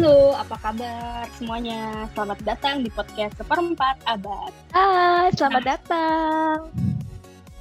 [0.00, 2.08] Halo, apa kabar semuanya?
[2.16, 4.48] Selamat datang di podcast Seperempat Abad.
[4.72, 6.72] Hai, selamat datang.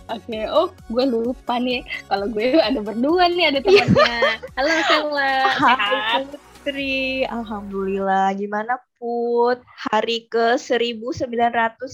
[0.07, 1.83] Oke, oh gue lupa nih.
[2.07, 4.39] Kalau gue ada berdua nih, ada temannya.
[4.55, 8.31] Halo Sela, Hai Putri, Alhamdulillah.
[8.39, 9.59] Gimana Put?
[9.92, 11.92] Hari ke 1999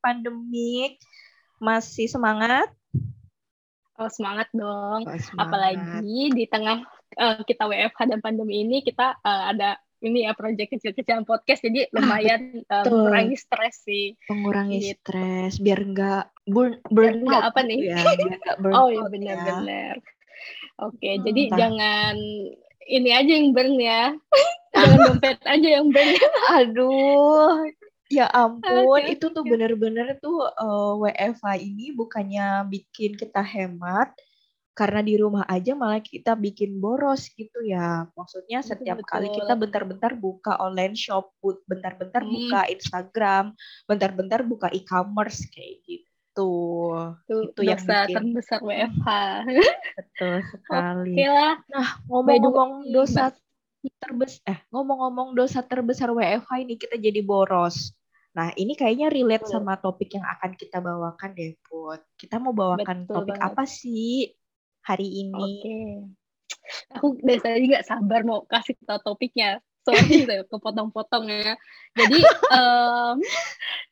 [0.00, 0.96] pandemik.
[1.60, 2.72] Masih semangat?
[4.00, 5.04] Oh semangat dong.
[5.04, 5.44] Oh, semangat.
[5.44, 10.70] Apalagi di tengah uh, kita WFH dan pandemi ini kita uh, ada ini ya proyek
[10.70, 14.94] kecil-kecilan podcast jadi ah, lumayan uh, mengurangi stres sih mengurangi gitu.
[14.94, 17.98] stres biar enggak burn burn biar out apa nih ya,
[18.62, 20.82] burn oh iya benar-benar ya.
[20.86, 21.58] oke hmm, jadi entah.
[21.58, 22.16] jangan
[22.88, 24.02] ini aja yang burn ya
[24.74, 26.10] jangan dompet aja yang burn
[26.58, 27.66] aduh
[28.08, 29.20] Ya ampun, okay.
[29.20, 34.16] itu tuh bener-bener tuh uh, WFH ini bukannya bikin kita hemat,
[34.78, 38.06] karena di rumah aja malah kita bikin boros gitu ya.
[38.14, 39.10] Maksudnya setiap Betul.
[39.10, 41.34] kali kita bentar-bentar buka online shop,
[41.66, 42.30] bentar-bentar hmm.
[42.30, 43.44] buka Instagram,
[43.90, 46.06] bentar-bentar buka e-commerce kayak gitu.
[47.26, 49.08] Tuh, itu yang bikin terbesar WFH.
[49.98, 51.14] Betul sekali.
[51.18, 51.54] Oke lah.
[51.74, 53.34] Nah, ngomong-ngomong dosa
[53.98, 57.90] terbesar eh ngomong-ngomong dosa terbesar WFH ini kita jadi boros.
[58.38, 59.58] Nah, ini kayaknya relate betul.
[59.58, 62.06] sama topik yang akan kita bawakan deh, Put.
[62.14, 63.48] Kita mau bawakan betul topik banget.
[63.50, 64.37] apa sih
[64.88, 65.36] hari ini?
[65.36, 65.60] Oke.
[65.60, 65.90] Okay.
[66.96, 69.60] Aku dari tadi nggak sabar mau kasih tau topiknya.
[69.84, 71.56] Sorry kepotong-potong ya.
[71.96, 72.20] Jadi,
[72.52, 73.16] um,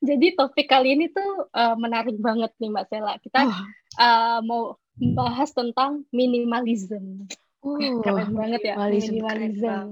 [0.00, 3.14] jadi topik kali ini tuh uh, menarik banget nih Mbak Sela.
[3.20, 3.60] Kita oh.
[4.00, 4.62] uh, mau
[4.96, 7.28] bahas tentang minimalism.
[7.60, 9.12] Oh, keren banget ya minimalism.
[9.20, 9.84] minimalism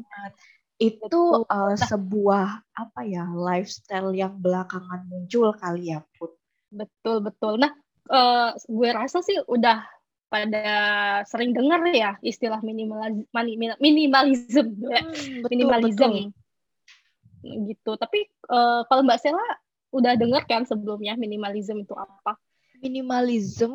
[0.83, 6.35] itu uh, sebuah apa ya lifestyle yang belakangan muncul kali ya put
[6.75, 7.71] betul betul nah
[8.11, 9.87] uh, gue rasa sih udah
[10.29, 10.67] pada
[11.29, 13.29] sering dengar ya istilah minimalism
[13.79, 17.65] minimalism hmm, minimalism betul.
[17.71, 19.45] gitu tapi uh, kalau mbak Sela
[19.95, 22.35] udah dengar kan sebelumnya minimalism itu apa
[22.83, 23.73] minimalism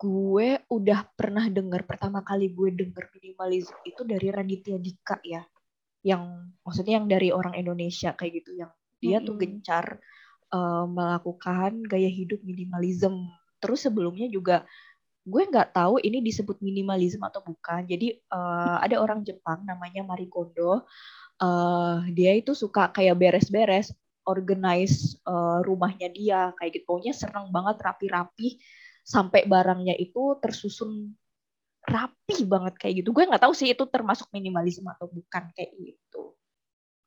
[0.00, 5.44] gue udah pernah dengar pertama kali gue denger minimalism itu dari Raditya Dika ya
[6.06, 9.26] yang maksudnya yang dari orang Indonesia kayak gitu yang dia mm -hmm.
[9.26, 9.84] tuh gencar
[10.52, 13.28] uh, melakukan gaya hidup minimalism.
[13.58, 14.62] Terus sebelumnya juga
[15.28, 17.84] gue nggak tahu ini disebut minimalism atau bukan.
[17.84, 20.88] Jadi uh, ada orang Jepang namanya Marie Kondo.
[21.38, 23.94] Uh, dia itu suka kayak beres-beres,
[24.26, 26.84] organize uh, rumahnya dia kayak gitu.
[26.88, 28.58] Pokoknya seneng banget rapi-rapi
[29.04, 31.14] sampai barangnya itu tersusun
[31.88, 33.12] rapi banget kayak gitu.
[33.12, 36.07] Gue nggak tahu sih itu termasuk minimalisme atau bukan kayak gitu.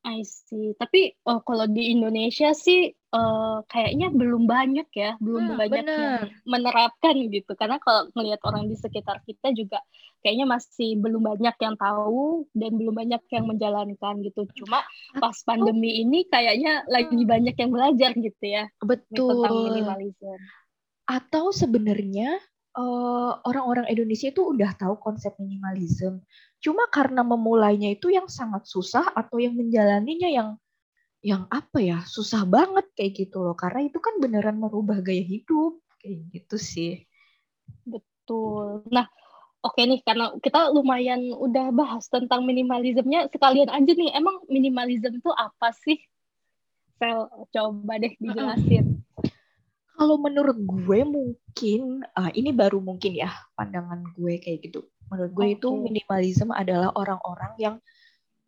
[0.02, 0.74] I see.
[0.74, 5.98] Tapi oh, kalau di Indonesia sih uh, kayaknya belum banyak ya, belum hmm, banyak bener.
[5.98, 7.52] yang menerapkan gitu.
[7.54, 9.78] Karena kalau melihat orang di sekitar kita juga
[10.26, 14.42] kayaknya masih belum banyak yang tahu dan belum banyak yang menjalankan gitu.
[14.58, 14.82] Cuma
[15.22, 18.66] pas pandemi ini kayaknya lagi banyak yang belajar gitu ya.
[18.82, 19.38] Betul.
[19.38, 20.34] Tentang minimalisme.
[21.06, 22.42] Atau sebenarnya
[22.74, 26.22] eh, orang-orang Indonesia itu udah tahu konsep minimalism.
[26.62, 30.48] Cuma karena memulainya itu yang sangat susah atau yang menjalaninya yang
[31.22, 33.58] yang apa ya susah banget kayak gitu loh.
[33.58, 37.02] Karena itu kan beneran merubah gaya hidup kayak gitu sih.
[37.82, 38.86] Betul.
[38.94, 39.10] Nah
[39.62, 45.30] oke nih karena kita lumayan udah bahas tentang minimalismnya sekalian aja nih emang minimalism itu
[45.34, 45.98] apa sih?
[47.02, 49.02] Sel coba deh dijelasin.
[49.98, 54.86] Kalau menurut gue mungkin uh, ini baru mungkin ya pandangan gue kayak gitu.
[55.12, 55.56] Menurut gue okay.
[55.60, 57.76] itu minimalisme adalah orang-orang yang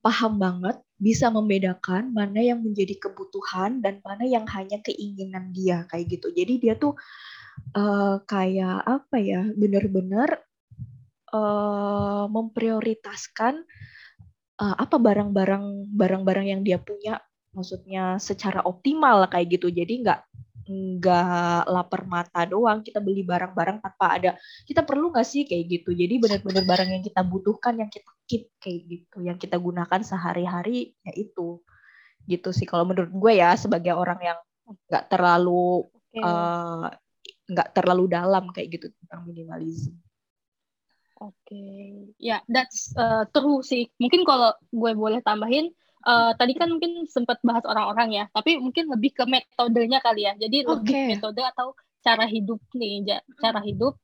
[0.00, 6.08] paham banget bisa membedakan mana yang menjadi kebutuhan dan mana yang hanya keinginan dia kayak
[6.08, 6.32] gitu.
[6.32, 6.96] Jadi dia tuh
[7.76, 10.40] uh, kayak apa ya benar-benar
[11.32, 13.64] uh, memprioritaskan
[14.60, 17.20] uh, apa barang-barang barang-barang yang dia punya
[17.56, 19.68] maksudnya secara optimal kayak gitu.
[19.68, 20.20] Jadi nggak
[20.64, 24.30] nggak lapar mata doang kita beli barang-barang tanpa ada
[24.64, 28.48] kita perlu nggak sih kayak gitu jadi benar-benar barang yang kita butuhkan yang kita keep
[28.56, 31.60] kayak gitu yang kita gunakan sehari-hari ya itu
[32.24, 34.38] gitu sih kalau menurut gue ya sebagai orang yang
[34.88, 35.84] nggak terlalu
[36.16, 36.84] eh,
[37.52, 37.72] nggak okay.
[37.72, 40.00] uh, terlalu dalam kayak gitu tentang minimalisme
[41.22, 42.10] Oke, okay.
[42.18, 43.86] ya yeah, that's uh, true sih.
[44.02, 45.70] Mungkin kalau gue boleh tambahin,
[46.06, 50.32] uh, tadi kan mungkin sempat bahas orang-orang ya, tapi mungkin lebih ke metodenya kali ya.
[50.36, 50.70] Jadi okay.
[50.72, 53.04] lebih metode atau cara hidup nih,
[53.40, 53.68] cara hmm.
[53.68, 53.94] hidup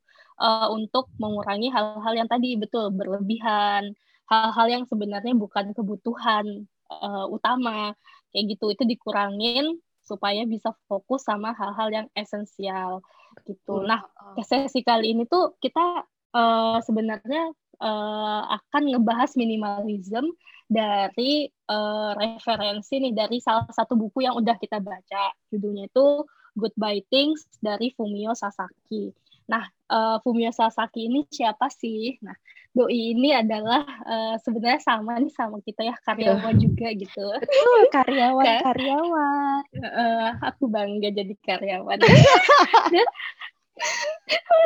[0.40, 3.92] uh, untuk mengurangi hal-hal yang tadi betul berlebihan,
[4.26, 7.92] hal-hal yang sebenarnya bukan kebutuhan uh, utama
[8.30, 13.04] kayak gitu itu dikurangin supaya bisa fokus sama hal-hal yang esensial
[13.46, 13.86] gitu.
[13.86, 14.02] Nah,
[14.42, 16.02] sesi kali ini tuh kita
[16.34, 20.34] uh, sebenarnya uh, akan ngebahas minimalism
[20.70, 25.34] dari uh, referensi nih dari salah satu buku yang udah kita baca.
[25.50, 26.22] Judulnya itu
[26.54, 29.10] Goodbye Things dari Fumio Sasaki.
[29.50, 32.14] Nah, uh, Fumio Sasaki ini siapa sih?
[32.22, 32.38] Nah,
[32.70, 36.62] doi ini adalah uh, sebenarnya sama nih sama kita ya karyawan yeah.
[36.62, 37.26] juga gitu.
[37.42, 38.62] Betul, karyawan kan?
[38.70, 39.62] karyawan.
[39.74, 41.98] Uh, aku bangga jadi karyawan.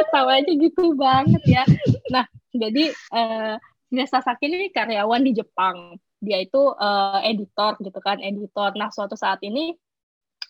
[0.04, 1.64] Ketawanya gitu banget ya.
[2.12, 3.56] Nah, jadi uh,
[3.88, 5.98] Fumio Sasaki ini karyawan di Jepang.
[6.18, 8.72] Dia itu uh, editor gitu kan, editor.
[8.74, 9.76] Nah, suatu saat ini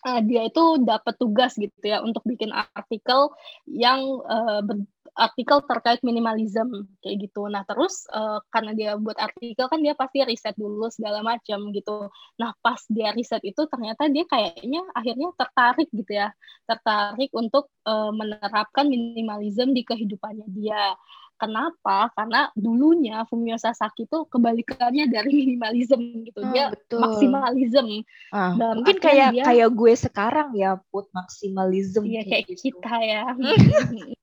[0.05, 3.33] uh, dia itu dapat tugas gitu ya untuk bikin artikel
[3.65, 4.85] yang uh, ber,
[5.15, 7.47] artikel terkait minimalism kayak gitu.
[7.47, 12.11] Nah terus uh, karena dia buat artikel kan dia pasti riset dulu segala macam gitu.
[12.35, 16.35] Nah pas dia riset itu ternyata dia kayaknya akhirnya tertarik gitu ya,
[16.67, 20.93] tertarik untuk uh, menerapkan minimalism di kehidupannya dia.
[21.35, 22.09] Kenapa?
[22.15, 26.39] Karena dulunya Fumio Sasaki itu kebalikannya dari minimalism gitu.
[26.43, 26.99] Oh, dia betul.
[27.03, 27.87] maksimalism.
[28.31, 32.07] Ah, mungkin kayak dia, kayak gue sekarang ya put maksimalism.
[32.07, 32.79] Iya kayak gitu.
[32.79, 33.23] kita ya.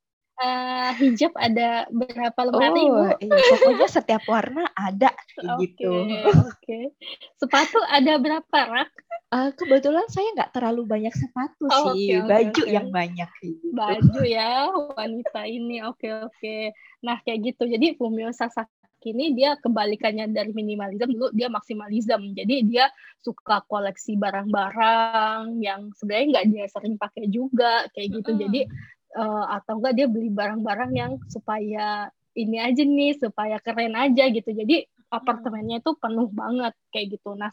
[0.43, 5.15] uh, hijab ada berapa lemari oh, Iya, pokoknya setiap warna ada
[5.63, 5.91] gitu.
[6.03, 6.51] Oke.
[6.59, 6.85] Okay.
[7.39, 8.91] Sepatu ada berapa rak?
[9.33, 12.75] Uh, kebetulan saya nggak terlalu banyak sepatu oh, sih, okay, baju okay.
[12.75, 13.31] yang banyak.
[13.41, 13.65] Gitu.
[13.73, 16.37] Baju ya wanita ini, oke okay, oke.
[16.37, 16.63] Okay.
[17.01, 22.55] Nah kayak gitu, jadi Fumio Sasaki ini dia kebalikannya dari minimalism dulu dia maksimalism jadi
[22.63, 22.85] dia
[23.19, 28.71] suka koleksi barang-barang yang sebenarnya nggak dia sering pakai juga kayak gitu jadi
[29.17, 34.51] uh, atau enggak dia beli barang-barang yang supaya ini aja nih supaya keren aja gitu.
[34.53, 37.37] Jadi apartemennya itu penuh banget kayak gitu.
[37.37, 37.53] Nah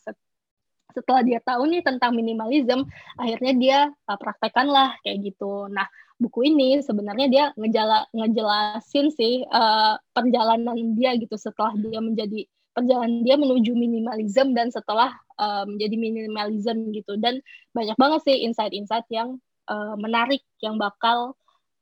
[0.90, 2.88] setelah dia tahu nih tentang minimalism
[3.20, 5.68] akhirnya dia uh, praktekkan lah kayak gitu.
[5.68, 5.86] Nah
[6.20, 12.44] buku ini sebenarnya dia ngejala, ngejelasin sih uh, perjalanan dia gitu setelah dia menjadi
[12.76, 17.16] perjalanan dia menuju minimalism dan setelah uh, menjadi minimalism gitu.
[17.20, 17.40] Dan
[17.76, 19.40] banyak banget sih insight-insight yang
[19.72, 21.39] uh, menarik yang bakal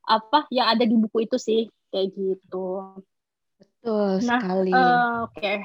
[0.08, 2.96] apa yang ada di buku itu sih kayak gitu.
[3.60, 4.72] Betul nah, sekali.
[4.72, 5.38] Uh, Oke.
[5.38, 5.58] Okay.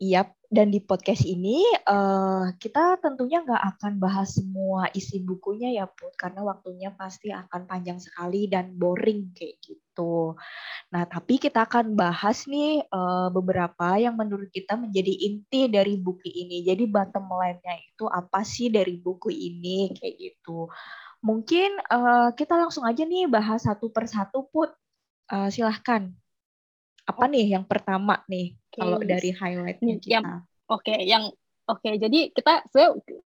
[0.00, 5.84] Yap, dan di podcast ini uh, kita tentunya nggak akan bahas semua isi bukunya ya
[5.84, 10.34] Put, karena waktunya pasti akan panjang sekali dan boring kayak gitu.
[10.90, 16.32] Nah, tapi kita akan bahas nih uh, beberapa yang menurut kita menjadi inti dari buku
[16.32, 16.64] ini.
[16.64, 20.64] Jadi bottom line-nya itu apa sih dari buku ini kayak gitu.
[21.20, 24.72] Mungkin uh, kita langsung aja nih bahas satu persatu Put.
[25.30, 26.10] Uh, silahkan.
[27.06, 27.30] Apa oh.
[27.30, 28.80] nih yang pertama nih okay.
[28.82, 30.18] kalau dari highlightnya kita?
[30.66, 31.30] Oke, okay, yang
[31.70, 31.82] oke.
[31.82, 32.66] Okay, jadi kita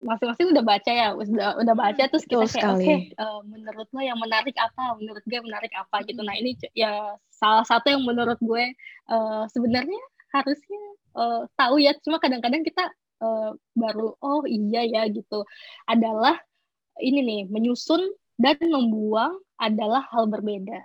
[0.02, 3.86] masing-masing udah baca ya, udah udah baca hmm, terus kita kayak oke, okay, uh, menurut
[3.90, 4.98] lo yang menarik apa?
[4.98, 6.22] Menurut gue menarik apa gitu.
[6.26, 8.64] Nah ini ya salah satu yang menurut gue
[9.10, 10.02] uh, sebenarnya
[10.34, 10.82] harusnya
[11.14, 11.94] uh, tahu ya.
[12.02, 12.90] Cuma kadang-kadang kita
[13.22, 15.46] uh, baru oh iya ya gitu.
[15.86, 16.38] Adalah
[17.02, 18.02] ini nih menyusun
[18.38, 20.82] dan membuang adalah hal berbeda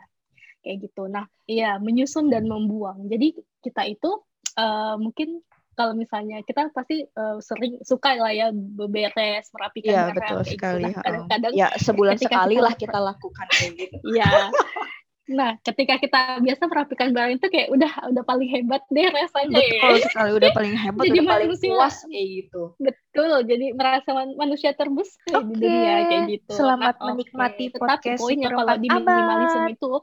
[0.61, 1.07] kayak gitu.
[1.09, 3.07] Nah, iya menyusun dan membuang.
[3.09, 4.11] Jadi kita itu
[4.59, 5.41] uh, mungkin
[5.79, 10.83] kalau misalnya kita pasti uh, sering suka lah ya beberes merapikan ya, betul kayak sekali.
[10.83, 10.91] gitu.
[10.91, 13.97] Nah, kadang-kadang ya sebulan sekali lah kita lakukan kayak gitu.
[14.03, 14.27] Iya.
[15.29, 19.95] Nah, ketika kita biasa merapikan barang itu kayak udah udah paling hebat deh rasanya Betul
[20.01, 20.05] ya.
[20.09, 22.63] sekali, udah paling hebat, jadi udah paling puas kayak gitu.
[22.81, 25.45] Betul, jadi merasa man manusia terbesar okay.
[25.45, 26.51] di dunia kayak gitu.
[26.57, 27.77] Selamat nah, menikmati okay.
[27.77, 29.93] podcast Tetapi poinnya kalau di minimalism itu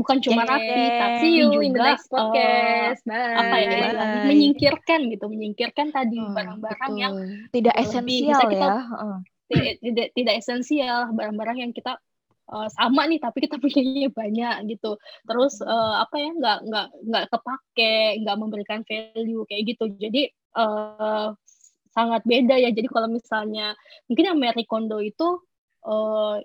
[0.00, 0.50] bukan cuma yeah.
[0.56, 3.02] rapi, tapi juga in the next podcast.
[3.04, 3.68] Uh, nah, apa ya?
[3.68, 4.24] Bye.
[4.32, 7.14] Menyingkirkan gitu, menyingkirkan tadi hmm, barang-barang hmm, yang
[7.52, 8.72] tidak esensial ya.
[8.96, 9.20] Uh.
[9.50, 11.98] Tidak, tidak, tidak esensial, barang-barang yang kita
[12.50, 14.98] uh, sama nih tapi kita punyanya banyak gitu.
[15.24, 19.84] Terus uh, apa ya nggak nggak nggak kepake nggak memberikan value kayak gitu.
[19.96, 20.22] Jadi
[20.58, 21.32] uh,
[21.94, 22.70] sangat beda ya.
[22.74, 23.78] Jadi kalau misalnya
[24.10, 25.40] mungkin yang Mary Kondo itu
[25.86, 26.36] uh,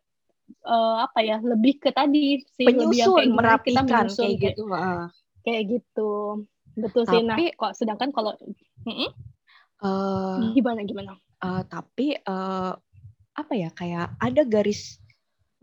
[0.63, 4.35] uh, apa ya lebih ke tadi sih Penyusun, lebih yang kayak merapikan kita menyusun, kayak
[4.39, 5.07] gitu kayak,
[5.43, 6.11] kayak gitu.
[6.75, 7.21] Betul sih.
[7.25, 8.31] Nah kok sedangkan kalau.
[9.83, 11.19] Uh, gimana gimana?
[11.45, 12.73] uh, tapi uh,
[13.35, 15.03] apa ya kayak ada garis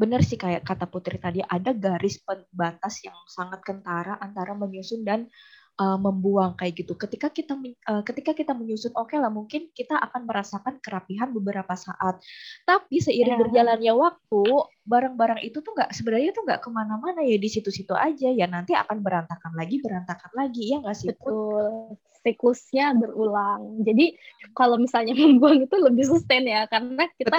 [0.02, 5.30] benar sih kayak kata Putri tadi ada garis pembatas yang sangat kentara antara menyusun dan
[5.78, 6.98] uh, membuang kayak gitu.
[6.98, 7.54] Ketika kita
[7.88, 12.18] uh, ketika kita menyusun, oke okay lah mungkin kita akan merasakan kerapihan beberapa saat.
[12.66, 13.42] Tapi seiring yeah.
[13.46, 14.44] berjalannya waktu,
[14.84, 18.74] barang-barang itu tuh nggak sebenarnya tuh nggak ke mana-mana ya di situ-situ aja ya nanti
[18.74, 21.08] akan berantakan lagi, berantakan lagi ya nggak sih?
[21.14, 21.96] Betul.
[22.22, 23.82] Siklusnya berulang.
[23.82, 24.14] Jadi
[24.54, 27.36] kalau misalnya membuang itu lebih sustain ya karena kita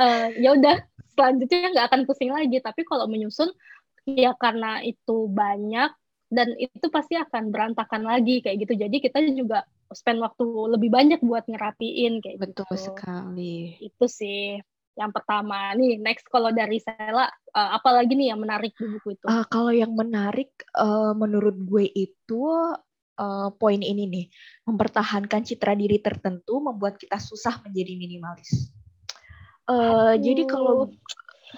[0.00, 2.60] uh, ya udah selanjutnya nggak akan pusing lagi.
[2.60, 3.50] Tapi kalau menyusun
[4.06, 5.90] ya karena itu banyak
[6.30, 8.76] dan itu pasti akan berantakan lagi kayak gitu.
[8.76, 10.44] Jadi kita juga spend waktu
[10.76, 12.92] lebih banyak buat ngerapiin kayak betul gitu.
[12.92, 13.80] sekali.
[13.80, 14.60] Itu sih
[14.96, 15.72] yang pertama.
[15.74, 19.24] Nih next kalau dari Sela uh, apa lagi nih yang menarik di buku itu?
[19.24, 22.42] Uh, kalau yang menarik uh, menurut gue itu
[23.16, 24.26] uh, poin ini nih.
[24.66, 28.74] Mempertahankan citra diri tertentu membuat kita susah menjadi minimalis
[29.70, 30.90] uh, jadi kalau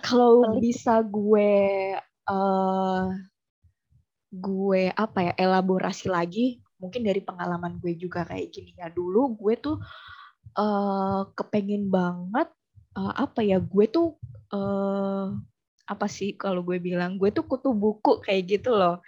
[0.05, 1.53] kalau bisa gue
[2.29, 3.05] uh,
[4.29, 8.93] gue apa ya elaborasi lagi mungkin dari pengalaman gue juga kayak gini ya.
[8.93, 9.77] Dulu gue tuh
[10.55, 12.49] uh, kepengen banget
[12.95, 14.15] uh, apa ya gue tuh
[14.55, 15.35] uh,
[15.89, 19.01] apa sih kalau gue bilang gue tuh kutu buku kayak gitu loh.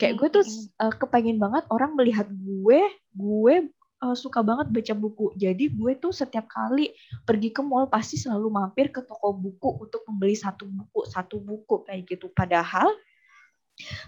[0.00, 0.44] Kayak gue tuh
[0.82, 2.80] uh, kepengen banget orang melihat gue
[3.14, 3.54] gue
[4.02, 5.30] uh, suka banget baca buku.
[5.38, 6.90] Jadi gue tuh setiap kali
[7.22, 11.86] pergi ke mall pasti selalu mampir ke toko buku untuk membeli satu buku satu buku
[11.86, 12.26] kayak gitu.
[12.34, 12.90] Padahal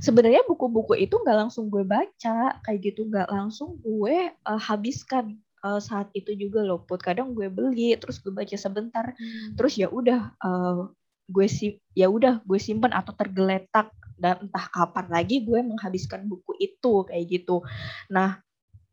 [0.03, 3.07] sebenarnya buku-buku itu nggak langsung gue baca kayak gitu.
[3.07, 6.83] Nggak langsung gue uh, habiskan uh, saat itu juga loh.
[6.83, 9.15] Put kadang gue beli terus gue baca sebentar.
[9.15, 9.55] Hmm.
[9.55, 10.91] terus ya udah uh,
[11.25, 13.95] gue sih ya udah gue simpen atau tergeletak.
[14.15, 17.67] Dan entah kapan lagi gue menghabiskan buku itu kayak gitu.
[18.07, 18.44] Nah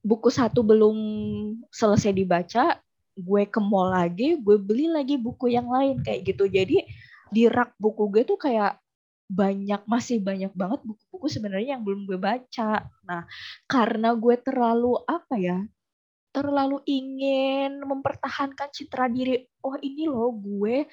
[0.01, 0.98] buku satu belum
[1.70, 2.81] selesai dibaca
[3.13, 6.86] gue ke mall lagi gue beli lagi buku yang lain kayak gitu jadi
[7.31, 8.81] di rak buku gue tuh kayak
[9.31, 12.84] banyak masih banyak banget buku-buku sebenarnya yang belum gue baca.
[13.08, 13.24] Nah,
[13.63, 15.63] karena gue terlalu apa ya?
[16.36, 19.48] Terlalu ingin mempertahankan citra diri.
[19.63, 20.84] Oh, ini loh gue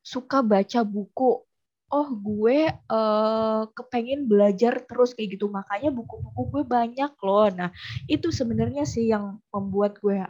[0.00, 1.44] suka baca buku.
[1.92, 5.52] Oh, gue uh, kepengen belajar terus kayak gitu.
[5.52, 7.52] Makanya buku-buku gue banyak loh.
[7.52, 7.68] Nah,
[8.08, 10.24] itu sebenarnya sih yang membuat gue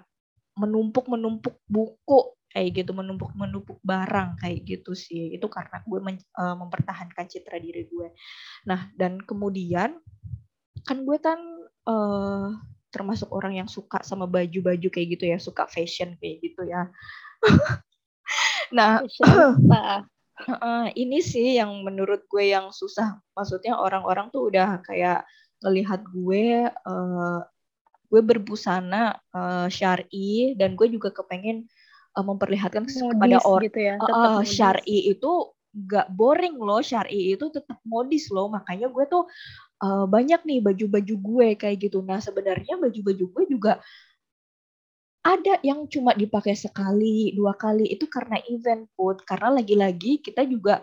[0.59, 2.91] menumpuk-menumpuk buku kayak gitu.
[2.99, 5.39] Menumpuk menumpuk barang kayak gitu sih.
[5.39, 8.11] Itu karena gue men, uh, mempertahankan citra diri gue.
[8.67, 10.03] Nah dan kemudian
[10.83, 11.39] kan gue kan
[11.87, 12.59] uh,
[12.91, 15.39] termasuk orang yang suka sama baju-baju kayak gitu ya.
[15.39, 16.91] Suka fashion kayak gitu ya.
[18.73, 19.05] Nah
[20.49, 23.21] uh, ini sih yang menurut gue yang susah.
[23.37, 25.27] Maksudnya orang-orang tuh udah kayak
[25.63, 27.41] ngelihat gue uh,
[28.13, 31.65] gue berbusana uh, syari dan gue juga kepengen
[32.19, 35.31] uh, memperlihatkan modis kepada orang gitu ya, uh, syari itu
[35.89, 36.85] gak boring loh.
[36.85, 38.53] Syari itu tetap modis loh.
[38.53, 39.25] Makanya gue tuh
[39.81, 42.05] uh, banyak nih baju-baju gue kayak gitu.
[42.05, 43.81] Nah sebenarnya baju-baju gue juga
[45.23, 50.83] ada yang cuma dipakai sekali dua kali itu karena event put karena lagi-lagi kita juga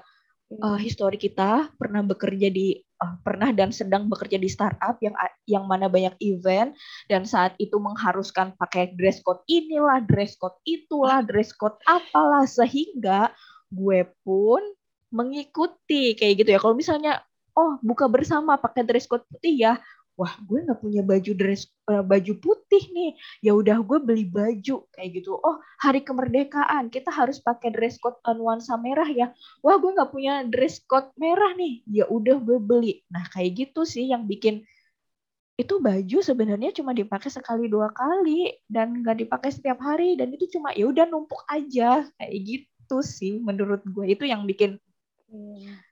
[0.64, 5.14] uh, histori kita pernah bekerja di uh, pernah dan sedang bekerja di startup yang
[5.46, 6.74] yang mana banyak event
[7.12, 13.30] dan saat itu mengharuskan pakai dress code inilah, dress code itulah, dress code apalah sehingga
[13.70, 14.62] gue pun
[15.14, 16.60] mengikuti kayak gitu ya.
[16.62, 17.22] Kalau misalnya
[17.58, 19.74] oh buka bersama pakai dress code putih ya,
[20.20, 23.16] wah gue nggak punya baju dress uh, baju putih nih.
[23.40, 25.40] Ya udah gue beli baju kayak gitu.
[25.40, 29.32] Oh hari kemerdekaan kita harus pakai dress code nuansa merah ya.
[29.64, 31.88] Wah gue nggak punya dress code merah nih.
[31.88, 33.08] Ya udah gue beli.
[33.08, 34.68] Nah kayak gitu sih yang bikin
[35.56, 40.52] itu baju sebenarnya cuma dipakai sekali dua kali dan nggak dipakai setiap hari dan itu
[40.52, 42.04] cuma ya udah numpuk aja.
[42.20, 44.04] Kayak gitu sih menurut gue.
[44.12, 44.76] Itu yang bikin
[45.32, 45.89] hmm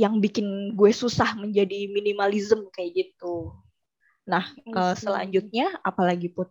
[0.00, 3.52] yang bikin gue susah menjadi minimalism kayak gitu.
[4.24, 6.48] Nah, uh, selanjutnya apalagi put?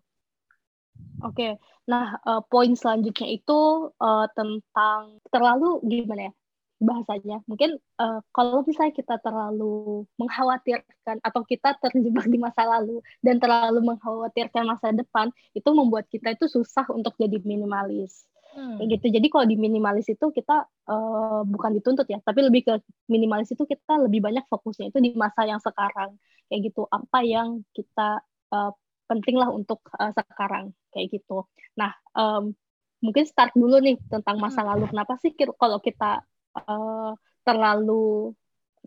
[1.19, 1.51] Oke, okay.
[1.87, 6.33] nah uh, poin selanjutnya itu uh, tentang terlalu gimana ya
[6.79, 7.43] bahasanya?
[7.43, 13.83] Mungkin uh, kalau misalnya kita terlalu mengkhawatirkan atau kita terjebak di masa lalu dan terlalu
[13.83, 18.23] mengkhawatirkan masa depan, itu membuat kita itu susah untuk jadi minimalis.
[18.53, 18.81] Hmm.
[18.81, 19.05] Kayak gitu.
[19.19, 22.73] Jadi kalau di minimalis itu kita uh, bukan dituntut ya, tapi lebih ke
[23.07, 26.17] minimalis itu kita lebih banyak fokusnya itu di masa yang sekarang.
[26.49, 26.89] Kayak gitu.
[26.89, 28.71] Apa yang kita uh,
[29.09, 31.45] penting lah untuk uh, sekarang kayak gitu.
[31.77, 32.53] Nah, um,
[33.01, 34.69] mungkin start dulu nih tentang masa hmm.
[34.73, 34.83] lalu.
[34.91, 36.25] Kenapa sih kalau kita
[36.57, 37.13] uh,
[37.45, 38.33] terlalu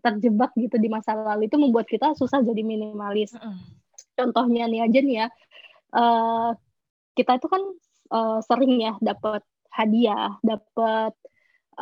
[0.02, 3.34] terjebak gitu di masa lalu itu membuat kita susah jadi minimalis.
[3.38, 3.58] Hmm.
[4.18, 5.26] Contohnya nih aja nih ya,
[5.94, 6.50] uh,
[7.14, 7.62] kita itu kan
[8.12, 11.16] uh, sering ya dapat hadiah, dapat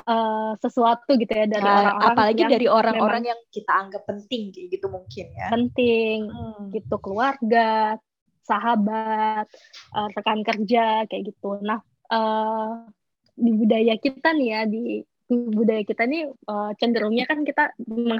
[0.06, 4.42] uh, sesuatu gitu ya dari nah, orang-orang apalagi yang dari orang-orang yang kita anggap penting
[4.54, 5.48] gitu mungkin ya.
[5.50, 6.62] Penting hmm.
[6.70, 7.98] gitu keluarga,
[8.46, 9.46] sahabat,
[9.94, 11.58] uh, rekan kerja kayak gitu.
[11.62, 12.86] Nah, uh,
[13.34, 14.82] di budaya kita nih ya di
[15.30, 17.70] budaya kita nih uh, cenderungnya kan kita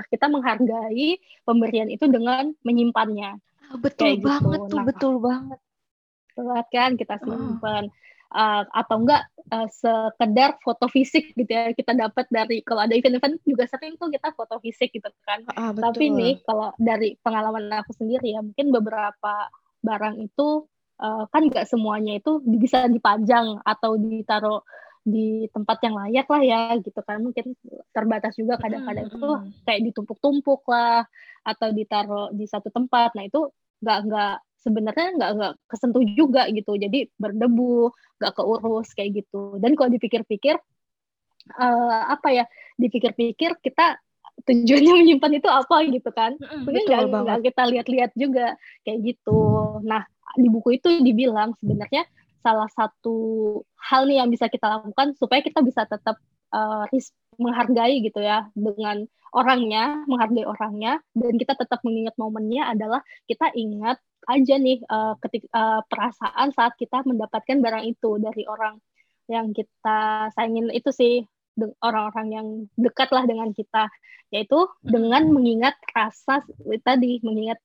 [0.06, 3.38] kita menghargai pemberian itu dengan menyimpannya.
[3.70, 4.26] Ah, betul kayak gitu.
[4.26, 4.70] banget gitu.
[4.70, 5.60] tuh, nah, betul banget.
[6.30, 7.84] Betul kan kita simpan.
[7.90, 12.94] Uh uh, atau enggak uh, sekedar foto fisik gitu ya kita dapat dari kalau ada
[12.94, 15.42] event-event juga sering tuh kita foto fisik gitu kan.
[15.54, 15.82] Ah, betul.
[15.90, 20.66] tapi nih kalau dari pengalaman aku sendiri ya mungkin beberapa barang itu
[21.00, 24.62] uh, kan nggak semuanya itu bisa dipajang atau ditaruh
[25.00, 27.24] di tempat yang layak lah ya gitu kan.
[27.24, 27.56] Mungkin
[27.90, 29.30] terbatas juga kadang-kadang itu
[29.64, 31.08] kayak ditumpuk-tumpuk lah
[31.40, 33.16] atau ditaruh di satu tempat.
[33.16, 33.48] Nah itu
[33.80, 36.76] nggak nggak sebenarnya nggak nggak kesentuh juga gitu.
[36.76, 37.90] Jadi berdebu
[38.20, 39.56] nggak keurus kayak gitu.
[39.58, 40.56] Dan kalau dipikir-pikir
[41.56, 42.44] uh, apa ya
[42.76, 43.98] dipikir-pikir kita
[44.44, 46.36] tujuannya menyimpan itu apa gitu kan.
[46.38, 49.40] Mungkin nggak nggak kita lihat-lihat juga kayak gitu.
[49.84, 50.04] Nah
[50.36, 52.06] di buku itu dibilang sebenarnya
[52.40, 56.16] salah satu hal nih yang bisa kita lakukan supaya kita bisa tetap
[56.54, 56.88] uh,
[57.40, 63.96] menghargai gitu ya dengan orangnya, menghargai orangnya, dan kita tetap mengingat momennya adalah kita ingat
[64.28, 68.76] aja nih uh, ketik uh, perasaan saat kita mendapatkan barang itu dari orang
[69.30, 71.24] yang kita sayangin itu sih
[71.80, 73.88] orang-orang yang dekat lah dengan kita
[74.30, 76.42] yaitu dengan mengingat rasa
[76.86, 77.58] tadi mengingat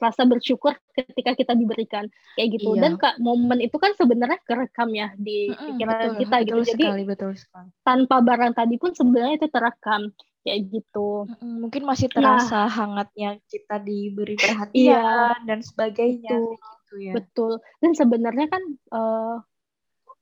[0.00, 2.82] rasa bersyukur ketika kita diberikan kayak gitu iya.
[2.88, 7.02] dan kak momen itu kan sebenarnya kerekam ya di pikiran kita gitu betul jadi sekali,
[7.06, 7.68] betul sekali.
[7.86, 10.02] tanpa barang tadi pun sebenarnya itu terekam
[10.42, 12.14] kayak gitu mungkin masih nah.
[12.18, 18.46] terasa nah, hangatnya kita diberi perhatian iya, dan sebagainya betul, gitu ya betul dan sebenarnya
[18.50, 19.36] kan uh,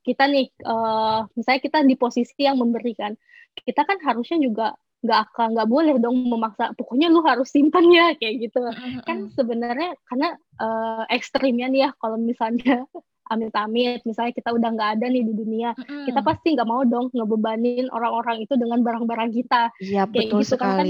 [0.05, 3.17] kita nih uh, misalnya kita di posisi yang memberikan
[3.65, 6.77] kita kan harusnya juga nggak akan nggak boleh dong memaksa.
[6.77, 8.61] Pokoknya lu harus simpan ya kayak gitu.
[8.61, 9.01] Mm-hmm.
[9.09, 10.29] kan sebenarnya karena
[10.61, 12.85] uh, ekstrimnya nih ya kalau misalnya
[13.33, 16.03] amit-amit misalnya kita udah nggak ada nih di dunia mm-hmm.
[16.11, 19.73] kita pasti nggak mau dong ngebebanin orang-orang itu dengan barang-barang kita.
[19.81, 20.89] Iya betul gitu kan, kan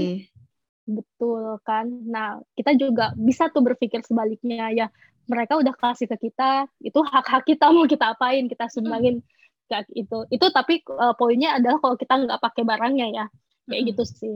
[0.91, 1.85] betul kan.
[2.03, 4.87] Nah kita juga bisa tuh berpikir sebaliknya ya.
[5.29, 9.69] Mereka udah kasih ke kita itu hak-hak kita mau kita apain kita sumbangin mm.
[9.71, 13.25] kayak itu itu tapi uh, poinnya adalah kalau kita nggak pakai barangnya ya
[13.71, 14.35] kayak gitu sih.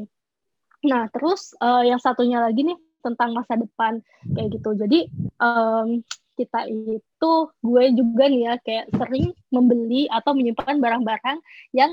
[0.87, 4.01] Nah terus uh, yang satunya lagi nih tentang masa depan
[4.33, 4.69] kayak gitu.
[4.79, 4.99] Jadi
[5.37, 6.01] um,
[6.35, 11.37] kita itu gue juga nih ya kayak sering membeli atau menyimpan barang-barang
[11.71, 11.91] yang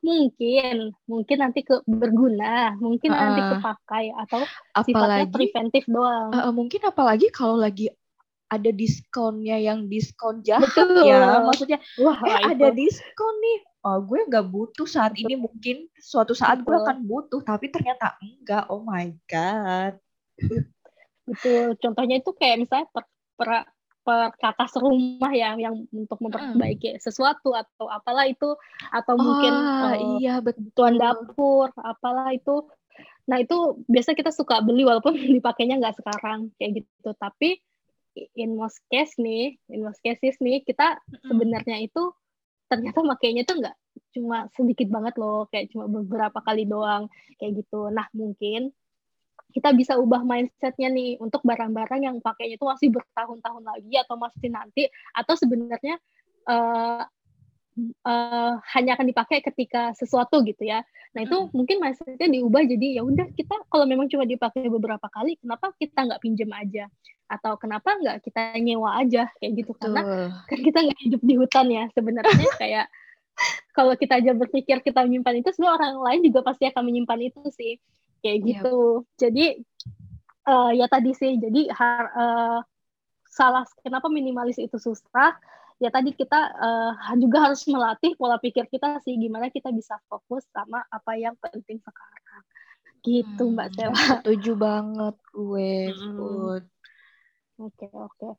[0.00, 4.40] mungkin mungkin nanti ke berguna mungkin uh, nanti kepakai atau
[4.76, 6.30] apalagi, sifatnya preventif doang.
[6.30, 7.90] Uh, mungkin apalagi kalau lagi
[8.46, 11.02] ada diskonnya yang diskon jahat Betul.
[11.10, 16.34] ya maksudnya wah eh, ada diskon nih oh, gue nggak butuh saat ini mungkin suatu
[16.34, 16.74] saat betul.
[16.74, 18.66] gue akan butuh tapi ternyata enggak.
[18.66, 19.94] Oh my god.
[21.30, 21.78] Betul.
[21.78, 23.04] Contohnya itu kayak misalnya per,
[23.38, 23.48] per
[24.06, 27.02] perkakas rumah ya yang untuk memperbaiki hmm.
[27.02, 28.54] sesuatu atau apalah itu
[28.94, 30.94] atau oh, mungkin uh, iya betul.
[30.94, 32.70] dapur apalah itu.
[33.26, 37.10] Nah itu biasa kita suka beli walaupun dipakainya nggak sekarang kayak gitu.
[37.18, 37.58] Tapi
[38.38, 42.14] in most case nih, in most cases nih kita sebenarnya itu
[42.66, 43.76] ternyata makainya tuh nggak
[44.16, 47.06] cuma sedikit banget loh, kayak cuma beberapa kali doang
[47.38, 47.88] kayak gitu.
[47.92, 48.74] Nah mungkin
[49.54, 54.48] kita bisa ubah mindsetnya nih untuk barang-barang yang pakainya itu masih bertahun-tahun lagi atau masih
[54.52, 54.84] nanti
[55.16, 55.96] atau sebenarnya
[56.44, 57.02] uh,
[58.04, 60.80] uh, hanya akan dipakai ketika sesuatu gitu ya.
[61.12, 61.52] Nah itu hmm.
[61.52, 66.08] mungkin mindsetnya diubah jadi ya udah kita kalau memang cuma dipakai beberapa kali, kenapa kita
[66.08, 66.88] nggak pinjam aja?
[67.26, 69.72] Atau kenapa nggak kita nyewa aja kayak gitu?
[69.76, 69.92] Betul.
[69.92, 70.02] Karena
[70.48, 72.86] kan kita nggak hidup di hutan ya sebenarnya kayak
[73.76, 77.44] kalau kita aja berpikir kita menyimpan itu, semua orang lain juga pasti akan menyimpan itu
[77.52, 77.76] sih
[78.24, 78.46] kayak iya.
[78.48, 78.76] gitu.
[79.04, 79.20] Yep.
[79.20, 79.46] Jadi
[80.48, 82.58] uh, ya tadi sih jadi har, uh,
[83.28, 85.36] salah kenapa minimalis itu susah
[85.76, 90.44] ya tadi kita uh, juga harus melatih pola pikir kita sih gimana kita bisa fokus
[90.52, 92.42] sama apa yang penting sekarang.
[93.06, 93.94] Gitu hmm, mbak Sela.
[94.18, 96.18] setuju banget gue hmm.
[96.18, 96.60] oke
[97.60, 98.10] okay, oke.
[98.18, 98.32] Okay.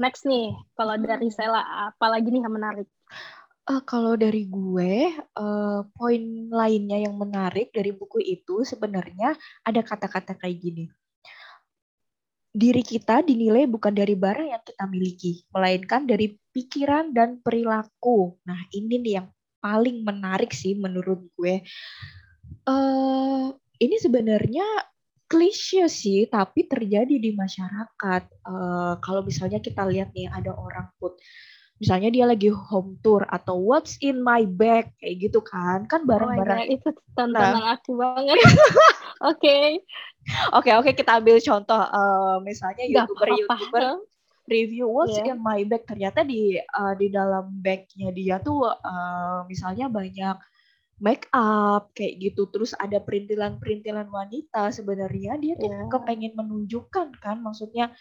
[0.00, 2.88] next nih kalau dari Sela apalagi nih yang menarik?
[3.68, 10.34] Uh, kalau dari gue, uh, poin lainnya yang menarik dari buku itu sebenarnya ada kata-kata
[10.34, 10.84] kayak gini
[12.50, 18.34] diri kita dinilai bukan dari barang yang kita miliki, melainkan dari pikiran dan perilaku.
[18.42, 19.28] Nah, ini nih yang
[19.62, 21.62] paling menarik sih menurut gue.
[22.66, 24.66] Uh, ini sebenarnya
[25.30, 28.22] klise sih, tapi terjadi di masyarakat.
[28.42, 31.14] Uh, kalau misalnya kita lihat nih ada orang put,
[31.78, 36.66] misalnya dia lagi home tour atau what's in my bag kayak gitu kan, kan barang-barang
[36.66, 37.78] oh itu tantangan nah.
[37.78, 38.36] aku banget.
[38.42, 39.38] Oke.
[39.38, 39.66] okay.
[40.56, 43.84] Oke oke kita ambil contoh uh, misalnya youtuber youtuber
[44.50, 45.30] review what's yeah.
[45.30, 50.36] in my bag ternyata di uh, di dalam bagnya dia tuh uh, misalnya banyak
[51.00, 55.88] make up kayak gitu terus ada perintilan-perintilan wanita sebenarnya dia tuh yeah.
[55.88, 57.94] kepengen menunjukkan kan maksudnya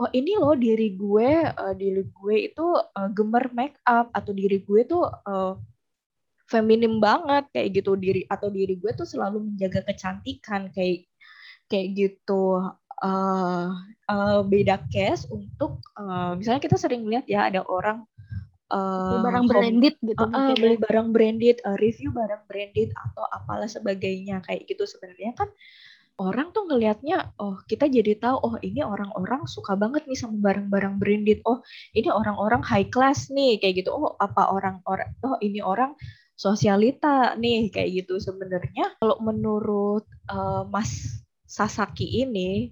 [0.00, 4.64] oh ini loh diri gue uh, diri gue itu uh, gemar make up atau diri
[4.64, 5.58] gue tuh uh,
[6.46, 11.04] feminim banget kayak gitu diri atau diri gue tuh selalu menjaga kecantikan kayak
[11.70, 12.62] kayak gitu.
[12.96, 13.76] Uh,
[14.08, 18.08] uh, beda case untuk uh, misalnya kita sering lihat ya ada orang
[18.72, 23.68] uh, barang branded gitu uh, uh, beli barang branded uh, review barang branded atau apalah
[23.68, 25.52] sebagainya kayak gitu sebenarnya kan
[26.16, 30.96] orang tuh ngelihatnya oh kita jadi tahu oh ini orang-orang suka banget nih sama barang-barang
[30.96, 31.44] branded.
[31.44, 31.60] Oh
[31.92, 33.92] ini orang-orang high class nih kayak gitu.
[33.92, 35.92] Oh apa orang-orang oh ini orang
[36.32, 38.96] sosialita nih kayak gitu sebenarnya.
[38.96, 42.70] Kalau menurut uh, Mas Sasaki ini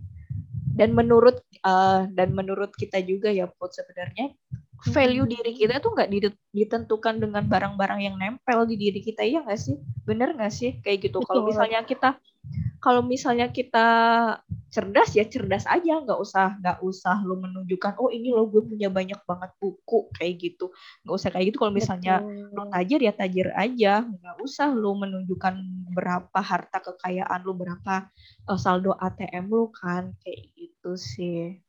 [0.74, 4.34] dan menurut uh, dan menurut kita juga ya Put sebenarnya
[4.90, 6.10] value diri kita tuh nggak
[6.52, 9.78] ditentukan dengan barang-barang yang nempel di diri kita ya nggak sih?
[10.04, 10.76] Bener nggak sih?
[10.84, 11.24] Kayak gitu.
[11.24, 12.20] Kalau misalnya kita
[12.84, 13.86] kalau misalnya kita
[14.68, 16.04] cerdas ya cerdas aja.
[16.04, 20.42] Nggak usah nggak usah lo menunjukkan oh ini lo gue punya banyak banget buku kayak
[20.42, 20.68] gitu.
[21.06, 21.58] Nggak usah kayak gitu.
[21.64, 22.52] Kalau misalnya Betul.
[22.52, 24.04] lo tajir ya tajir aja.
[24.04, 25.54] Nggak usah lo menunjukkan
[25.94, 28.10] berapa harta kekayaan lo berapa
[28.50, 31.62] uh, saldo ATM lo kan kayak gitu sih.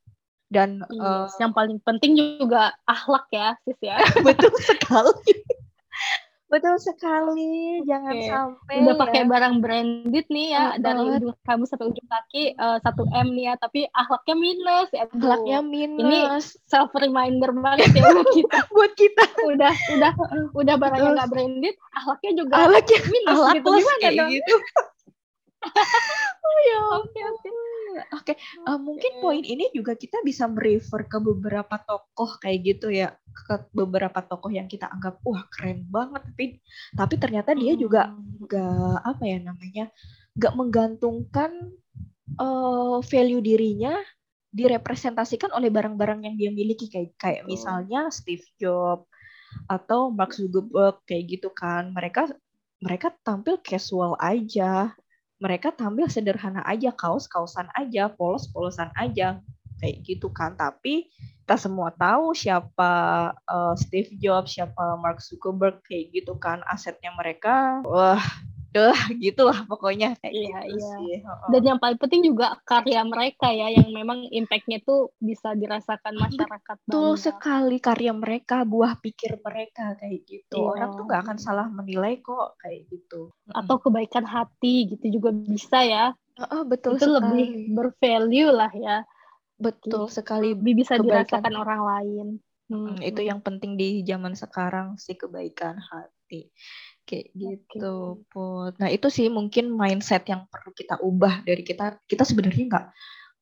[0.50, 4.02] Dan yes, uh, yang paling penting juga akhlak ya sis ya.
[4.28, 5.46] Betul sekali
[6.56, 8.32] Betul sekali, jangan okay.
[8.32, 9.28] sampai udah pakai ya.
[9.28, 13.36] barang branded nih ya uh, dari ujung rambut sampai ujung kaki eh, satu uh, m
[13.36, 15.04] nih ya, tapi akhlaknya minus ya.
[15.12, 16.00] Akhlaknya minus.
[16.00, 16.20] Ini
[16.64, 18.58] self reminder banget ya buat kita.
[18.72, 19.24] buat kita.
[19.52, 20.12] Udah udah
[20.56, 24.30] udah barangnya nggak branded, akhlaknya juga akhlaknya minus akhlak gitu gimana dong?
[24.32, 24.56] Gitu.
[26.48, 27.50] oh ya, oke oke.
[28.12, 28.36] Oke,
[28.68, 33.68] uh, mungkin poin ini juga kita bisa merefer ke beberapa tokoh kayak gitu ya, ke
[33.72, 36.46] beberapa tokoh yang kita anggap wah keren banget, tapi
[36.96, 38.48] tapi ternyata dia juga hmm.
[38.48, 39.86] nggak apa ya namanya,
[40.36, 41.52] nggak menggantungkan
[42.36, 43.96] uh, value dirinya
[44.56, 49.08] direpresentasikan oleh barang-barang yang dia miliki kayak kayak misalnya Steve Jobs
[49.68, 52.32] atau Mark Zuckerberg kayak gitu kan, mereka
[52.84, 54.92] mereka tampil casual aja
[55.46, 59.38] mereka tampil sederhana aja, kaos-kaosan aja, polos-polosan aja,
[59.78, 60.58] kayak gitu kan.
[60.58, 61.14] Tapi
[61.46, 62.92] kita semua tahu siapa
[63.46, 66.66] uh, Steve Jobs, siapa Mark Zuckerberg, kayak gitu kan.
[66.66, 68.26] Asetnya mereka, wah
[68.76, 70.92] deh gitu lah pokoknya kayak iya, gitu iya.
[71.00, 71.14] sih.
[71.48, 76.76] Dan yang paling penting juga karya mereka ya yang memang impactnya tuh bisa dirasakan masyarakat.
[76.84, 77.24] Betul banyak.
[77.24, 80.60] sekali karya mereka, buah pikir mereka kayak gitu.
[80.60, 80.68] Iya.
[80.76, 83.32] Orang tuh gak akan salah menilai kok kayak gitu.
[83.56, 86.12] Atau kebaikan hati gitu juga bisa ya.
[86.52, 87.16] Oh, betul itu sekali.
[87.16, 89.08] lebih bervalue lah ya.
[89.56, 90.20] Betul gitu.
[90.20, 90.52] sekali.
[90.52, 91.08] Lebih bisa kebaikan.
[91.24, 92.28] dirasakan orang lain.
[92.66, 96.50] Hmm, itu yang penting di zaman sekarang sih kebaikan hati
[97.06, 98.28] kayak gitu okay.
[98.34, 98.74] put.
[98.82, 102.02] Nah itu sih mungkin mindset yang perlu kita ubah dari kita.
[102.04, 102.86] Kita sebenarnya nggak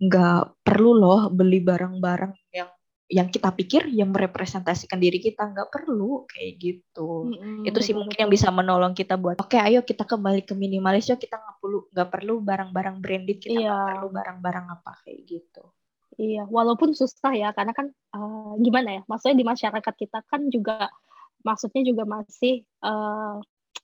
[0.04, 2.70] nggak perlu loh beli barang-barang yang
[3.08, 5.48] yang kita pikir yang merepresentasikan diri kita.
[5.50, 7.32] Nggak perlu kayak gitu.
[7.32, 7.72] Mm-hmm.
[7.72, 11.08] itu sih mungkin yang bisa menolong kita buat oke okay, ayo kita kembali ke minimalis.
[11.08, 13.40] Yuk kita nggak perlu nggak perlu barang-barang branded.
[13.40, 13.88] Kita nggak yeah.
[13.96, 15.64] perlu barang-barang apa kayak gitu.
[16.14, 20.94] Iya walaupun susah ya karena kan uh, gimana ya maksudnya di masyarakat kita kan juga
[21.44, 23.38] maksudnya juga masih uh,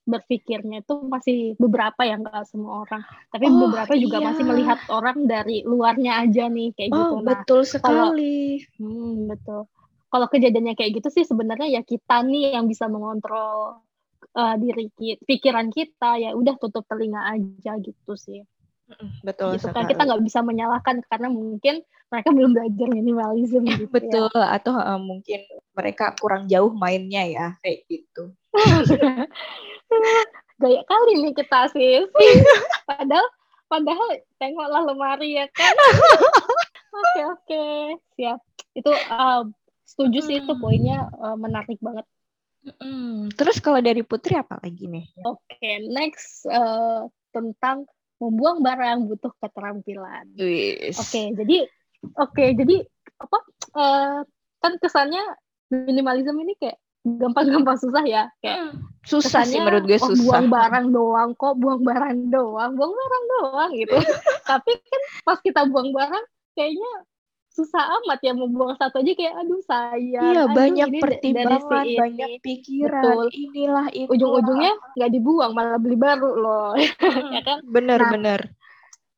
[0.10, 4.26] berpikirnya itu masih beberapa yang enggak semua orang tapi oh, beberapa juga iya.
[4.34, 9.16] masih melihat orang dari luarnya aja nih kayak oh, gitu nah betul sekali kalau, hmm,
[9.30, 9.62] betul
[10.10, 13.86] kalau kejadiannya kayak gitu sih sebenarnya ya kita nih yang bisa mengontrol
[14.34, 18.42] uh, diri kita pikiran kita ya udah tutup telinga aja gitu sih
[19.22, 23.94] betul gitu kan kita nggak bisa menyalahkan karena mungkin mereka belum belajar minimalism gitu ya.
[23.94, 24.58] betul ya.
[24.58, 25.46] atau uh, mungkin
[25.78, 28.34] mereka kurang jauh mainnya ya kayak gitu
[30.60, 32.04] gaya kali nih kita sih
[32.84, 33.28] padahal
[33.70, 34.08] padahal
[34.42, 35.76] tengoklah lemari ya kan
[37.00, 37.64] oke oke
[38.18, 38.40] siap
[38.76, 39.48] itu uh,
[39.86, 42.06] setuju sih itu poinnya uh, menarik banget
[42.60, 43.32] Hmm.
[43.34, 45.08] Terus kalau dari Putri apa lagi nih?
[45.24, 47.88] Oke, okay, next uh, tentang
[48.20, 50.28] membuang barang butuh keterampilan.
[50.36, 51.58] Oke, okay, jadi
[52.20, 52.84] oke, okay, jadi
[53.16, 53.40] apa?
[53.72, 54.20] Uh,
[54.60, 55.24] kan kesannya
[55.72, 56.76] minimalism ini kayak
[57.18, 60.22] gampang-gampang susah ya kayak hmm, susah sih menurut gue oh, susah.
[60.22, 62.72] buang barang doang kok buang barang doang?
[62.78, 63.98] Buang barang doang gitu.
[64.50, 66.92] Tapi kan pas kita buang barang kayaknya
[67.50, 72.30] susah amat ya membuang satu aja kayak aduh sayang iya aduh, banyak pertimbangan si banyak
[72.40, 73.26] pikiran Betul.
[73.36, 76.72] inilah itu ujung-ujungnya nggak dibuang malah beli baru loh.
[77.10, 77.58] Hmm, ya kan?
[77.66, 78.59] Bener-bener nah,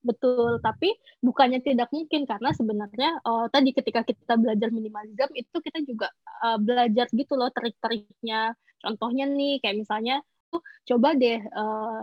[0.02, 5.80] Betul, tapi bukannya tidak mungkin karena sebenarnya uh, tadi ketika kita belajar minimalism itu kita
[5.86, 6.10] juga
[6.42, 8.58] uh, belajar gitu loh trik-triknya.
[8.82, 12.02] Contohnya nih kayak misalnya tuh coba deh uh,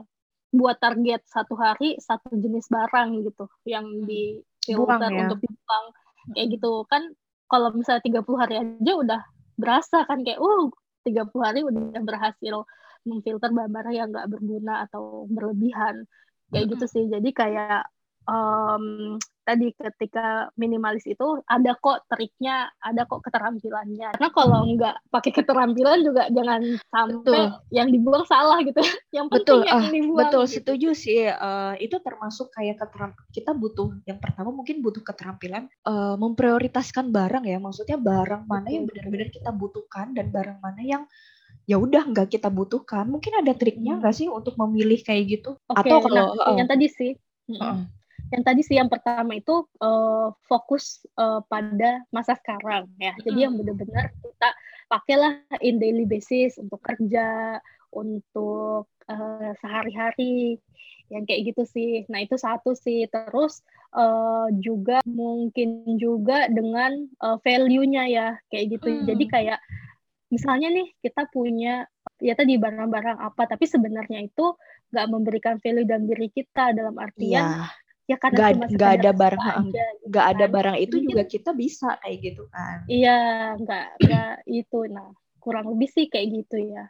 [0.54, 5.28] buat target satu hari satu jenis barang gitu yang di filter ya?
[5.28, 5.86] untuk dibuang.
[6.32, 7.02] kayak gitu kan
[7.48, 9.20] kalau misalnya 30 hari aja udah
[9.56, 10.68] berasa kan kayak uh
[11.04, 12.68] 30 hari udah berhasil
[13.08, 16.04] memfilter barang-barang yang nggak berguna atau berlebihan
[16.52, 17.80] kayak gitu sih jadi kayak
[18.28, 19.16] um,
[19.48, 24.12] tadi ketika minimalis itu ada kok triknya, ada kok keterampilannya.
[24.12, 27.72] Karena kalau nggak pakai keterampilan juga jangan sampai betul.
[27.72, 28.84] yang dibuang salah gitu.
[29.08, 30.20] Yang penting betul, yang uh, dibuang.
[30.20, 30.54] Betul, gitu.
[30.60, 31.20] setuju sih.
[31.32, 37.48] Uh, itu termasuk kayak keteram kita butuh yang pertama mungkin butuh keterampilan uh, memprioritaskan barang
[37.48, 37.56] ya.
[37.56, 41.02] Maksudnya barang mana yang benar-benar kita butuhkan dan barang mana yang
[41.68, 43.04] ya udah nggak kita butuhkan.
[43.04, 44.00] Mungkin ada triknya hmm.
[44.00, 45.60] nggak sih untuk memilih kayak gitu?
[45.68, 47.12] Okay, Atau kalau nah, uh, yang tadi sih.
[47.52, 47.84] Uh,
[48.32, 53.12] yang tadi sih yang pertama itu uh, fokus uh, pada masa sekarang ya.
[53.20, 54.48] Jadi yang benar-benar kita
[54.88, 57.60] pakailah in daily basis untuk kerja,
[57.92, 60.60] untuk uh, sehari-hari
[61.08, 62.04] yang kayak gitu sih.
[62.12, 63.08] Nah itu satu sih.
[63.08, 63.64] Terus
[63.96, 68.88] uh, juga mungkin juga dengan uh, value-nya ya kayak gitu.
[68.88, 69.04] Hmm.
[69.08, 69.60] Jadi kayak
[70.28, 71.84] misalnya nih kita punya
[72.20, 74.56] ya tadi barang-barang apa, tapi sebenarnya itu
[74.88, 77.70] nggak memberikan value dalam diri kita dalam artian yeah
[78.08, 80.54] ya karena nggak nggak ada barang gitu nggak gitu ada kan.
[80.56, 82.76] barang itu Mungkin, juga kita bisa kayak gitu kan.
[82.88, 83.20] Iya
[83.60, 84.78] nggak nggak itu.
[84.88, 85.12] Nah
[85.44, 86.88] kurang lebih sih kayak gitu ya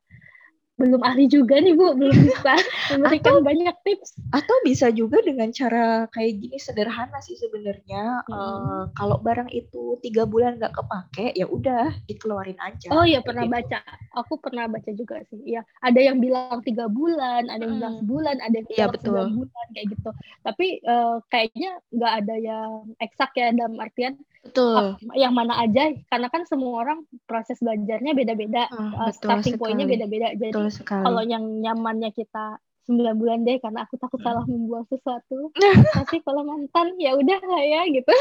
[0.79, 2.55] belum ahli juga nih Bu, belum bisa
[2.95, 4.15] memberikan atau, banyak tips.
[4.31, 8.23] Atau bisa juga dengan cara kayak gini sederhana sih sebenarnya.
[8.31, 8.33] Hmm.
[8.33, 12.95] Uh, kalau barang itu tiga bulan nggak kepake, ya udah dikeluarin aja.
[12.95, 13.55] Oh iya pernah gitu.
[13.59, 13.79] baca,
[14.15, 15.43] aku pernah baca juga sih.
[15.43, 17.83] Iya, ada yang bilang tiga bulan, ada yang hmm.
[17.83, 19.25] bilang sebulan, ada yang iya, bilang ya, betul.
[19.35, 20.11] bulan kayak gitu.
[20.47, 22.71] Tapi uh, kayaknya nggak ada yang
[23.03, 24.15] eksak ya dalam artian
[24.49, 24.97] Betul.
[25.13, 30.33] Yang mana aja, karena kan semua orang proses belajarnya beda-beda, uh, starting pointnya beda-beda.
[30.35, 30.57] Jadi
[30.89, 32.57] kalau yang nyamannya kita
[32.89, 34.53] 9 bulan deh, karena aku takut salah hmm.
[34.65, 35.53] membuang sesuatu.
[36.01, 38.09] Tapi kalau mantan ya udah lah ya gitu.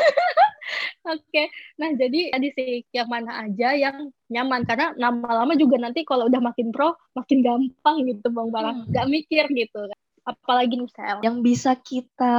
[1.07, 1.47] Oke, okay.
[1.79, 6.43] nah jadi tadi sih yang mana aja yang nyaman karena lama-lama juga nanti kalau udah
[6.43, 8.91] makin pro makin gampang gitu bang barang, hmm.
[8.91, 9.87] gak mikir gitu.
[10.27, 10.91] Apalagi nih
[11.23, 12.35] Yang bisa kita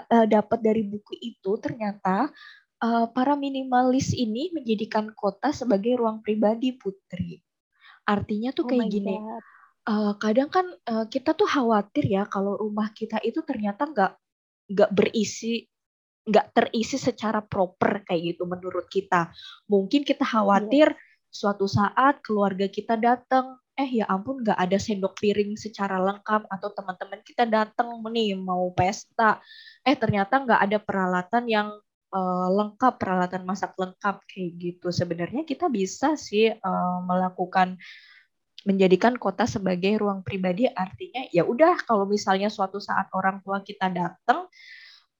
[0.00, 2.32] uh, dapat dari buku itu ternyata
[2.82, 7.42] uh, para minimalis ini menjadikan kota sebagai ruang pribadi Putri.
[8.08, 9.16] Artinya tuh oh kayak gini.
[9.88, 14.12] Uh, kadang kan uh, kita tuh khawatir ya kalau rumah kita itu ternyata nggak
[14.68, 15.64] nggak berisi
[16.28, 19.32] nggak terisi secara proper kayak gitu menurut kita.
[19.64, 21.28] Mungkin kita khawatir yeah.
[21.32, 26.68] suatu saat keluarga kita datang, eh ya ampun nggak ada sendok piring secara lengkap atau
[26.76, 29.40] teman-teman kita datang nih mau pesta,
[29.80, 31.68] eh ternyata nggak ada peralatan yang
[32.12, 34.88] uh, lengkap peralatan masak lengkap kayak gitu.
[34.92, 37.76] Sebenarnya kita bisa sih uh, melakukan
[38.66, 40.68] menjadikan kota sebagai ruang pribadi.
[40.68, 44.50] Artinya ya udah kalau misalnya suatu saat orang tua kita datang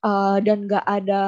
[0.03, 1.23] uh, dan nggak ada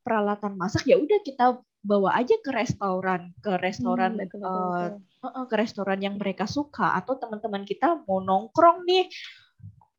[0.00, 3.34] peralatan masak ya udah kita bawa aja ke restoran.
[3.38, 6.98] Ke restoran hmm, betul, uh, ke restoran yang mereka suka.
[6.98, 9.06] Atau teman-teman kita mau nongkrong nih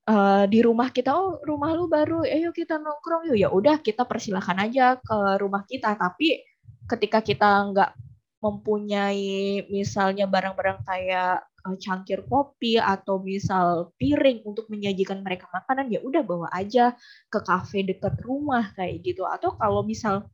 [0.08, 3.38] uh, di rumah kita oh rumah lu baru ayo kita nongkrong yuk.
[3.38, 5.93] Ya udah kita persilahkan aja ke rumah kita.
[6.00, 6.41] Tapi
[6.88, 7.91] ketika kita nggak
[8.39, 16.00] mempunyai misalnya barang-barang kayak uh, cangkir kopi atau misal piring untuk menyajikan mereka makanan ya
[16.00, 16.96] udah bawa aja
[17.28, 19.28] ke kafe dekat rumah kayak gitu.
[19.28, 20.26] Atau kalau misal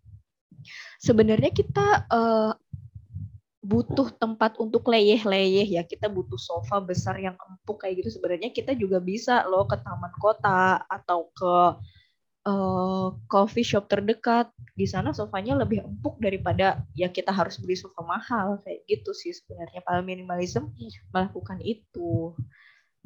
[1.02, 2.56] sebenarnya kita uh,
[3.64, 5.88] butuh tempat untuk leyeh-leyeh ya.
[5.88, 8.20] Kita butuh sofa besar yang empuk kayak gitu.
[8.20, 11.56] Sebenarnya kita juga bisa loh ke taman kota atau ke
[12.44, 14.52] uh, coffee shop terdekat.
[14.76, 18.60] Di sana sofanya lebih empuk daripada ya kita harus beli sofa mahal.
[18.68, 19.80] Kayak gitu sih sebenarnya.
[19.88, 20.68] Para minimalism
[21.16, 22.36] melakukan itu.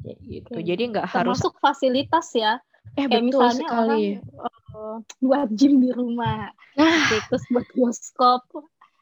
[0.02, 0.58] Ya gitu.
[0.58, 0.66] Oke.
[0.66, 2.58] jadi nggak harus termasuk fasilitas ya.
[2.98, 4.04] Eh kayak betul misalnya sekali.
[4.18, 6.50] orang, uh, buat gym di rumah.
[6.78, 7.22] Nah.
[7.30, 8.42] terus buat bioskop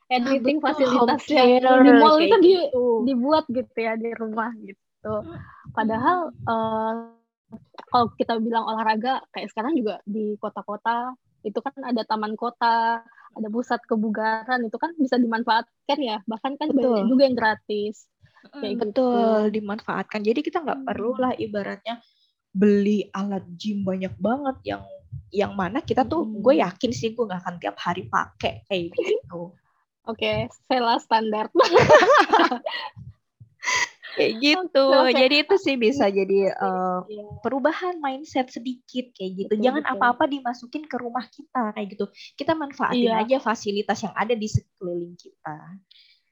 [0.06, 2.86] editing fasilitasnya di mall itu di, gitu.
[3.02, 5.14] dibuat gitu ya di rumah gitu.
[5.74, 7.10] Padahal uh,
[7.90, 11.14] kalau kita bilang olahraga kayak sekarang juga di kota-kota
[11.46, 13.02] itu kan ada taman kota,
[13.34, 16.18] ada pusat kebugaran itu kan bisa dimanfaatkan ya.
[16.26, 16.82] Bahkan kan Betul.
[16.82, 18.10] banyak juga yang gratis.
[18.50, 19.54] Kayak Betul, gitu.
[19.58, 20.20] dimanfaatkan.
[20.22, 20.88] Jadi kita nggak hmm.
[20.90, 22.02] perlu lah ibaratnya
[22.56, 24.82] beli alat gym banyak banget yang
[25.28, 26.40] yang mana kita tuh hmm.
[26.40, 29.54] gue yakin sih gue nggak akan tiap hari pakai kayak gitu.
[30.06, 30.38] Oke, okay,
[30.70, 31.50] Sela standar.
[34.16, 34.84] kayak gitu.
[34.88, 35.14] Okay.
[35.14, 37.04] Jadi itu sih bisa jadi uh,
[37.44, 39.52] perubahan mindset sedikit kayak gitu.
[39.52, 42.04] Betul, Jangan apa-apa dimasukin ke rumah kita kayak gitu.
[42.34, 43.20] Kita manfaatin iya.
[43.22, 45.56] aja fasilitas yang ada di sekeliling kita.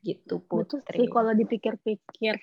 [0.01, 0.81] Gitu, Putri.
[0.81, 2.35] Betul sih kalau dipikir-pikir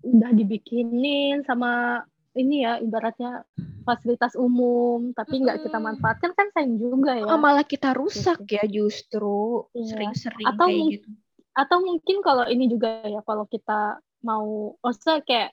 [0.00, 2.02] udah dibikinin sama
[2.38, 3.42] ini ya ibaratnya
[3.82, 7.26] fasilitas umum tapi nggak kita manfaatkan kan sayang juga ya.
[7.26, 8.54] Oh, malah kita rusak gitu.
[8.54, 9.90] ya justru iya.
[9.90, 11.08] sering-sering atau kayak gitu.
[11.50, 15.50] Atau mungkin kalau ini juga ya kalau kita mau, maksudnya kayak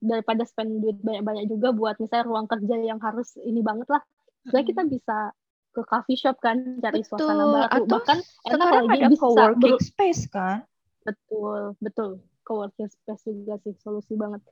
[0.00, 4.00] daripada spend duit banyak-banyak juga buat misalnya ruang kerja yang harus ini banget lah.
[4.46, 5.18] Sebenarnya kita bisa
[5.70, 7.18] ke coffee shop kan cari betul.
[7.18, 10.66] suasana baru atau bahkan enak lagi ada bisa co-working space kan.
[11.04, 12.10] Betul, betul.
[12.46, 14.42] Co-working space juga sih solusi banget.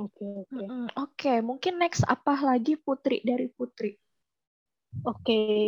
[0.00, 0.48] Oke, oke.
[0.48, 0.66] Okay.
[0.68, 1.38] Oke, okay.
[1.44, 3.92] mungkin next apa lagi Putri dari Putri?
[5.04, 5.60] Oke, okay.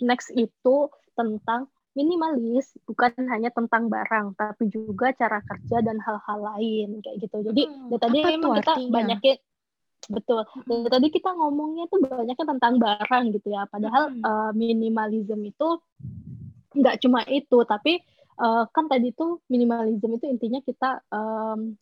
[0.00, 7.00] next itu tentang minimalis, bukan hanya tentang barang, tapi juga cara kerja dan hal-hal lain
[7.00, 7.36] kayak gitu.
[7.52, 9.36] Jadi hmm, dari tadi emang kita banyakin
[10.12, 10.40] betul.
[10.68, 13.64] Dari tadi kita ngomongnya tuh banyaknya tentang barang gitu ya.
[13.64, 14.22] Padahal hmm.
[14.22, 15.68] uh, minimalism itu
[16.76, 18.04] nggak cuma itu, tapi
[18.40, 21.80] uh, kan tadi tuh minimalism itu intinya kita um,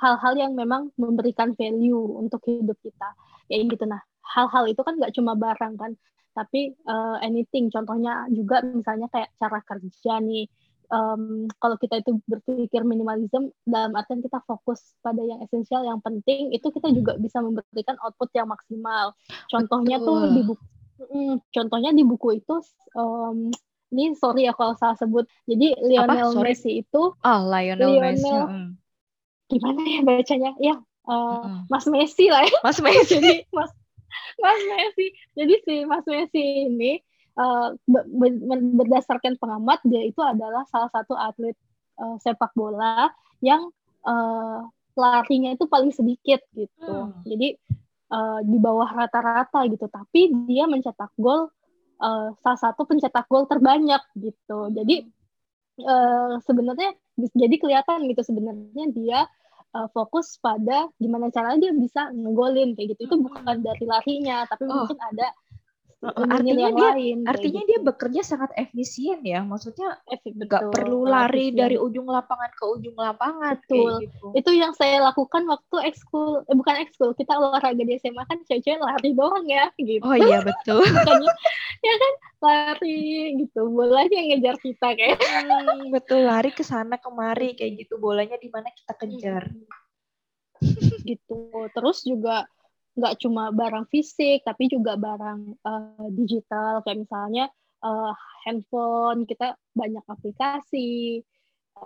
[0.00, 3.12] hal-hal yang memang memberikan value untuk hidup kita.
[3.48, 3.84] Ya gitu.
[3.86, 5.92] Nah hal-hal itu kan nggak cuma barang kan
[6.36, 7.72] tapi uh, anything.
[7.72, 10.44] Contohnya juga misalnya kayak cara kerja nih.
[10.86, 16.54] Um, kalau kita itu berpikir minimalism dalam artian kita fokus pada yang esensial yang penting
[16.54, 19.10] itu kita juga bisa memberikan output yang maksimal.
[19.50, 20.06] Contohnya Betul.
[20.06, 20.64] tuh di buku
[21.10, 22.62] hmm, contohnya di buku itu
[22.94, 23.50] um,
[23.90, 25.26] ini sorry ya kalau salah sebut.
[25.50, 28.85] Jadi Lionel Messi itu oh Lionel, Lionel Messi hmm
[29.46, 30.52] gimana ya bacanya?
[30.58, 31.70] Ya uh, mm.
[31.70, 32.56] Mas Messi lah ya.
[32.62, 33.16] Mas Messi.
[33.18, 33.72] Jadi Mas
[34.42, 35.06] Mas Messi.
[35.34, 36.92] Jadi si Mas Messi ini
[37.38, 37.72] uh,
[38.76, 41.56] berdasarkan pengamat dia itu adalah salah satu atlet
[41.98, 43.70] uh, sepak bola yang
[44.04, 46.88] uh, larinya itu paling sedikit gitu.
[46.88, 47.20] Mm.
[47.28, 47.48] jadi
[48.10, 49.86] uh, di bawah rata-rata gitu.
[49.88, 51.52] Tapi dia mencetak gol
[52.00, 54.72] uh, salah satu pencetak gol terbanyak gitu.
[54.72, 55.06] Jadi
[55.84, 56.96] uh, sebenarnya
[57.32, 59.20] jadi kelihatan gitu sebenarnya dia
[59.76, 64.64] uh, fokus pada gimana caranya dia bisa ngegolin kayak gitu itu bukan dari larinya tapi
[64.68, 64.84] oh.
[64.84, 65.26] mungkin ada
[66.04, 67.70] artinya dia lain, artinya gitu.
[67.72, 69.96] dia bekerja sangat efisien ya maksudnya
[70.28, 71.56] nggak perlu lari efisien.
[71.56, 74.26] dari ujung lapangan ke ujung lapangan betul gitu.
[74.36, 78.76] itu yang saya lakukan waktu ekskul eh, bukan ekskul kita olahraga di SMA kan cewek-cewek
[78.76, 80.84] lari doang ya gitu oh iya betul
[81.86, 82.12] ya kan
[82.44, 83.00] lari
[83.40, 88.52] gitu bolanya ngejar kita kayak hmm, betul lari ke sana kemari kayak gitu bolanya di
[88.52, 89.48] mana kita kejar
[91.08, 91.40] gitu
[91.72, 92.44] terus juga
[92.96, 96.80] nggak cuma barang fisik tapi juga barang uh, digital.
[96.82, 97.44] Kayak misalnya
[97.84, 98.12] uh,
[98.48, 101.20] handphone kita banyak aplikasi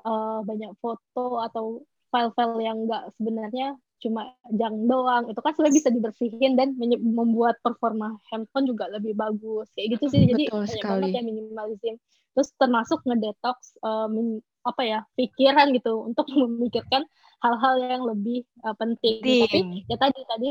[0.06, 5.28] uh, banyak foto atau file-file yang nggak sebenarnya cuma jang doang.
[5.28, 9.68] Itu kan sudah bisa dibersihin dan membuat performa handphone juga lebih bagus.
[9.76, 10.22] Kayak gitu sih.
[10.30, 11.96] Jadi Betul banyak banget ya minimalism
[12.30, 16.06] terus termasuk ngedetox um, apa ya pikiran gitu.
[16.06, 17.04] Untuk memikirkan
[17.44, 19.20] hal-hal yang lebih uh, penting.
[19.20, 20.50] Tapi ya tadi tadi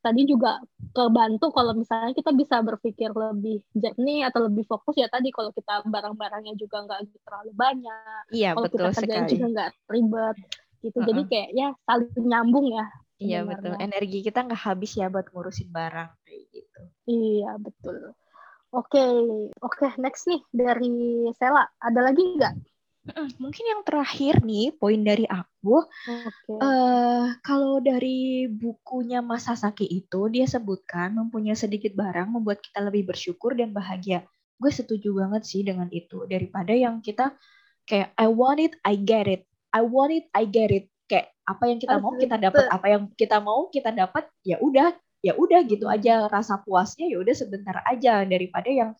[0.00, 0.60] tadi juga
[0.96, 5.84] kebantu kalau misalnya kita bisa berpikir lebih jernih atau lebih fokus ya tadi kalau kita
[5.86, 10.36] barang-barangnya juga nggak terlalu banyak iya, kalau betul kita kerjaan juga nggak ribet
[10.80, 10.96] gitu.
[10.96, 11.08] Uh -uh.
[11.08, 12.86] jadi kayak ya saling nyambung ya
[13.20, 13.76] iya betul.
[13.76, 16.80] Energi kita nggak habis ya buat ngurusin barang kayak gitu.
[17.04, 18.16] Iya betul.
[18.72, 19.12] Oke okay.
[19.60, 21.68] oke okay, next nih dari Sela.
[21.84, 22.54] Ada lagi nggak
[23.42, 26.56] Mungkin yang terakhir nih, poin dari aku, okay.
[26.56, 32.84] uh, eh, kalau dari bukunya Mas Sasaki itu, dia sebutkan mempunyai sedikit barang membuat kita
[32.84, 34.24] lebih bersyukur dan bahagia.
[34.60, 37.32] Gue setuju banget sih dengan itu, daripada yang kita
[37.88, 40.86] kayak I want it, I get it, I want it, I get it.
[41.10, 44.94] Kayak apa yang kita mau kita dapat, apa yang kita mau kita dapat, ya udah,
[45.20, 48.96] ya udah gitu aja rasa puasnya ya udah sebentar aja daripada yang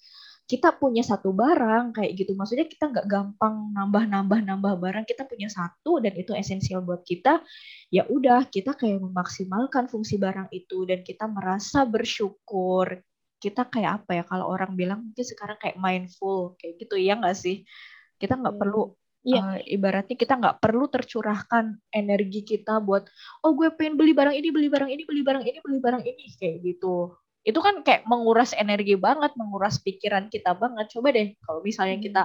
[0.51, 5.23] kita punya satu barang kayak gitu maksudnya kita nggak gampang nambah nambah nambah barang kita
[5.31, 7.39] punya satu dan itu esensial buat kita
[7.95, 12.99] ya udah kita kayak memaksimalkan fungsi barang itu dan kita merasa bersyukur
[13.39, 17.39] kita kayak apa ya kalau orang bilang mungkin sekarang kayak mindful kayak gitu ya nggak
[17.39, 17.63] sih
[18.19, 18.63] kita nggak hmm.
[18.67, 18.85] perlu
[19.21, 19.61] Yeah.
[19.61, 23.05] Uh, ibaratnya kita nggak perlu tercurahkan energi kita buat
[23.45, 26.25] oh gue pengen beli barang ini beli barang ini beli barang ini beli barang ini
[26.41, 30.93] kayak gitu itu kan kayak menguras energi banget, menguras pikiran kita banget.
[30.93, 32.07] Coba deh kalau misalnya hmm.
[32.07, 32.23] kita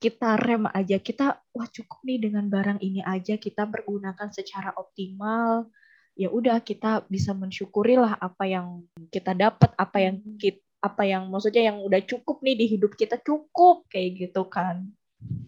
[0.00, 5.68] kita rem aja, kita wah cukup nih dengan barang ini aja kita pergunakan secara optimal.
[6.14, 10.38] Ya udah kita bisa mensyukurilah apa yang kita dapat, apa yang hmm.
[10.40, 14.92] kita apa yang maksudnya yang udah cukup nih di hidup kita cukup kayak gitu kan.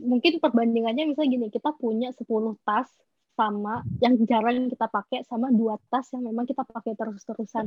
[0.01, 2.24] Mungkin perbandingannya misalnya gini, kita punya 10
[2.64, 2.89] tas
[3.39, 7.64] sama yang jarang kita pakai sama dua tas yang memang kita pakai terus-terusan.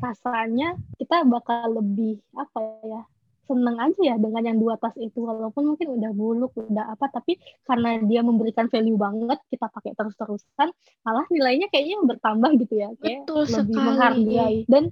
[0.00, 3.02] Rasanya kita bakal lebih apa ya?
[3.50, 7.34] seneng aja ya dengan yang dua tas itu walaupun mungkin udah buluk udah apa tapi
[7.66, 10.70] karena dia memberikan value banget kita pakai terus-terusan
[11.02, 13.86] malah nilainya kayaknya bertambah gitu ya kayak Betul lebih sekali.
[13.90, 14.84] menghargai dan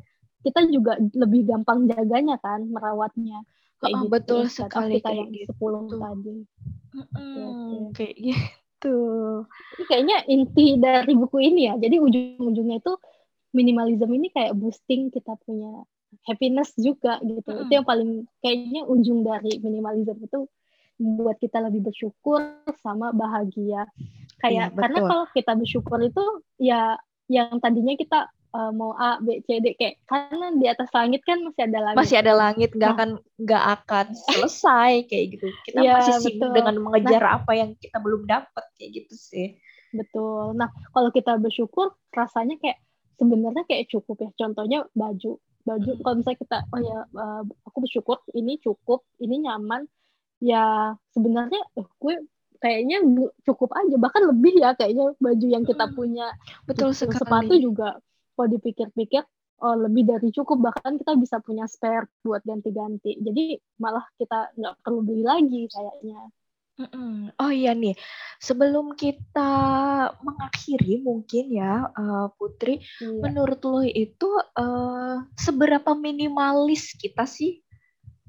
[0.43, 3.47] kita juga lebih gampang jaganya kan merawatnya
[3.79, 5.53] kayak Oh, gitu betul sekali kita kayak yang gitu.
[5.55, 6.37] 10 tadi
[7.15, 8.43] Mm, kayak gitu.
[8.87, 11.75] Ini kayaknya inti dari buku ini ya.
[11.81, 12.95] Jadi ujung-ujungnya itu
[13.51, 15.83] minimalism ini kayak boosting kita punya
[16.25, 17.51] happiness juga gitu.
[17.51, 17.61] Mm.
[17.67, 18.11] itu yang paling
[18.45, 20.47] kayaknya ujung dari minimalism itu
[20.99, 22.43] membuat kita lebih bersyukur
[22.83, 23.87] sama bahagia.
[24.39, 26.25] Kayak Iya, karena kalau kita bersyukur itu
[26.63, 26.99] ya
[27.29, 31.41] yang tadinya kita uh, mau A B C D kayak karena di atas langit kan
[31.45, 32.97] masih ada langit Masih ada langit, nggak Nah.
[32.97, 35.47] akan nggak akan selesai kayak gitu.
[35.67, 36.57] Kita Iya, masih sibuk betul.
[36.57, 39.49] dengan mengejar apa yang kita belum dapat kayak gitu sih.
[39.89, 40.53] Betul.
[40.53, 42.77] Nah, kalau kita bersyukur, rasanya kayak
[43.17, 44.31] sebenarnya kayak cukup ya.
[44.37, 45.41] Contohnya baju.
[45.65, 46.01] Baju, Hmm.
[46.01, 49.85] kalau misalnya kita, oh ya, uh, aku bersyukur, ini cukup, ini nyaman,
[50.41, 52.15] ya sebenarnya eh, gue
[52.59, 53.05] kayaknya
[53.45, 53.97] cukup aja.
[53.97, 55.95] Bahkan lebih ya kayaknya baju yang kita Hmm.
[55.97, 56.27] punya.
[56.65, 57.21] Betul sekali.
[57.21, 58.01] Sepatu juga,
[58.39, 59.27] kalau dipikir-pikir,
[59.67, 60.63] oh, lebih dari cukup.
[60.63, 63.19] Bahkan kita bisa punya spare buat ganti-ganti.
[63.19, 66.31] Jadi malah kita nggak perlu beli lagi kayaknya.
[67.43, 67.99] Oh iya nih,
[68.39, 69.51] sebelum kita
[70.23, 73.19] mengakhiri mungkin ya eh, Putri, Iya.
[73.19, 77.67] menurut lo itu eh, seberapa minimalis kita sih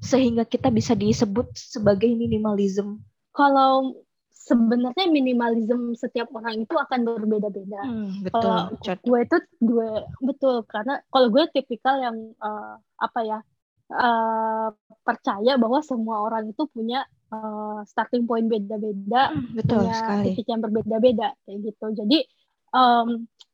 [0.01, 3.05] sehingga kita bisa disebut sebagai minimalism?
[3.29, 3.95] kalau
[4.49, 7.81] sebenarnya minimalism setiap orang itu akan berbeda-beda.
[7.85, 8.95] Hmm, Kalau betul.
[9.05, 9.89] Gue itu gue
[10.19, 13.39] betul karena kalau gue tipikal yang eh, apa ya
[13.93, 14.67] eh,
[15.05, 16.99] percaya bahwa semua orang itu punya
[17.33, 20.23] eh, starting point beda-beda, Hmm, betul punya sekali.
[20.33, 21.85] titik yang berbeda-beda kayak gitu.
[21.93, 22.17] Jadi
[22.73, 23.07] em,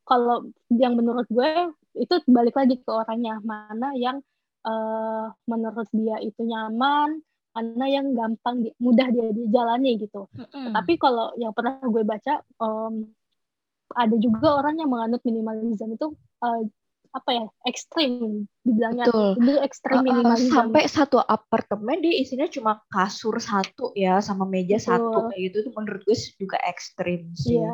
[0.06, 0.36] kalau
[0.72, 1.50] yang menurut gue
[1.96, 4.18] itu balik lagi ke orangnya mana yang
[4.66, 7.20] eh, menurut dia itu nyaman,
[7.56, 10.28] mana yang gampang di- mudah dia dijalani gitu.
[10.36, 10.76] Mm-mm.
[10.76, 12.94] Tapi kalau yang pernah gue baca, em,
[13.96, 16.12] ada juga orang yang menganut minimalism itu
[16.44, 16.64] eh,
[17.16, 19.40] apa ya ekstrim, dibilangnya Betul.
[19.40, 20.52] itu ekstrim Uh, uh, minimalism.
[20.52, 24.88] sampai satu apartemen dia isinya cuma kasur satu ya sama meja Betul.
[24.92, 27.56] satu kayak gitu tuh menurut gue juga ekstrim sih.
[27.56, 27.72] Iya.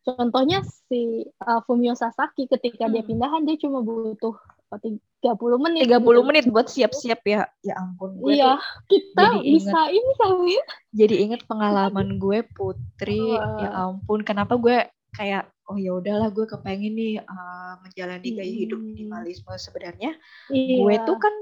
[0.00, 3.14] Contohnya si uh, Fumio Sasaki ketika dia Hmm.
[3.14, 5.84] pindahan dia cuma butuh uh, 30 menit.
[5.84, 6.20] 30 gitu.
[6.22, 7.42] menit buat siap-siap ya.
[7.60, 9.50] Ya ampun gue Iya, tuh kita jadi ingat.
[9.50, 10.56] bisa ini sampai
[10.92, 13.34] jadi inget pengalaman gue Putri.
[13.34, 13.58] Wah.
[13.58, 18.78] Ya ampun, kenapa gue kayak oh ya udahlah gue kepengen nih uh, menjalani gaya hidup
[18.78, 18.86] Hmm.
[18.86, 20.14] minimalisme sebenarnya.
[20.48, 20.76] iya.
[20.78, 21.34] Gue tuh kan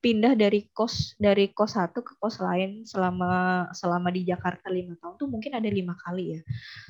[0.00, 5.20] pindah dari kos dari kos satu ke kos lain selama selama di Jakarta lima tahun
[5.20, 6.40] tuh mungkin ada lima kali ya.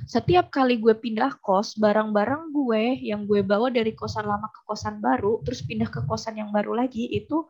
[0.06, 5.02] Setiap kali gue pindah kos, barang-barang gue yang gue bawa dari kosan lama ke kosan
[5.02, 7.44] baru, terus pindah ke kosan yang baru lagi itu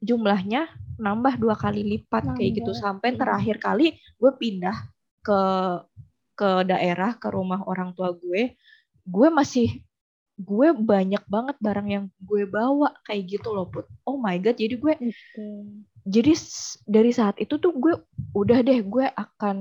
[0.00, 2.80] jumlahnya nambah dua kali lipat kayak gitu Nambah.
[2.80, 3.18] sampai Hmm.
[3.20, 3.86] terakhir kali
[4.16, 4.76] gue pindah
[5.20, 5.40] ke
[6.36, 8.56] ke daerah ke rumah orang tua gue,
[9.04, 9.85] gue masih
[10.36, 13.88] gue banyak banget barang yang gue bawa kayak gitu loh put.
[14.04, 15.46] Oh my god, jadi gue Oke.
[16.04, 16.32] jadi
[16.84, 17.96] dari saat itu tuh gue
[18.36, 19.56] udah deh gue akan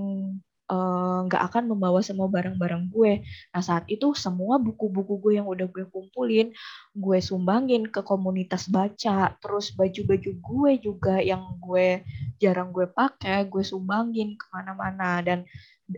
[0.67, 3.23] eh, nggak akan membawa semua barang-barang gue.
[3.55, 6.51] Nah saat itu semua buku-buku gue yang udah gue kumpulin,
[6.91, 9.31] gue sumbangin ke komunitas baca.
[9.39, 12.03] Terus baju-baju gue juga yang gue
[12.43, 15.23] jarang gue pakai, gue sumbangin ke mana-mana.
[15.23, 15.47] Dan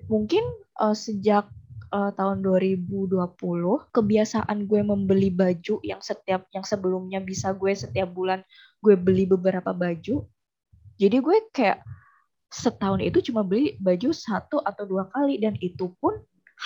[0.06, 0.46] mungkin
[0.86, 1.50] eh, sejak
[1.92, 3.28] eh, tahun 2020
[3.96, 8.44] kebiasaan gue membeli baju yang setiap yang sebelumnya bisa gue setiap bulan
[8.84, 10.26] gue beli beberapa baju.
[10.98, 11.82] Jadi gue kayak
[12.48, 16.18] setahun itu cuma beli baju satu atau dua kali dan itu pun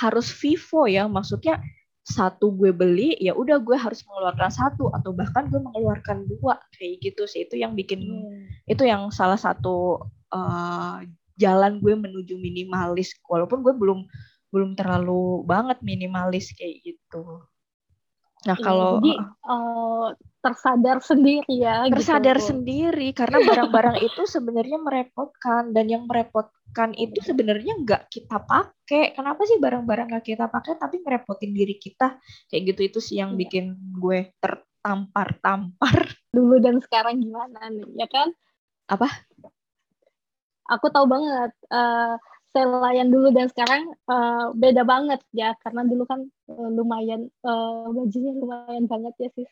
[0.02, 1.08] harus vivo ya.
[1.10, 1.60] Maksudnya
[2.02, 6.60] satu gue beli ya udah gue harus mengeluarkan satu atau bahkan gue mengeluarkan dua.
[6.76, 7.48] Kayak gitu sih.
[7.48, 8.74] Itu yang bikin Iya.
[8.78, 10.00] itu yang salah satu
[10.32, 10.98] uh,
[11.36, 13.18] jalan gue menuju minimalis.
[13.28, 14.06] Walaupun gue belum
[14.52, 17.44] belum terlalu banget minimalis kayak gitu
[18.42, 20.08] nah Iya, kalau jadi eh,
[20.42, 22.46] tersadar sendiri ya gitu, tersadar Bu.
[22.50, 29.46] sendiri karena barang-barang itu sebenarnya merepotkan dan yang merepotkan itu sebenarnya nggak kita pakai kenapa
[29.46, 32.18] sih barang-barang nggak kita pakai tapi ngerepotin diri kita
[32.50, 33.40] kayak gitu itu sih yang Iya.
[33.46, 33.66] bikin
[34.02, 38.34] gue tertampar-tampar dulu dan sekarang gimana nih ya kan
[38.90, 39.08] Apa?
[40.66, 41.52] aku tahu banget
[42.52, 47.86] eh selayan dulu dan sekarang eh, beda banget ya karena dulu kan eh, lumayan eh,
[47.90, 49.48] bajunya lumayan banget ya sih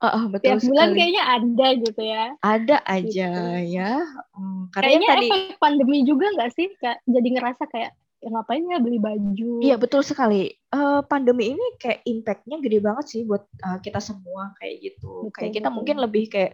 [0.00, 3.76] Ah, ah, betul tiap bulan sekali kayaknya ada gitu ya ada aja Gitu.
[3.76, 3.92] ya
[4.32, 8.64] Hmm, karena kayaknya tadi efek pandemi juga nggak sih Kayak jadi ngerasa kayak ya ngapain
[8.64, 10.52] ya beli baju Iya betul sekali.
[10.52, 15.28] Eh, pandemi ini kayak impactnya gede banget sih buat eh, kita semua kayak gitu.
[15.28, 15.76] Betul, kayak kita betul.
[15.76, 16.52] mungkin lebih kayak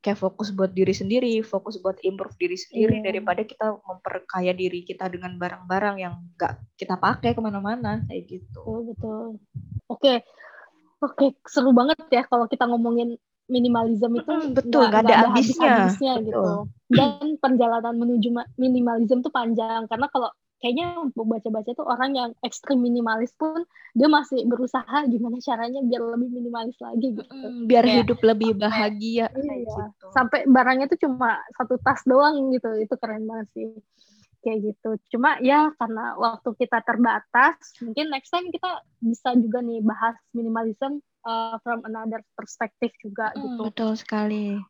[0.00, 3.06] kayak fokus buat diri sendiri, fokus buat improve diri sendiri yeah.
[3.12, 8.60] daripada kita memperkaya diri kita dengan barang-barang yang gak kita pakai ke mana-mana kayak gitu.
[8.64, 9.36] Oh, betul.
[9.92, 10.16] Oke, okay.
[11.04, 11.28] oke okay.
[11.44, 13.20] seru banget ya kalau kita ngomongin
[13.50, 16.42] minimalism itu mm, betul gak, gak ada, ada habisnya, habisnya gitu.
[16.88, 23.32] Dan perjalanan menuju minimalism tuh panjang karena kalau kayaknya baca-baca tuh orang yang ekstrim minimalis
[23.34, 23.64] pun
[23.96, 27.32] dia masih berusaha gimana caranya biar lebih minimalis lagi gitu.
[27.32, 29.80] Mm, biar kayak, hidup lebih bahagia iya, gitu.
[30.12, 32.68] Sampai barangnya tuh cuma satu tas doang gitu.
[32.76, 33.68] Itu keren banget sih.
[34.44, 34.90] Kayak gitu.
[35.16, 41.00] Cuma ya karena waktu kita terbatas, mungkin next time kita bisa juga nih bahas minimalism
[41.24, 43.62] uh, from another perspective juga mm, gitu.
[43.72, 44.60] Betul sekali.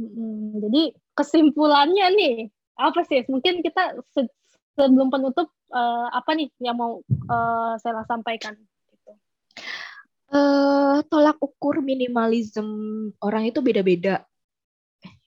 [0.00, 2.36] Hmm, jadi kesimpulannya nih
[2.80, 3.22] apa sih?
[3.28, 4.00] Mungkin kita
[4.76, 8.56] sebelum penutup uh, apa nih yang mau uh, saya sampaikan?
[8.56, 9.12] Gitu.
[10.32, 12.66] Uh, tolak ukur minimalism
[13.20, 14.24] orang itu beda-beda.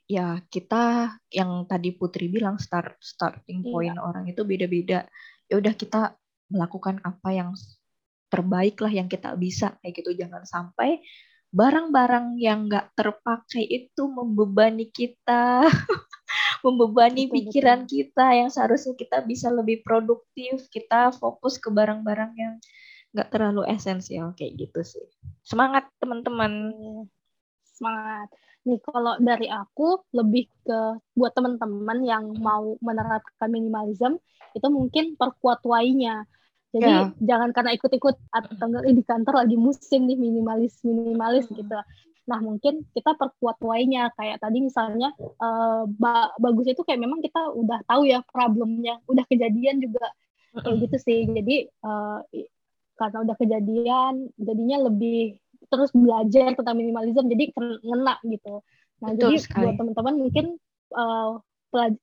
[0.05, 3.71] Ya kita yang tadi Putri bilang start starting iya.
[3.73, 4.01] point iya.
[4.01, 5.05] orang itu beda-beda.
[5.49, 6.13] Ya udah kita
[6.49, 7.49] melakukan apa yang
[8.29, 10.13] terbaik lah yang kita bisa kayak gitu.
[10.13, 11.01] Jangan sampai
[11.55, 15.65] barang-barang yang nggak terpakai itu membebani kita.
[16.61, 17.91] membebani betul, pikiran betul.
[17.91, 22.53] kita yang seharusnya kita bisa lebih produktif, kita fokus ke barang-barang yang
[23.15, 25.05] nggak terlalu esensial kayak gitu sih.
[25.41, 26.75] Semangat teman-teman.
[27.63, 28.27] Semangat.
[28.67, 30.79] Nih kalau dari aku lebih ke
[31.15, 34.19] buat teman-teman yang mau menerapkan minimalism
[34.51, 36.27] itu mungkin perkuat why-nya.
[36.75, 37.07] Jadi yeah.
[37.23, 41.55] jangan karena ikut-ikut atau di kantor lagi musim nih minimalis minimalis hmm.
[41.55, 41.75] gitu
[42.25, 47.53] Nah, mungkin kita perkuat why-nya kayak tadi misalnya uh, ba bagus itu kayak memang kita
[47.53, 50.09] udah tahu ya problemnya, udah kejadian juga
[50.57, 51.19] kayak gitu sih.
[51.29, 52.25] Jadi uh,
[52.97, 55.37] karena udah kejadian, jadinya lebih
[55.69, 57.53] terus belajar tentang minimalism, jadi
[57.85, 58.61] ngena gitu.
[59.05, 59.61] Nah, Betul jadi sekali.
[59.69, 60.45] buat teman-teman mungkin
[60.97, 61.37] uh,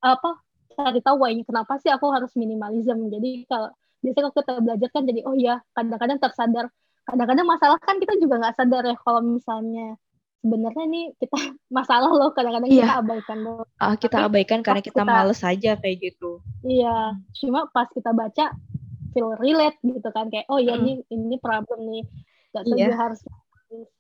[0.05, 0.31] apa
[0.73, 3.11] cari tahu why-nya kenapa sih aku harus minimalism.
[3.11, 6.67] Jadi kalau biasanya kalau kita belajar kan jadi oh ya kadang-kadang tersadar
[7.07, 9.99] kadang-kadang masalah kan kita juga nggak sadar ya kalau misalnya
[10.43, 11.39] sebenarnya nih kita
[11.79, 12.85] masalah loh kadang-kadang iya.
[12.85, 13.63] kita abaikan loh.
[13.79, 16.43] Uh, kita Tapi abaikan karena kita, kita males aja kayak gitu.
[16.67, 18.53] Iya, cuma pas kita baca
[19.15, 20.81] feel relate gitu kan kayak oh ya mm.
[20.83, 22.05] ini ini problem nih.
[22.53, 22.93] Gak iya.
[22.93, 23.23] harus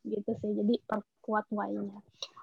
[0.04, 0.50] gitu sih.
[0.52, 1.96] Jadi perkuat why-nya.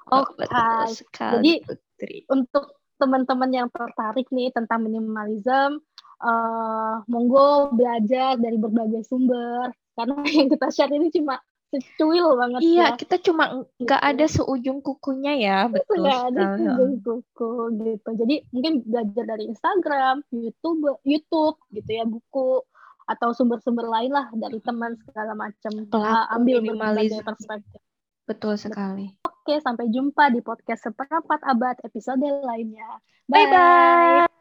[0.09, 0.49] Oh, Oke.
[0.49, 1.29] Okay.
[1.37, 2.25] Jadi Putri.
[2.33, 5.79] untuk teman-teman yang tertarik nih tentang minimalism,
[6.23, 11.39] uh, monggo belajar dari berbagai sumber karena yang kita share ini cuma
[11.69, 12.97] secuil banget iya ya.
[12.97, 14.41] kita cuma nggak ada gitu.
[14.41, 18.09] seujung kukunya ya betul nggak ada seujung kuku gitu.
[18.17, 22.65] Jadi mungkin belajar dari Instagram YouTube YouTube gitu ya buku
[23.09, 25.71] atau sumber-sumber lain lah dari teman segala macam.
[25.89, 27.81] Uh, ambil berbagai perspektif.
[28.29, 29.17] Betul sekali.
[29.25, 33.01] Oke sampai jumpa di podcast seperempat abad episode lainnya.
[33.25, 34.38] Bye bye, bye.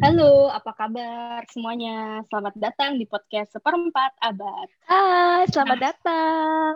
[0.00, 2.24] Halo, apa kabar semuanya?
[2.32, 4.68] Selamat datang di podcast Seperempat Abad.
[4.88, 5.84] Hai, selamat nah.
[5.92, 6.72] datang.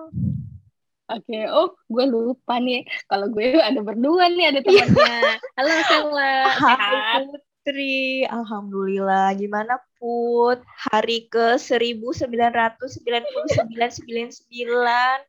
[1.08, 1.44] Oke, okay.
[1.48, 2.84] oh gue lupa nih.
[3.08, 5.40] Kalau gue ada berdua nih, ada temannya.
[5.56, 6.36] Halo, Sela.
[6.52, 8.28] Hai, Putri.
[8.28, 9.32] Alhamdulillah.
[9.40, 10.60] Gimana, Put?
[10.92, 12.12] Hari ke 1999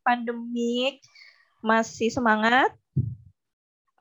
[0.04, 1.00] pandemik.
[1.64, 2.76] Masih semangat?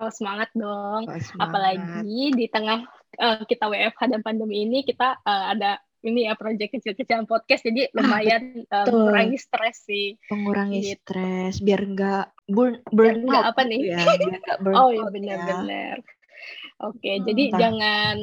[0.03, 1.07] Oh, semangat dong.
[1.07, 1.47] Oh, semangat.
[1.47, 6.77] Apalagi di tengah uh, kita WFH dan pandemi ini kita uh, ada ini ya proyek
[6.77, 10.21] kecil-kecilan podcast jadi ah, lumayan uh, mengurangi stres sih.
[10.29, 11.01] Mengurangi gitu.
[11.01, 13.89] stres biar enggak burn burn biar apa nih?
[13.89, 14.05] ya,
[14.63, 16.85] burn oh iya benar-benar ya.
[16.85, 17.59] oke hmm, jadi entah.
[17.59, 18.17] jangan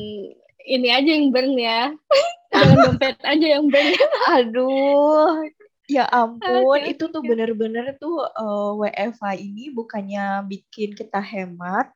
[0.62, 1.82] ini aja yang burn ya.
[2.52, 3.96] Jangan dompet aja yang burn
[4.36, 5.48] aduh
[5.88, 11.92] ya ampun okay, itu tuh bener-bener tuh uh, WFH ini bukannya bikin kita hemat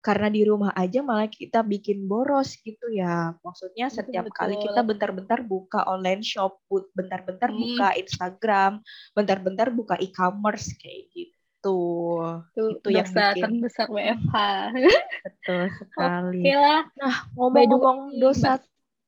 [0.00, 3.36] karena di rumah aja malah kita bikin boros gitu ya.
[3.44, 6.56] Maksudnya setiap betul, kali kita bentar-bentar buka online shop,
[6.96, 7.60] bentar-bentar hmm.
[7.60, 8.72] buka Instagram,
[9.12, 11.36] bentar-bentar buka e-commerce kayak gitu.
[12.56, 14.36] Itu, itu yang bikin terbesar WFH.
[15.20, 16.40] Betul sekali.
[16.40, 16.80] Oke lah.
[16.96, 18.56] Nah, ngomong-ngomong dosa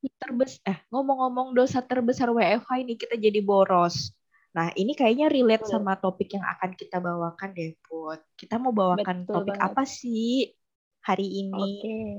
[0.03, 4.12] terbesar eh ngomong-ngomong dosa terbesar WFH ini kita jadi boros.
[4.53, 5.80] Nah, ini kayaknya relate betul.
[5.80, 8.20] sama topik yang akan kita bawakan deh, Put.
[8.36, 9.68] Kita mau bawakan betul topik banget.
[9.72, 10.53] apa sih?
[11.03, 11.55] Hari ini.
[11.55, 11.78] Oke.
[11.82, 12.11] Okay.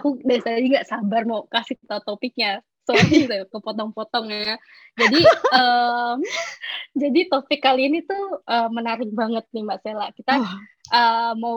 [0.00, 2.60] Aku dari tadi nggak sabar mau kasih tau topiknya.
[2.84, 4.56] Sorry kepotong-potong ya.
[4.98, 5.20] Jadi
[5.56, 6.18] um,
[6.92, 10.06] jadi topik kali ini tuh uh, menarik banget nih Mbak Sela.
[10.12, 10.48] Kita oh.
[10.92, 11.56] uh, mau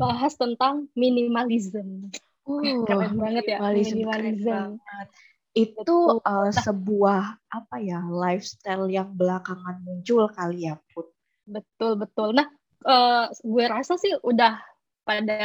[0.00, 2.10] bahas tentang minimalism.
[2.44, 3.94] Uh, keren banget ya minimalism.
[4.02, 4.70] minimalism.
[4.82, 5.08] Banget.
[5.54, 11.14] Itu uh, sebuah apa ya lifestyle yang belakangan muncul kali ya Put.
[11.46, 12.34] Betul betul.
[12.34, 12.50] Nah,
[12.82, 14.73] uh, gue rasa sih udah
[15.04, 15.40] pada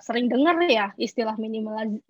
[0.00, 2.00] sering dengar ya istilah minimalism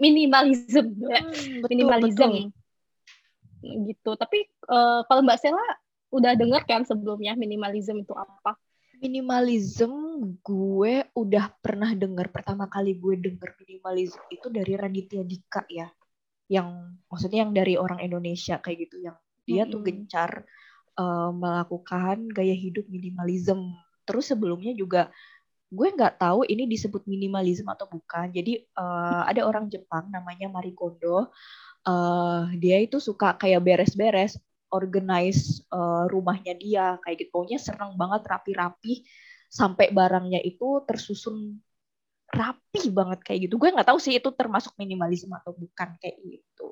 [0.00, 1.20] minimalism ya.
[1.20, 3.84] hmm, betul, minimalism betul.
[3.92, 5.66] gitu tapi uh, kalau Mbak Sela
[6.08, 8.56] udah dengar kan sebelumnya minimalism itu apa
[8.98, 9.92] minimalism
[10.40, 15.86] gue udah pernah dengar pertama kali gue dengar minimalism itu dari Raditya Dika ya
[16.48, 19.70] yang maksudnya yang dari orang Indonesia kayak gitu yang dia hmm.
[19.70, 20.30] tuh gencar
[20.96, 23.76] uh, melakukan gaya hidup minimalism
[24.08, 25.12] terus sebelumnya juga
[25.68, 28.32] gue nggak tahu ini disebut minimalisme atau bukan.
[28.32, 31.28] Jadi uh, ada orang Jepang namanya Marie Kondo.
[31.88, 34.36] Uh, dia itu suka kayak beres-beres,
[34.68, 37.30] organize uh, rumahnya dia kayak gitu.
[37.32, 39.04] Pokoknya seneng banget rapi-rapi
[39.48, 41.56] sampai barangnya itu tersusun
[42.28, 43.54] rapi banget kayak gitu.
[43.56, 46.67] Gue nggak tahu sih itu termasuk minimalisme atau bukan kayak gitu.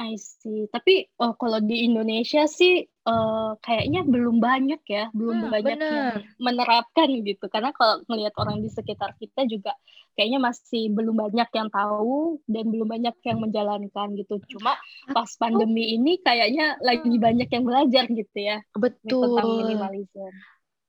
[0.00, 0.64] I see.
[0.72, 5.92] Tapi oh, kalau di Indonesia sih uh, kayaknya belum banyak ya, belum hmm, banyak bener.
[5.92, 6.08] yang
[6.40, 7.44] menerapkan gitu.
[7.52, 9.76] Karena kalau melihat orang di sekitar kita juga
[10.16, 14.40] kayaknya masih belum banyak yang tahu dan belum banyak yang menjalankan gitu.
[14.56, 14.80] Cuma
[15.12, 18.64] pas pandemi ini kayaknya lagi banyak yang belajar gitu ya.
[18.72, 19.36] Betul.
[19.36, 20.32] Tentang minimalisme.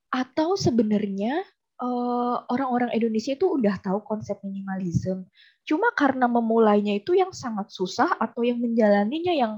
[0.07, 1.43] Atau sebenarnya
[1.83, 5.27] uh, orang-orang Indonesia itu udah tahu konsep minimalism.
[5.71, 9.53] Cuma karena memulainya itu yang sangat susah atau yang menjalaninya yang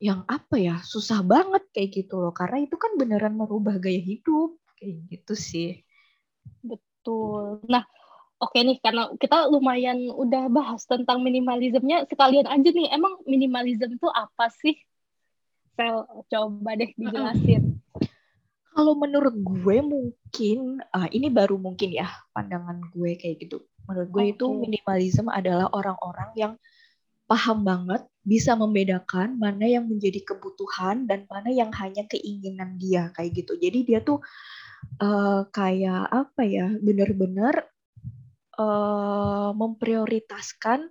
[0.00, 2.32] yang apa ya susah banget kayak gitu loh.
[2.32, 5.84] Karena itu kan beneran merubah gaya hidup kayak gitu sih.
[6.64, 7.60] Betul.
[7.68, 7.84] Nah,
[8.40, 12.88] oke nih karena kita lumayan udah bahas tentang minimalismnya sekalian aja nih.
[12.88, 14.80] Emang minimalism itu apa sih?
[15.76, 17.83] Sel, coba deh dijelasin.
[18.74, 23.62] Kalau menurut gue mungkin uh, ini baru mungkin ya pandangan gue kayak gitu.
[23.86, 24.34] Menurut gue okay.
[24.34, 26.52] itu minimalisme adalah orang-orang yang
[27.24, 33.44] paham banget bisa membedakan mana yang menjadi kebutuhan dan mana yang hanya keinginan dia kayak
[33.44, 33.56] gitu.
[33.56, 34.20] Jadi dia tuh
[35.00, 37.64] uh, kayak apa ya benar-benar
[38.58, 40.90] uh, memprioritaskan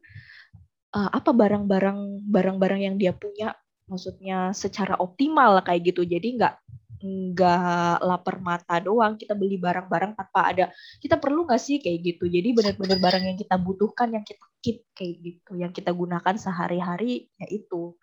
[0.94, 3.54] uh, apa barang-barang barang-barang yang dia punya
[3.90, 6.08] maksudnya secara optimal kayak gitu.
[6.08, 6.56] Jadi nggak
[7.04, 10.66] nggak lapar mata doang kita beli barang-barang tanpa ada
[11.04, 14.88] kita perlu nggak sih kayak gitu jadi benar-benar barang yang kita butuhkan yang kita keep
[14.96, 18.00] kayak gitu yang kita gunakan sehari-hari ya itu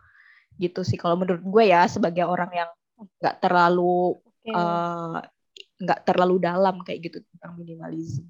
[0.61, 2.70] gitu sih kalau menurut gue ya sebagai orang yang
[3.24, 5.16] nggak terlalu eh,
[5.80, 6.05] nggak okay.
[6.05, 8.28] uh, terlalu dalam kayak gitu tentang minimalisme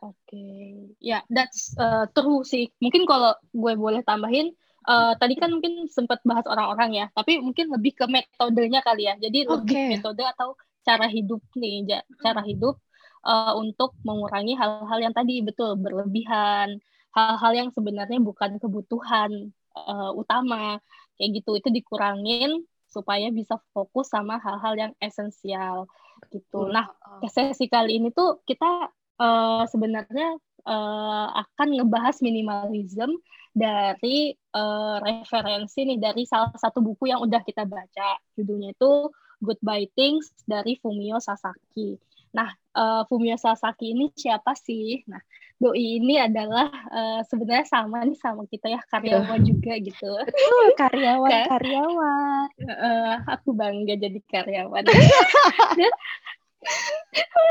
[0.00, 0.96] Oke, okay.
[0.96, 2.72] ya yeah, that's uh, true sih.
[2.80, 4.56] Mungkin kalau gue boleh tambahin,
[4.86, 9.14] uh, tadi kan mungkin sempat bahas orang-orang ya, tapi mungkin lebih ke metodenya kali ya.
[9.18, 9.52] Jadi okay.
[9.52, 10.48] lebih metode atau
[10.80, 11.84] cara hidup nih,
[12.24, 12.80] cara hidup
[13.24, 16.80] uh, untuk mengurangi hal-hal yang tadi betul berlebihan,
[17.12, 20.78] hal-hal yang sebenarnya bukan kebutuhan uh, utama
[21.20, 25.86] kayak gitu itu dikurangin supaya bisa fokus sama hal-hal yang esensial
[26.32, 26.68] gitu.
[26.68, 26.90] Nah,
[27.28, 33.14] sesi kali ini tuh kita uh, sebenarnya uh, akan ngebahas minimalism
[33.50, 38.18] dari uh, referensi nih dari salah satu buku yang udah kita baca.
[38.38, 41.96] Judulnya itu Goodbye Things dari Fumio Sasaki.
[42.30, 45.02] Nah, uh, Fumio Sasaki ini siapa sih?
[45.10, 45.18] Nah,
[45.60, 50.08] Doi ini adalah uh, sebenarnya sama nih sama kita ya karyawan juga gitu.
[50.08, 52.48] Betul, karyawan, karyawan.
[52.64, 54.88] Uh, aku bangga jadi karyawan.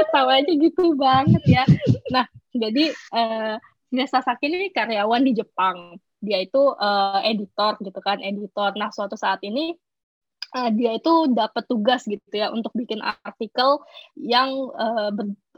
[0.01, 1.63] Ketawanya gitu banget ya.
[2.09, 5.97] Nah, jadi uh, Sasaki ini karyawan di Jepang.
[6.19, 8.75] Dia itu uh, editor gitu kan, editor.
[8.75, 9.73] Nah, suatu saat ini
[10.55, 13.81] uh, dia itu dapat tugas gitu ya untuk bikin artikel
[14.17, 15.11] yang uh,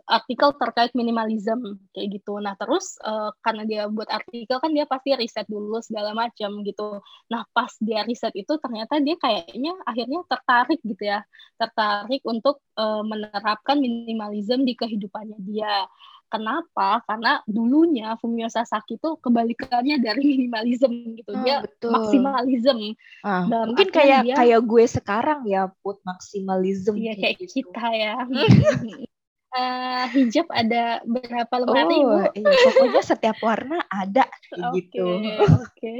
[0.09, 2.41] artikel terkait minimalism kayak gitu.
[2.41, 6.99] Nah terus uh, karena dia buat artikel kan dia pasti riset dulu segala macam gitu.
[7.31, 11.23] Nah pas dia riset itu ternyata dia kayaknya akhirnya tertarik gitu ya,
[11.55, 15.87] tertarik untuk uh, menerapkan minimalism di kehidupannya dia.
[16.31, 17.03] Kenapa?
[17.03, 21.35] Karena dulunya Fumio Sasaki itu kebalikannya dari minimalism gitu.
[21.35, 21.91] Oh, dia betul.
[21.91, 22.79] maksimalism.
[23.19, 26.95] Ah, mungkin kayak dia, kayak gue sekarang ya, put maksimalism.
[26.95, 27.67] Iya kayak gitu.
[27.67, 28.15] kita ya.
[29.55, 35.05] uh, hijab ada berapa lemari oh, Iya, pokoknya setiap warna ada okay, gitu.
[35.07, 35.61] Oke.
[35.75, 35.99] Okay.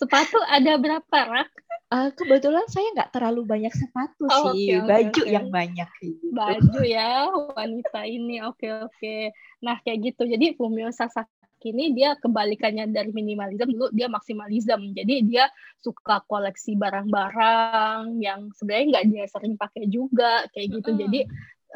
[0.00, 1.50] Sepatu ada berapa rak?
[1.86, 5.30] Uh, kebetulan saya nggak terlalu banyak sepatu oh, sih, okay, baju okay.
[5.30, 6.34] yang banyak gitu.
[6.34, 8.90] Baju ya wanita ini, oke okay, oke.
[8.98, 9.30] Okay.
[9.62, 11.30] Nah kayak gitu, jadi Fumio Sasaki
[11.66, 15.44] ini dia kebalikannya dari minimalism dulu dia maksimalism jadi dia
[15.82, 21.26] suka koleksi barang-barang yang sebenarnya nggak dia sering pakai juga kayak gitu jadi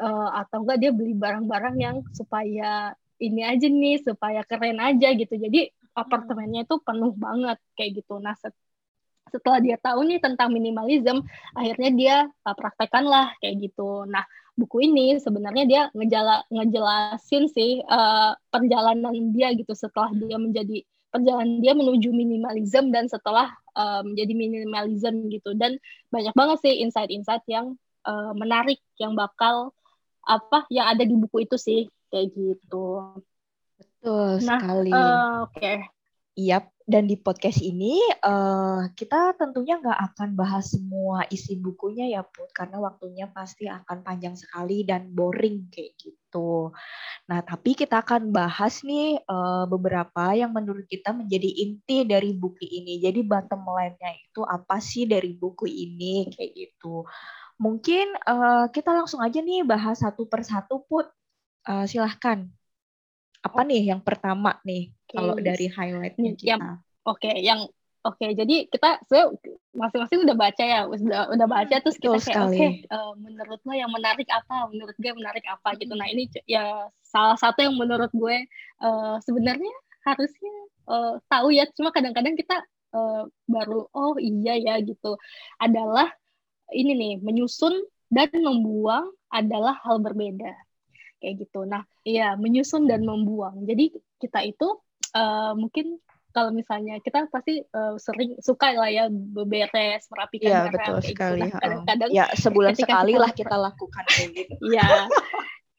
[0.01, 5.37] uh, atau enggak dia beli barang-barang yang supaya ini aja nih supaya keren aja gitu.
[5.37, 8.17] Jadi apartemennya itu penuh banget kayak gitu.
[8.17, 8.57] Nah set,
[9.29, 11.21] setelah dia tahu nih tentang minimalism
[11.53, 14.09] akhirnya dia uh, praktekkan lah kayak gitu.
[14.09, 14.25] Nah
[14.57, 21.59] buku ini sebenarnya dia ngejala, ngejelasin sih uh, perjalanan dia gitu setelah dia menjadi perjalanan
[21.59, 25.53] dia menuju minimalism dan setelah uh, menjadi minimalism gitu.
[25.55, 25.77] Dan
[26.09, 27.75] banyak banget sih insight-insight yang
[28.07, 29.75] uh, menarik yang bakal
[30.25, 33.17] apa yang ada di buku itu sih kayak gitu.
[33.77, 34.91] Betul nah, sekali.
[34.91, 35.57] Uh, Oke.
[35.57, 35.77] Okay.
[36.31, 42.23] Iya, dan di podcast ini uh, kita tentunya nggak akan bahas semua isi bukunya ya
[42.23, 46.71] Put, karena waktunya pasti akan panjang sekali dan boring kayak gitu.
[47.27, 52.63] Nah, tapi kita akan bahas nih uh, beberapa yang menurut kita menjadi inti dari buku
[52.63, 53.03] ini.
[53.03, 57.07] Jadi bottom line-nya itu apa sih dari buku ini kayak gitu.
[57.61, 61.05] Mungkin uh, kita langsung aja nih bahas satu persatu put.
[61.61, 62.49] Uh, silahkan.
[63.45, 63.65] Apa oh.
[63.69, 65.13] nih yang pertama nih okay.
[65.13, 66.81] kalau dari highlightnya kita?
[67.05, 67.69] Oke, okay, yang
[68.01, 68.17] oke.
[68.17, 69.01] Okay, jadi kita
[69.77, 73.73] masing-masing udah baca ya, udah udah baca terus kita kayak oke, okay, uh, menurut lo
[73.77, 74.69] yang menarik apa?
[74.73, 75.93] Menurut gue menarik apa gitu.
[75.93, 78.37] Nah ini ya salah satu yang menurut gue
[78.81, 80.55] uh, sebenarnya harusnya
[80.89, 81.69] uh, tahu ya.
[81.77, 82.57] Cuma kadang-kadang kita
[82.93, 85.17] uh, baru oh iya ya gitu.
[85.61, 86.09] Adalah
[86.71, 87.75] ini nih menyusun
[88.11, 90.51] dan membuang adalah hal berbeda
[91.21, 91.63] kayak gitu.
[91.63, 93.63] Nah, iya menyusun dan membuang.
[93.63, 94.67] Jadi kita itu
[95.15, 96.01] uh, mungkin
[96.31, 101.11] kalau misalnya kita pasti uh, sering suka lah ya beberes merapikan ya, betul gitu.
[101.13, 101.43] sekali.
[101.43, 104.53] Nah, kadang-kadang ya sebulan sekali lah kita lakukan kayak gitu.
[104.71, 105.11] Iya.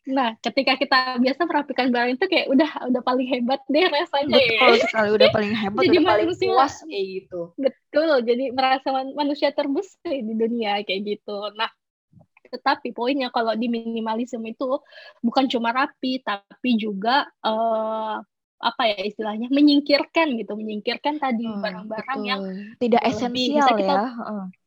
[0.02, 4.74] Nah, ketika kita biasa merapikan barang itu kayak udah udah paling hebat deh rasanya Betul
[4.74, 4.82] ya.
[4.82, 7.40] sekali, udah paling hebat, jadi udah paling puas kayak gitu.
[7.54, 11.54] Betul, jadi merasa manusia terbesar di dunia kayak gitu.
[11.54, 11.70] Nah,
[12.50, 14.82] tetapi poinnya kalau di minimalisme itu
[15.22, 18.18] bukan cuma rapi, tapi juga uh,
[18.62, 22.42] apa ya istilahnya menyingkirkan gitu, menyingkirkan tadi hmm, barang-barang hmm, yang
[22.82, 23.98] tidak esensial ya.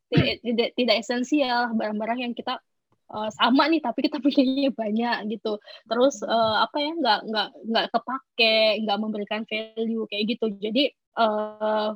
[0.06, 2.56] Tidak, tidak tidak esensial, barang-barang yang kita
[3.10, 5.58] uh, sama nih tapi kita punyanya banyak gitu.
[5.86, 10.46] Terus uh, apa ya nggak nggak nggak kepake nggak memberikan value kayak gitu.
[10.58, 10.82] Jadi
[11.18, 11.94] uh,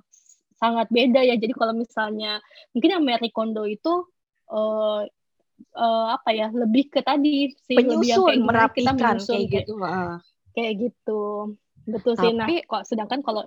[0.58, 1.34] sangat beda ya.
[1.38, 2.38] Jadi kalau misalnya
[2.76, 4.06] mungkin yang Mary Kondo itu
[4.50, 5.02] uh,
[5.76, 9.74] uh, apa ya lebih ke tadi si penyusun yang kayak kita menyusun kayak, kayak gitu
[10.50, 11.22] kayak gitu.
[11.88, 12.32] Betul tapi, sih.
[12.36, 13.42] Nah kok sedangkan kalau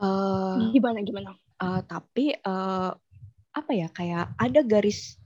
[0.00, 1.36] uh, gimana gimana?
[1.62, 2.92] uh, tapi uh,
[3.54, 5.18] apa ya kayak ada garis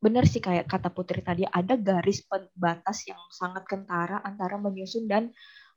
[0.00, 5.28] benar sih kayak kata Putri tadi ada garis pembatas yang sangat kentara antara menyusun dan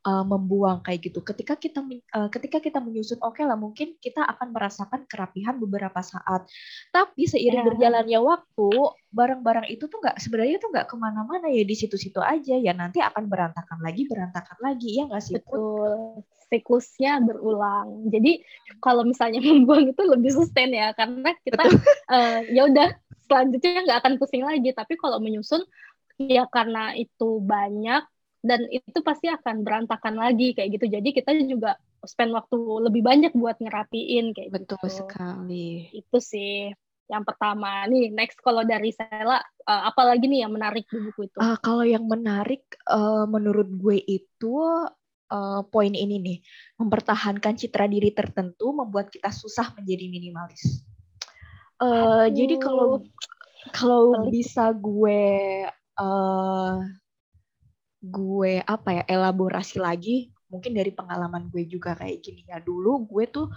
[0.07, 1.23] uh, membuang kayak gitu.
[1.23, 1.79] Ketika kita
[2.15, 6.47] uh, ketika kita menyusun oke okay lah mungkin kita akan merasakan kerapihan beberapa saat.
[6.91, 7.67] Tapi seiring yeah.
[7.67, 8.69] berjalannya waktu
[9.13, 12.99] barang-barang itu tuh nggak sebenarnya tuh nggak ke mana-mana ya di situ-situ aja ya nanti
[12.99, 15.35] akan berantakan lagi berantakan lagi ya nggak sih?
[15.39, 16.23] Betul.
[16.51, 18.13] Siklusnya berulang.
[18.13, 18.43] Jadi
[18.83, 21.63] kalau misalnya membuang itu lebih sustain ya karena kita
[22.11, 22.89] uh, ya udah
[23.33, 24.69] selanjutnya nggak akan pusing lagi.
[24.69, 25.65] Tapi kalau menyusun
[26.21, 28.05] ya karena itu banyak
[28.45, 30.85] dan itu pasti akan berantakan lagi kayak gitu.
[30.93, 35.01] Jadi kita juga spend waktu lebih banyak buat ngerapiin kayak betul gitu.
[35.01, 35.89] sekali.
[35.89, 36.69] Itu sih
[37.09, 37.89] yang pertama.
[37.89, 41.37] Nih next kalau dari Sela uh, apa lagi nih yang menarik di buku itu?
[41.41, 44.55] Uh, kalau yang menarik uh, menurut gue itu
[45.33, 46.37] uh, poin ini nih.
[46.77, 50.92] Mempertahankan citra diri tertentu membuat kita susah menjadi minimalis
[51.81, 53.01] uh, jadi kalau
[53.73, 55.21] kalau bisa gue
[55.97, 56.75] uh,
[58.03, 62.59] gue apa ya elaborasi lagi mungkin dari pengalaman gue juga kayak gini ya.
[62.61, 63.47] Dulu gue tuh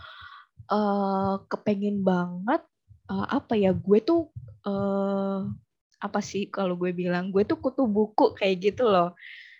[0.73, 2.63] uh, kepengen banget
[3.11, 4.33] uh, apa ya gue tuh
[4.65, 5.45] uh,
[6.01, 9.13] apa sih kalau gue bilang gue tuh kutu buku kayak gitu loh.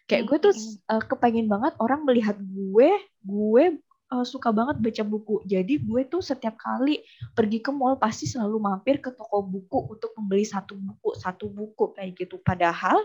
[0.07, 0.55] Kayak gue tuh
[0.87, 2.91] uh, kepengen banget orang melihat gue
[3.27, 3.65] gue
[4.13, 5.43] uh, suka banget baca buku.
[5.47, 7.03] Jadi gue tuh setiap kali
[7.35, 11.95] pergi ke mall pasti selalu mampir ke toko buku untuk membeli satu buku satu buku
[11.97, 12.39] kayak gitu.
[12.43, 13.03] Padahal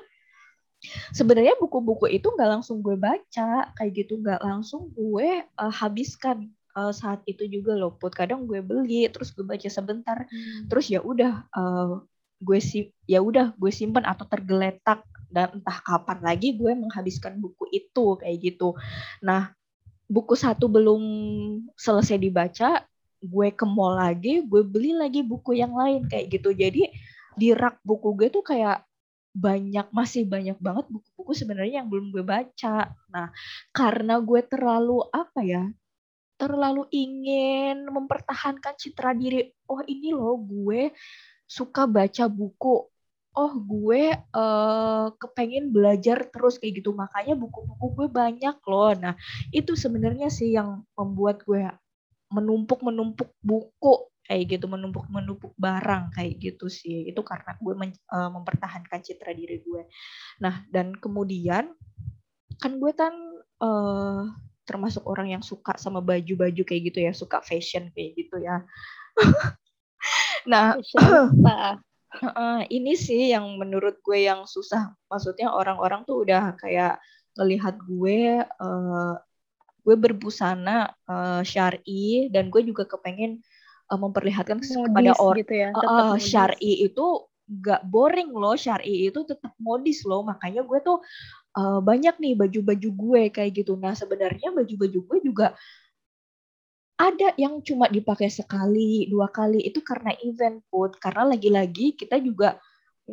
[1.14, 4.22] sebenarnya buku-buku itu nggak langsung gue baca kayak gitu.
[4.22, 7.98] Nggak langsung gue uh, habiskan uh, saat itu juga loh.
[7.98, 10.26] Put kadang gue beli terus gue baca sebentar.
[10.30, 10.70] Hmm.
[10.70, 12.02] terus ya udah uh,
[12.42, 15.02] gue sih ya udah gue simpen atau tergeletak.
[15.32, 18.76] Dan entah kapan lagi gue menghabiskan buku itu kayak gitu.
[19.24, 19.56] Nah
[20.12, 21.02] buku satu belum
[21.80, 22.84] selesai dibaca
[23.24, 26.92] gue ke mall lagi gue beli lagi buku yang lain kayak gitu jadi
[27.40, 28.84] di rak buku gue tuh kayak
[29.32, 32.92] banyak masih banyak banget buku-buku sebenarnya yang belum gue baca.
[33.08, 33.32] Nah,
[33.72, 35.64] karena gue terlalu apa ya?
[36.36, 39.56] Terlalu ingin mempertahankan citra diri.
[39.72, 40.92] Oh, ini loh gue
[41.48, 42.91] suka baca buku.
[43.32, 46.92] Oh, gue uh, kepengen belajar terus kayak gitu.
[46.92, 48.92] Makanya buku-buku gue banyak loh.
[49.00, 49.16] Nah,
[49.56, 51.64] itu sebenarnya sih yang membuat gue
[52.28, 54.68] menumpuk-menumpuk buku kayak gitu.
[54.68, 57.08] Menumpuk-menumpuk barang kayak gitu sih.
[57.08, 59.88] Itu karena gue men, uh, mempertahankan citra diri gue.
[60.44, 61.72] Nah dan kemudian
[62.60, 63.16] kan gue kan
[63.64, 64.28] uh,
[64.68, 67.16] termasuk orang yang suka sama baju-baju kayak gitu ya.
[67.16, 68.68] Suka fashion kayak gitu ya.
[70.52, 70.76] Nah
[72.20, 74.92] uh, ini sih yang menurut gue yang susah.
[75.08, 77.00] Maksudnya orang-orang tuh udah kayak
[77.40, 79.16] ngelihat gue uh,
[79.82, 83.42] gue berbusana uh, syari dan gue juga kepengen
[83.90, 87.06] uh, memperlihatkan modis kepada orang gitu ya, uh, syari itu
[87.52, 90.24] gak boring loh syari itu tetap modis loh.
[90.24, 91.04] Makanya gue tuh
[91.58, 93.76] uh, banyak nih baju-baju gue kayak gitu.
[93.76, 95.56] Nah sebenarnya baju-baju gue juga
[97.02, 102.62] ada yang cuma dipakai sekali dua kali itu karena event put karena lagi-lagi kita juga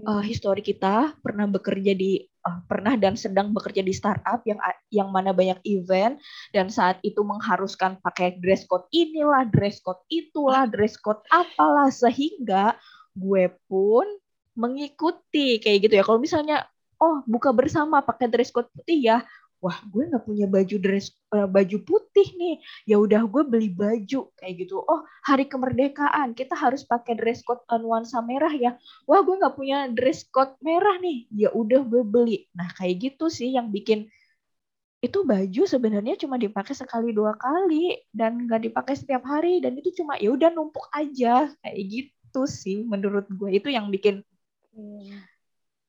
[0.05, 4.61] uh, histori kita pernah bekerja di uh, pernah dan sedang bekerja di startup yang
[4.93, 6.21] yang mana banyak event
[6.53, 12.77] dan saat itu mengharuskan pakai dress code inilah, dress code itulah, dress code apalah sehingga
[13.17, 14.05] gue pun
[14.53, 16.05] mengikuti kayak gitu ya.
[16.05, 16.67] Kalau misalnya
[17.01, 19.19] oh buka bersama pakai dress code putih ya,
[19.59, 22.57] wah gue nggak punya baju dress uh, baju putih nih.
[22.87, 24.79] Ya udah gue beli baju kayak gitu.
[24.83, 28.79] Oh hari kemerdekaan kita harus pakai dress code nuansa merah ya.
[29.05, 31.27] Wah gue nggak punya dress code merah nih.
[31.35, 32.47] Ya udah gue beli.
[32.55, 34.07] Nah kayak gitu sih yang bikin
[34.99, 39.59] itu baju sebenarnya cuma dipakai sekali dua kali dan nggak dipakai setiap hari.
[39.59, 41.51] Dan itu cuma ya udah numpuk aja.
[41.63, 43.51] Kayak gitu sih menurut gue.
[43.59, 44.23] Itu yang bikin
[44.75, 45.38] hmm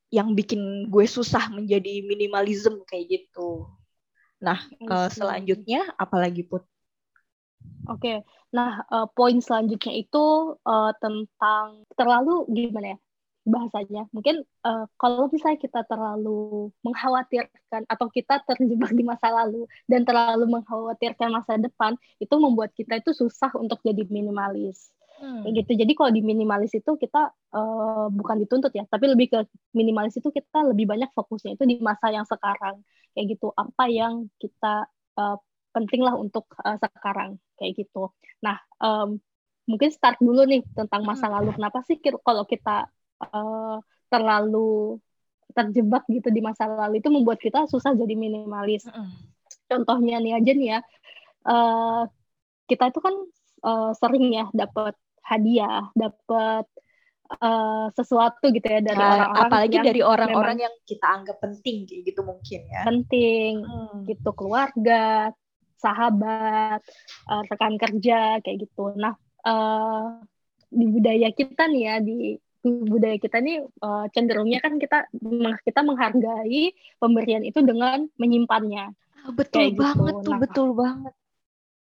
[0.10, 3.70] yang bikin gue susah menjadi minimalism kayak gitu.
[4.42, 4.58] Nah,
[4.90, 6.66] uh, selanjutnya apalagi put?
[7.90, 8.18] Oke, okay.
[8.54, 13.00] nah uh, poin selanjutnya itu uh, tentang terlalu gimana ya
[13.50, 14.06] bahasanya?
[14.14, 20.46] Mungkin uh, kalau misalnya kita terlalu mengkhawatirkan atau kita terjebak di masa lalu dan terlalu
[20.48, 25.44] mengkhawatirkan masa depan, itu membuat kita itu susah untuk jadi minimalis hmm.
[25.46, 29.40] kayak gitu jadi kalau di minimalis itu kita uh, bukan dituntut ya tapi lebih ke
[29.76, 32.82] minimalis itu kita lebih banyak fokusnya itu di masa yang sekarang
[33.14, 34.88] kayak gitu apa yang kita
[35.20, 35.38] uh,
[35.76, 38.10] penting lah untuk uh, sekarang kayak gitu
[38.40, 39.20] nah um,
[39.70, 41.36] mungkin start dulu nih tentang masa hmm.
[41.38, 42.90] lalu kenapa sih kalau kita
[43.22, 43.78] uh,
[44.10, 44.98] terlalu
[45.54, 48.86] terjebak gitu di masa lalu itu membuat kita susah jadi minimalis.
[48.86, 49.14] Mm.
[49.66, 50.80] Contohnya nih aja nih ya,
[51.50, 52.04] uh,
[52.70, 53.16] kita itu kan
[53.66, 54.94] uh, sering ya dapat
[55.30, 56.66] hadiah, dapat
[57.38, 61.86] uh, sesuatu gitu ya dari nah, orang-orang apalagi yang dari orang-orang yang kita anggap penting
[61.86, 62.82] gitu mungkin ya.
[62.90, 64.10] Penting hmm.
[64.10, 65.30] gitu keluarga,
[65.78, 66.82] sahabat,
[67.30, 68.98] uh, rekan kerja kayak gitu.
[68.98, 69.14] Nah,
[69.46, 70.26] uh,
[70.70, 72.18] di budaya kita nih ya di
[72.66, 75.08] budaya kita nih uh, cenderungnya kan kita
[75.64, 78.92] kita menghargai pemberian itu dengan menyimpannya.
[79.38, 79.82] Betul kayak gitu.
[79.86, 80.26] banget gitu.
[80.26, 81.14] tuh, nah, betul banget.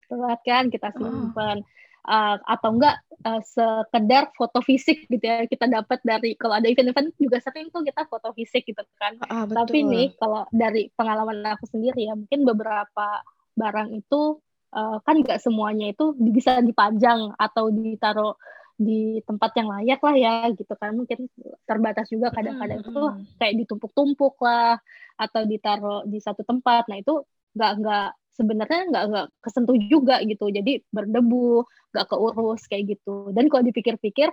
[0.05, 1.59] Betul kan kita simpan.
[1.65, 2.97] Uh uh, atau enggak
[3.29, 7.85] uh, sekedar foto fisik gitu ya kita dapat dari kalau ada event-event juga sering tuh
[7.85, 9.21] kita foto fisik gitu kan.
[9.29, 9.57] Ah, betul.
[9.61, 13.21] tapi nih kalau dari pengalaman aku sendiri ya mungkin beberapa
[13.55, 14.41] barang itu
[14.73, 18.35] uh, kan nggak semuanya itu bisa dipajang atau ditaruh
[18.79, 20.95] di tempat yang layak lah ya gitu kan.
[20.95, 21.27] Mungkin
[21.67, 23.03] terbatas juga kadang-kadang itu
[23.37, 24.79] kayak ditumpuk-tumpuk lah
[25.19, 26.87] atau ditaruh di satu tempat.
[26.87, 30.49] Nah itu nggak nggak sebenarnya nggak nggak kesentuh juga gitu.
[30.49, 33.35] Jadi berdebu nggak keurus kayak gitu.
[33.35, 34.31] Dan kalau dipikir-pikir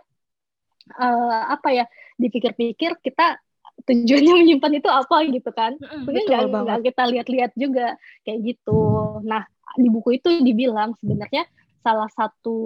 [0.99, 1.85] uh, apa ya
[2.21, 3.41] dipikir-pikir kita
[3.85, 5.73] tujuannya menyimpan itu apa gitu kan?
[5.79, 8.81] Mungkin nggak kita lihat-lihat juga kayak gitu.
[9.25, 9.43] Nah
[9.75, 11.49] di buku itu dibilang sebenarnya
[11.85, 12.57] salah satu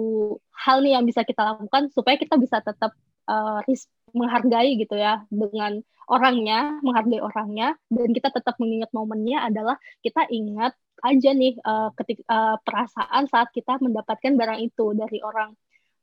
[0.64, 2.96] hal nih yang bisa kita lakukan supaya kita bisa tetap
[3.30, 3.62] uh,
[4.10, 5.78] menghargai gitu ya dengan
[6.10, 10.74] orangnya, menghargai orangnya, dan kita tetap mengingat momennya adalah kita ingat
[11.06, 15.54] aja nih uh, ketika uh, perasaan saat kita mendapatkan barang itu dari orang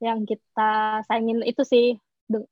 [0.01, 1.85] yang kita sayangin itu sih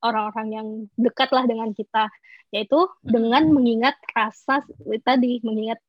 [0.01, 2.07] orang-orang yang dekat lah dengan kita
[2.53, 4.63] yaitu dengan mengingat rasa
[5.03, 5.81] tadi mengingat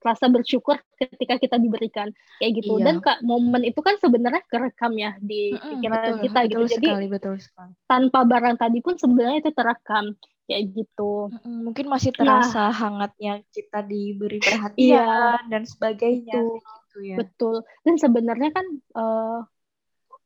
[0.00, 2.08] rasa bersyukur ketika kita diberikan
[2.40, 2.84] kayak gitu iya.
[2.88, 7.04] dan kak momen itu kan sebenarnya kerekam ya di pikiran betul, kita betul gitu sekali,
[7.04, 7.72] jadi betul sekali.
[7.84, 10.16] tanpa barang tadi pun sebenarnya itu terekam
[10.50, 11.30] kayak gitu.
[11.46, 12.42] Mungkin masih nah.
[12.42, 16.34] terasa nah, hangatnya kita diberi perhatian iya, dan sebagainya.
[16.34, 17.16] Betul, gitu ya.
[17.22, 17.56] betul.
[17.86, 18.66] Dan sebenarnya kan
[18.98, 19.40] uh,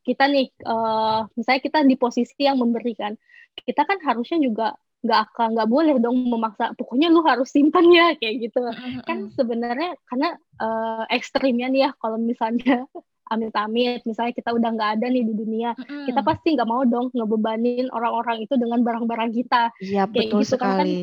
[0.01, 3.13] kita nih, uh, misalnya kita di posisi yang memberikan,
[3.53, 4.73] kita kan harusnya juga
[5.05, 6.73] nggak akan nggak boleh dong memaksa.
[6.73, 8.61] Pokoknya lu harus simpan ya kayak gitu.
[8.65, 9.05] Mm-hmm.
[9.05, 10.29] Kan sebenarnya karena
[10.59, 12.83] uh, ekstrimnya nih ya kalau misalnya
[13.33, 16.05] amit-amit misalnya kita udah nggak ada nih di dunia mm.
[16.09, 20.85] kita pasti nggak mau dong ngebebanin orang-orang itu dengan barang-barang kita iya betul gitu kan,
[20.85, 21.01] kan sekali kan,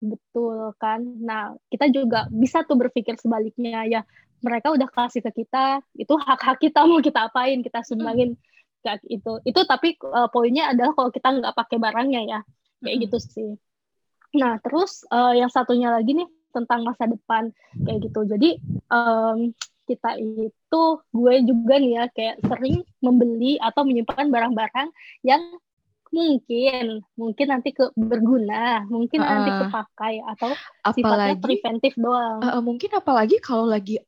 [0.00, 4.00] betul kan nah kita juga bisa tuh berpikir sebaliknya ya
[4.40, 8.40] mereka udah kasih ke kita itu hak-hak kita mau kita apain kita sumbangin mm.
[8.86, 12.40] kayak itu itu tapi uh, poinnya adalah kalau kita nggak pakai barangnya ya
[12.82, 13.50] kayak gitu sih.
[14.36, 17.54] Nah terus uh, yang satunya lagi nih tentang masa depan
[17.86, 18.20] kayak gitu.
[18.26, 18.50] Jadi
[18.90, 19.54] um,
[19.86, 24.88] kita itu gue juga nih ya kayak sering membeli atau menyimpan barang-barang
[25.26, 25.42] yang
[26.10, 30.50] mungkin mungkin nanti ke berguna mungkin uh, nanti kepakai atau
[30.82, 32.38] apalagi, sifatnya preventif doang.
[32.42, 33.98] Uh, mungkin apalagi kalau lagi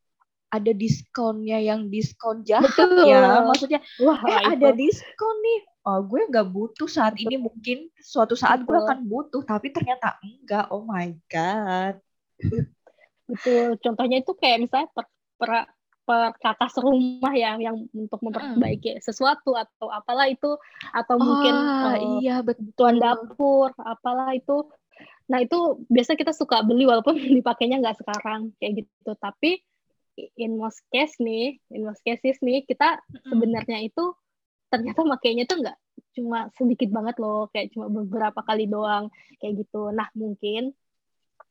[0.53, 2.69] ada diskonnya yang diskon jahat.
[2.75, 3.09] Betul.
[3.09, 7.25] ya maksudnya wah eh, ada diskon nih oh, gue nggak butuh saat Betul.
[7.27, 8.69] ini mungkin suatu saat Betul.
[8.71, 11.99] gue akan butuh tapi ternyata enggak oh my god
[13.33, 13.81] Betul.
[13.81, 15.07] Contohnya itu kayak misalnya per,
[15.39, 15.51] per
[16.03, 19.05] perkakas rumah ya yang untuk memperbaiki hmm.
[19.07, 20.59] sesuatu atau apalah itu
[20.91, 24.67] atau mungkin uh, iya betul dapur apalah itu
[25.31, 29.63] nah itu biasa kita suka beli walaupun dipakainya nggak sekarang kayak gitu tapi
[30.35, 32.99] in most case nih in most cases nih kita
[33.31, 34.13] sebenarnya itu
[34.73, 35.77] ternyata makainya tuh nggak
[36.17, 40.73] cuma sedikit banget loh kayak cuma beberapa kali doang kayak gitu nah mungkin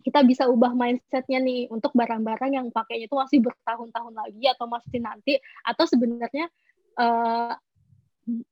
[0.01, 4.97] kita bisa ubah mindsetnya nih untuk barang-barang yang pakainya itu masih bertahun-tahun lagi atau masih
[4.97, 6.49] nanti atau sebenarnya
[6.97, 7.53] uh,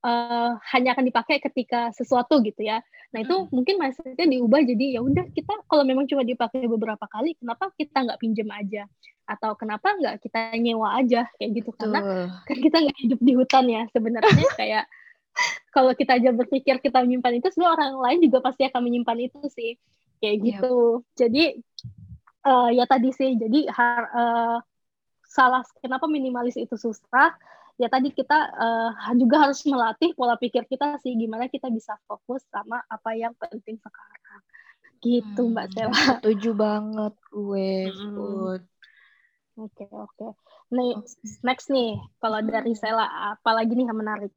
[0.05, 2.81] uh, hanya akan dipakai ketika sesuatu gitu ya.
[3.09, 3.49] Nah itu hmm.
[3.49, 8.05] mungkin mindsetnya diubah jadi ya udah kita kalau memang cuma dipakai beberapa kali, kenapa kita
[8.05, 8.85] nggak pinjam aja?
[9.29, 11.69] Atau kenapa nggak kita nyewa aja kayak gitu?
[11.69, 11.93] Betul.
[11.93, 12.01] Karena
[12.49, 14.85] kan kita nggak hidup di hutan ya sebenarnya kayak
[15.69, 19.39] kalau kita aja berpikir kita menyimpan itu, semua orang lain juga pasti akan menyimpan itu
[19.53, 19.77] sih
[20.19, 20.45] kayak iya.
[20.51, 20.75] gitu.
[20.75, 21.15] Yep.
[21.15, 21.43] Jadi
[22.49, 24.57] uh, ya tadi sih, jadi har, uh,
[25.29, 27.37] salah kenapa minimalis itu susah?
[27.79, 32.43] Ya tadi kita uh, juga harus melatih pola pikir kita sih, gimana kita bisa fokus
[32.51, 34.41] sama apa yang penting sekarang.
[34.99, 35.95] Gitu hmm, Mbak Sela.
[36.19, 37.87] Setuju banget gue.
[39.59, 40.27] Oke Oke oke.
[40.71, 40.95] Nih
[41.43, 44.31] next nih, kalau dari Sela apalagi nih yang menarik?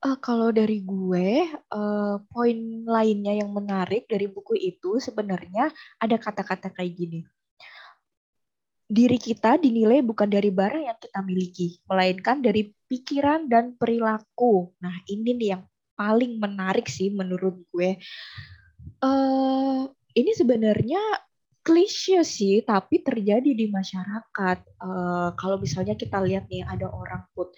[0.00, 5.70] Uh, kalau dari gue, uh, poin lainnya yang menarik dari buku itu sebenarnya
[6.00, 7.20] ada kata-kata kayak gini.
[8.90, 14.74] Diri kita dinilai bukan dari barang yang kita miliki, melainkan dari pikiran dan perilaku.
[14.82, 15.62] Nah, ini nih yang
[15.94, 18.00] paling menarik sih menurut gue.
[19.04, 19.84] Uh,
[20.16, 20.98] ini sebenarnya
[21.60, 24.58] klise sih, tapi terjadi di masyarakat.
[24.80, 27.52] Uh, kalau misalnya kita lihat nih ada orang put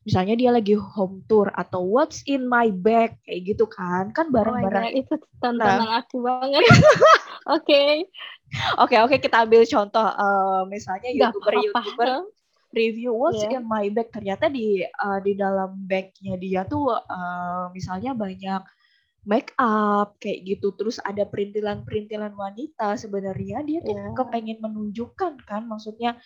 [0.00, 4.96] misalnya dia lagi home tour atau what's in my bag kayak gitu kan kan barang-barang
[4.96, 6.00] oh itu tantangan nah.
[6.00, 6.64] aku banget
[7.56, 7.82] oke
[8.80, 12.12] oke oke kita ambil contoh uh, misalnya youtuber youtuber
[12.72, 13.60] review what's yeah.
[13.60, 18.64] in my bag ternyata di uh, di dalam bagnya dia tuh uh, misalnya banyak
[19.28, 20.72] make up kayak gitu.
[20.76, 24.14] Terus ada perintilan-perintilan wanita sebenarnya dia tuh yeah.
[24.16, 26.16] kepengen menunjukkan kan maksudnya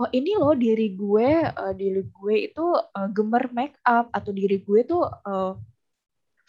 [0.00, 4.64] oh ini loh diri gue uh, diri gue itu uh, gemar make up atau diri
[4.64, 5.54] gue tuh uh,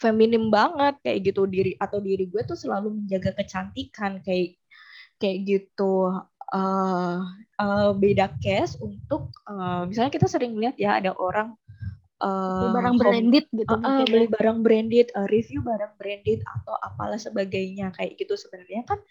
[0.02, 1.46] feminim banget kayak gitu.
[1.46, 4.58] Diri atau diri gue tuh selalu menjaga kecantikan kayak
[5.22, 6.10] kayak gitu.
[6.52, 7.24] Uh,
[7.64, 11.56] uh, beda case untuk uh, misalnya kita sering lihat ya ada orang
[12.22, 17.18] uh, barang branded gitu uh, uh, beli barang branded uh, review barang branded atau apalah
[17.18, 18.86] sebagainya kayak gitu sebenarnya.
[18.86, 19.02] Kan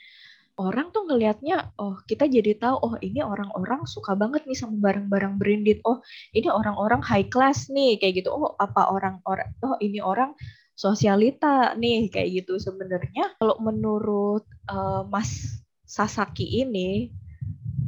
[0.61, 5.35] orang tuh ngelihatnya oh kita jadi tahu oh ini orang-orang suka banget nih sama barang-barang
[5.37, 5.79] branded.
[5.83, 5.99] Oh
[6.33, 8.31] ini orang-orang high class nih kayak gitu.
[8.31, 10.33] Oh apa orang-orang oh ini orang
[10.79, 13.37] sosialita nih kayak gitu sebenarnya.
[13.43, 17.11] Kalau menurut uh, Mas Sasaki ini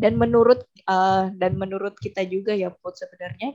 [0.03, 3.55] dan menurut uh, dan menurut kita juga ya Put sebenarnya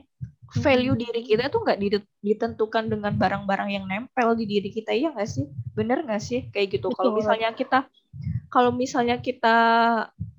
[0.56, 1.02] value hmm.
[1.04, 1.78] diri kita tuh nggak
[2.24, 5.44] ditentukan dengan barang-barang yang nempel di diri kita ya nggak sih?
[5.76, 6.48] Bener nggak sih?
[6.48, 6.88] Kayak gitu.
[6.96, 7.84] Kalau misalnya kita
[8.48, 9.56] kalau misalnya kita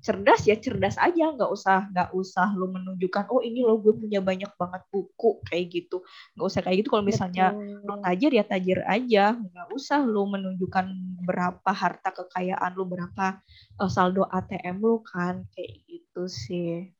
[0.02, 1.30] cerdas ya cerdas aja.
[1.30, 5.70] Nggak usah nggak usah lo menunjukkan oh ini lo gue punya banyak banget buku kayak
[5.70, 6.02] gitu.
[6.34, 6.88] Nggak usah kayak gitu.
[6.90, 7.86] Kalau misalnya Betul.
[7.86, 9.24] lo tajir ya tajir aja.
[9.38, 10.86] Nggak usah lo menunjukkan
[11.22, 13.38] berapa harta kekayaan lo berapa
[13.78, 16.90] uh, saldo ATM lo kan kayak gitu sih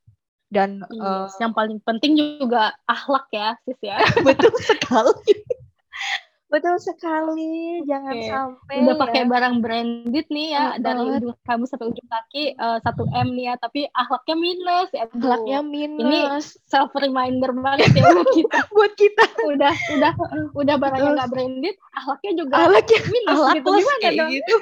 [0.51, 4.03] dan yes, uh, yang paling penting juga akhlak ya sis ya.
[4.27, 5.35] Betul sekali.
[6.51, 8.27] Betul sekali jangan okay.
[8.27, 9.31] sampai udah pakai ya.
[9.31, 12.83] barang branded nih ya oh, dari ujung kamu sampai ujung kaki uh,
[13.23, 15.07] m nih ya tapi akhlaknya minus ya.
[15.15, 16.21] Akhlaknya minus ini
[16.67, 18.59] self reminder banget ya buat kita.
[18.75, 19.25] Buat kita.
[19.47, 20.13] Udah udah
[20.59, 24.31] udah barangnya nggak branded akhlaknya juga akhlaknya minus akhlak gitu gimana dong?
[24.35, 24.57] gitu.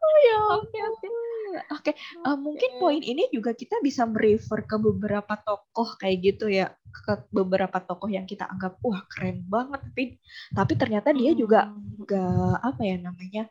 [0.00, 1.06] oh ya oke oke
[1.48, 1.94] Oke, okay.
[2.24, 6.72] uh, eh, mungkin poin ini juga kita bisa merefer ke beberapa tokoh kayak gitu ya,
[6.92, 10.04] ke beberapa tokoh yang kita anggap wah keren banget, tapi
[10.52, 12.04] tapi ternyata dia juga hmm.
[12.04, 13.42] nggak apa ya namanya,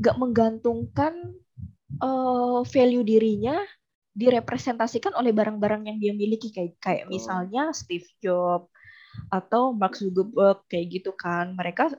[0.00, 1.14] nggak menggantungkan
[2.00, 3.60] uh, value dirinya
[4.12, 8.68] direpresentasikan oleh barang-barang yang dia miliki kayak kayak misalnya Steve Jobs
[9.28, 11.92] atau Mark Zuckerberg kayak gitu kan, mereka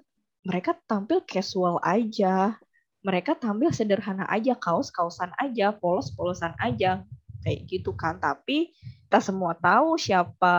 [0.43, 2.57] mereka tampil casual aja
[3.03, 7.03] mereka tampil sederhana aja, kaos-kausan aja, polos-polosan aja,
[7.43, 8.17] kayak gitu kan.
[8.17, 8.71] Tapi
[9.05, 10.55] kita semua tahu siapa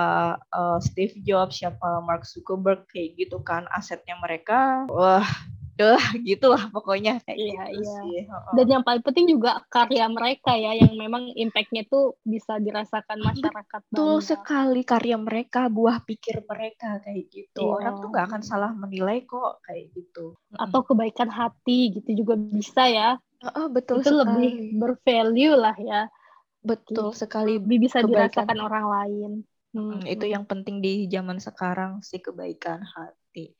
[0.52, 3.66] uh, Steve Jobs, siapa Mark Zuckerberg, kayak gitu kan.
[3.72, 5.26] Asetnya mereka, wah
[5.74, 5.98] Duh,
[6.28, 7.94] gitulah pokoknya kayak iya, gitu iya.
[7.98, 8.18] sih.
[8.54, 13.80] Dan yang paling penting juga karya mereka ya, yang memang impactnya tuh bisa dirasakan masyarakat.
[13.90, 14.26] Betul banyak.
[14.26, 17.66] sekali karya mereka, buah pikir mereka kayak gitu.
[17.66, 17.74] Iya.
[17.74, 20.38] Orang tuh nggak akan salah menilai kok kayak gitu.
[20.54, 23.18] Atau kebaikan hati gitu juga bisa ya.
[23.44, 24.22] Oh, betul itu sekali.
[24.22, 26.06] lebih bervalue lah ya.
[26.62, 27.18] Betul gitu.
[27.26, 27.58] sekali.
[27.58, 28.30] Lebih bisa kebaikan.
[28.30, 29.30] dirasakan orang lain.
[29.74, 29.98] Hmm.
[30.06, 33.58] Itu yang penting di zaman sekarang sih kebaikan hati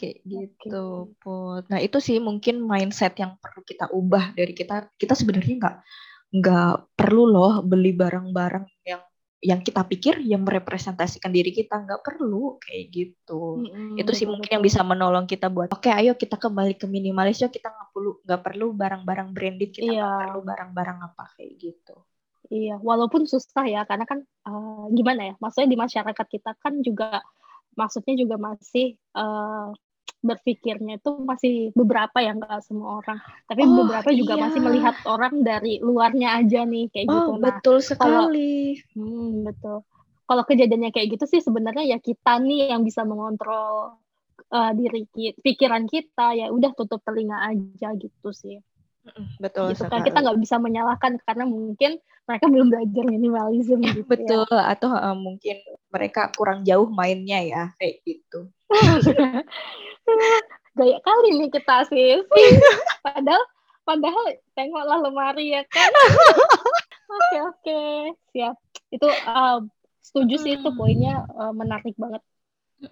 [0.00, 1.20] kayak gitu okay.
[1.20, 1.62] put.
[1.68, 4.88] Nah itu sih mungkin mindset yang perlu kita ubah dari kita.
[4.96, 5.76] Kita sebenarnya nggak
[6.40, 9.02] nggak perlu loh beli barang-barang yang
[9.40, 11.84] yang kita pikir yang merepresentasikan diri kita.
[11.84, 13.60] Nggak perlu kayak gitu.
[13.60, 16.88] Mm-hmm, itu sih mungkin yang bisa menolong kita buat oke okay, ayo kita kembali ke
[16.88, 19.70] minimalis yuk kita nggak perlu nggak perlu barang-barang branded.
[19.76, 20.20] Kita nggak yeah.
[20.24, 21.96] perlu barang-barang apa kayak gitu.
[22.50, 27.22] Iya walaupun susah ya karena kan uh, gimana ya maksudnya di masyarakat kita kan juga
[27.78, 29.70] maksudnya juga masih uh,
[30.20, 33.18] berpikirnya itu masih beberapa yang enggak semua orang.
[33.48, 34.42] Tapi oh, beberapa juga iya.
[34.48, 37.32] masih melihat orang dari luarnya aja nih kayak oh, gitu.
[37.32, 38.76] Nah betul sekali.
[38.76, 39.76] Kalau, hmm, betul.
[40.30, 43.98] Kalau kejadiannya kayak gitu sih sebenarnya ya kita nih yang bisa mengontrol
[44.52, 48.60] uh, diri kita pikiran kita ya udah tutup telinga aja gitu sih
[49.40, 51.96] betul gitu kan kita nggak bisa menyalahkan karena mungkin
[52.28, 54.06] mereka belum belajar minimalism gitu ya.
[54.06, 54.70] betul ya.
[54.76, 55.56] atau uh, mungkin
[55.90, 58.46] mereka kurang jauh mainnya ya kayak gitu.
[60.78, 62.22] Gaya kali nih kita sih.
[63.04, 63.42] Padahal
[63.82, 64.24] padahal
[64.54, 65.90] tengoklah lemari ya kan.
[67.10, 67.82] Oke oke.
[68.30, 68.54] Siap.
[68.94, 69.66] Itu uh,
[69.98, 72.22] setuju sih itu poinnya uh, menarik banget.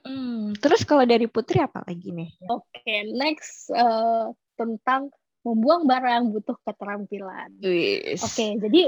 [0.03, 0.59] Hmm.
[0.59, 2.35] Terus kalau dari Putri apa lagi nih?
[2.51, 5.15] Oke, okay, next uh, tentang
[5.53, 7.49] membuang barang butuh keterampilan.
[7.61, 8.83] Oke, okay, jadi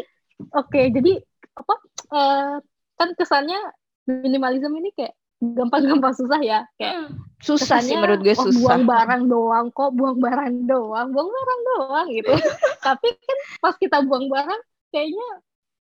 [0.52, 1.12] oke, okay, jadi
[1.56, 1.74] apa?
[2.10, 2.56] Uh,
[3.00, 3.56] kan kesannya
[4.04, 7.16] minimalism ini kayak gampang-gampang susah ya kayak hmm.
[7.40, 11.60] susah sih menurut gue oh, susah buang barang doang kok buang barang doang buang barang
[11.64, 12.32] doang gitu
[12.86, 14.60] tapi kan pas kita buang barang
[14.92, 15.28] kayaknya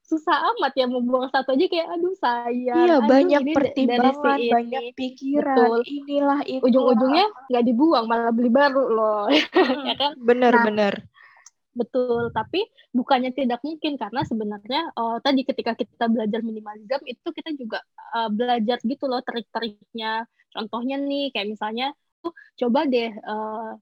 [0.08, 4.48] susah amat ya mau buang satu aja kayak aduh sayang iya aduh, banyak pertimbangan si
[4.48, 5.80] banyak pikiran Betul.
[5.84, 6.64] inilah itu.
[6.64, 9.28] Ujung-ujungnya nggak dibuang malah beli baru loh.
[9.88, 10.16] Ya kan?
[10.16, 10.94] Bener nah, bener.
[11.76, 12.32] betul.
[12.32, 12.64] Tapi
[12.96, 17.84] bukannya tidak mungkin karena sebenarnya uh, tadi ketika kita belajar minimalism itu kita juga
[18.16, 20.24] uh, belajar gitu loh trik-triknya.
[20.56, 21.92] Contohnya nih kayak misalnya
[22.58, 23.76] coba deh uh,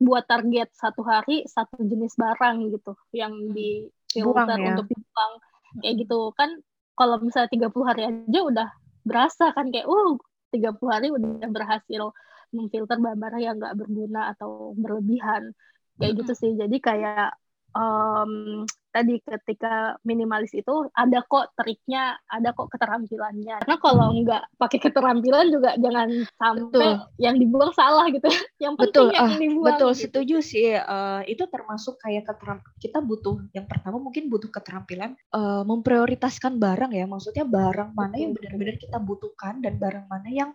[0.00, 3.52] buat target satu hari satu jenis barang gitu yang hmm.
[3.52, 4.72] di filter ya.
[4.72, 5.32] untuk dibuang
[5.78, 6.34] kayak gitu.
[6.34, 6.58] Kan
[6.98, 8.68] kalau misalnya 30 hari aja udah
[9.06, 10.18] berasa kan kayak uh
[10.50, 12.02] 30 hari udah berhasil
[12.50, 15.54] memfilter barang-barang yang nggak berguna atau berlebihan.
[16.00, 16.52] Kayak gitu sih.
[16.58, 17.36] Jadi kayak
[17.74, 23.62] um, tadi ketika minimalis itu ada kok triknya, ada kok keterampilannya.
[23.62, 27.22] Karena kalau nggak pakai keterampilan juga jangan sampai betul.
[27.22, 28.26] yang dibuang salah gitu.
[28.60, 29.68] Yang betul, penting yang uh, dibuang.
[29.72, 30.02] Betul, gitu.
[30.04, 30.68] setuju sih.
[30.76, 36.92] Uh, itu termasuk kayak keteram kita butuh yang pertama mungkin butuh keterampilan uh, memprioritaskan barang
[36.92, 37.08] ya.
[37.08, 40.50] Maksudnya barang mana yang benar-benar kita butuhkan dan barang mana yang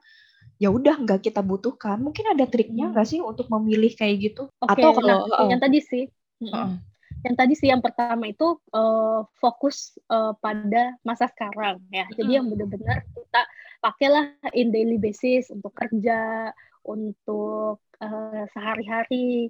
[0.61, 1.97] ya udah nggak kita butuhkan.
[1.97, 3.13] Mungkin ada triknya nggak hmm.
[3.17, 4.53] sih untuk memilih kayak gitu?
[4.61, 6.05] Okay, Atau kalau nah, uh, yang tadi sih.
[6.45, 6.77] Uh,
[7.25, 12.05] yang tadi sih yang pertama itu uh, fokus uh, pada masa sekarang ya.
[12.13, 13.41] Jadi yang benar-benar kita
[13.81, 16.53] pakailah in daily basis untuk kerja,
[16.85, 19.49] untuk uh, sehari-hari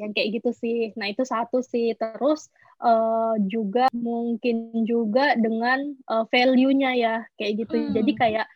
[0.00, 0.96] yang kayak gitu sih.
[0.96, 1.92] Nah itu satu sih.
[1.92, 2.48] Terus
[2.80, 7.76] uh, juga mungkin juga dengan uh, value-nya ya kayak gitu.
[7.76, 7.92] Hmm.
[8.00, 8.46] Jadi kayak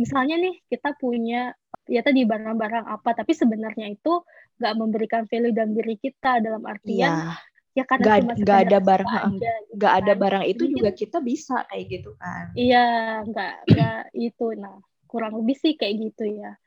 [0.00, 1.52] misalnya nih kita punya
[1.84, 4.24] ya tadi barang-barang apa, tapi sebenarnya itu
[4.56, 7.36] nggak memberikan value dalam diri kita dalam artian yeah
[7.70, 10.00] ya karena gak, cuma gak ada barang aja, gitu gak kan.
[10.02, 12.86] ada barang itu Jadi, juga kita bisa kayak gitu kan iya
[13.22, 14.76] nggak nggak itu nah
[15.06, 16.58] kurang lebih sih kayak gitu ya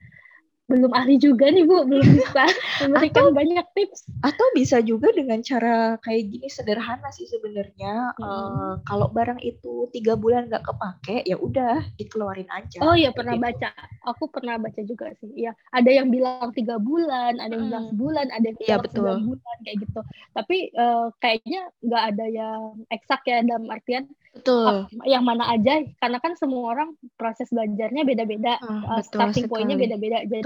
[0.71, 2.43] belum ahli juga nih Bu, belum bisa
[2.87, 4.07] memberikan atau, banyak tips.
[4.23, 8.15] Atau bisa juga dengan cara kayak gini sederhana sih sebenarnya.
[8.15, 8.23] Hmm.
[8.23, 12.79] Uh, kalau barang itu tiga bulan nggak kepake, ya udah dikeluarin aja.
[12.79, 13.43] Oh iya pernah gitu.
[13.43, 13.69] baca,
[14.07, 15.31] aku pernah baca juga sih.
[15.35, 17.71] Iya, ada yang bilang tiga bulan, ada yang hmm.
[17.71, 19.99] bilang sebulan, ada yang iya, bilang ya, bulan kayak gitu.
[20.31, 24.89] Tapi uh, kayaknya nggak ada yang eksak ya dalam artian Betul.
[25.05, 30.25] Yang mana aja, karena kan semua orang proses belajarnya beda-beda, uh, starting pointnya beda-beda.
[30.25, 30.41] Jadi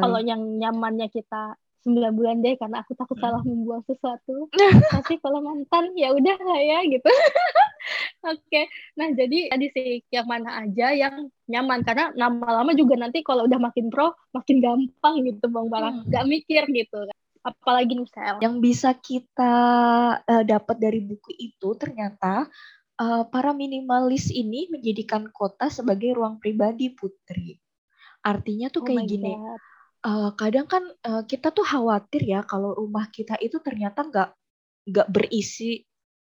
[0.00, 3.24] kalau yang nyamannya kita sembilan bulan deh, karena aku takut hmm.
[3.24, 4.48] salah membuang sesuatu.
[4.94, 7.08] Tapi kalau mantan ya udah lah ya gitu.
[8.20, 8.64] Oke, okay.
[9.00, 13.56] nah jadi tadi sih yang mana aja yang nyaman karena lama-lama juga nanti kalau udah
[13.56, 16.10] makin pro makin gampang gitu bang barang, hmm.
[16.12, 17.08] gak mikir gitu.
[17.40, 19.54] Apalagi nih Yang bisa kita
[20.20, 22.44] uh, dapat dari buku itu ternyata
[23.00, 27.56] uh, para minimalis ini menjadikan kota sebagai ruang pribadi Putri.
[28.20, 29.32] Artinya tuh oh kayak gini.
[30.00, 34.30] Uh, kadang kan uh, kita tuh khawatir ya kalau rumah kita itu ternyata nggak
[34.88, 35.84] nggak berisi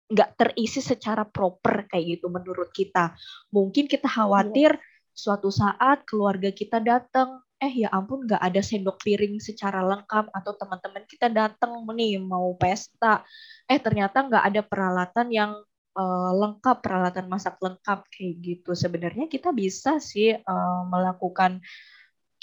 [0.06, 3.14] nggak terisi secara proper kayak gitu menurut kita.
[3.50, 5.10] Mungkin kita khawatir yeah.
[5.10, 10.52] suatu saat keluarga kita datang, eh ya ampun nggak ada sendok piring secara lengkap atau
[10.54, 13.26] teman-teman kita datang nih mau pesta,
[13.66, 15.52] eh ternyata nggak ada peralatan yang
[15.97, 18.77] uh, lengkap peralatan masak lengkap kayak gitu.
[18.77, 21.64] Sebenarnya kita bisa sih uh, melakukan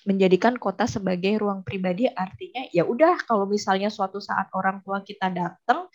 [0.03, 2.09] menjadikan kota sebagai ruang pribadi.
[2.09, 5.87] Artinya ya udah kalau misalnya suatu saat orang tua kita datang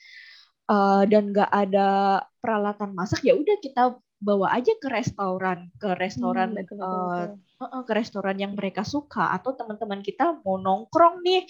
[0.70, 6.51] uh, dan nggak ada peralatan masak ya udah kita bawa aja ke restoran ke restoran
[6.55, 9.35] hmm, betul, betul, Uh, ke restoran yang mereka suka.
[9.35, 11.43] Atau teman-teman kita mau nongkrong nih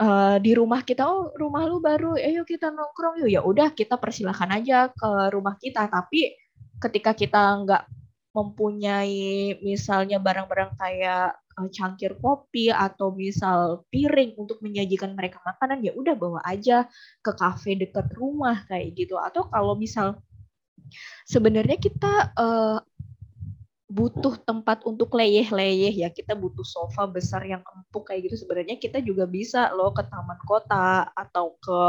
[0.00, 3.30] uh, di rumah kita oh rumah lu baru ayo kita nongkrong yuk.
[3.30, 5.86] Ya udah kita persilahkan aja ke rumah kita.
[5.86, 6.34] Tapi
[6.82, 7.84] ketika kita nggak
[8.34, 15.94] mempunyai misalnya barang-barang kayak uh, cangkir kopi atau misal piring untuk menyajikan mereka makanan ya
[15.94, 16.90] udah bawa aja
[17.22, 19.14] ke kafe dekat rumah kayak gitu.
[19.18, 20.18] Atau kalau misal
[21.24, 22.78] sebenarnya kita uh,
[23.84, 26.08] butuh tempat untuk leyeh-leyeh ya.
[26.08, 28.44] Kita butuh sofa besar yang empuk kayak gitu.
[28.44, 31.80] Sebenarnya kita juga bisa loh ke taman kota atau ke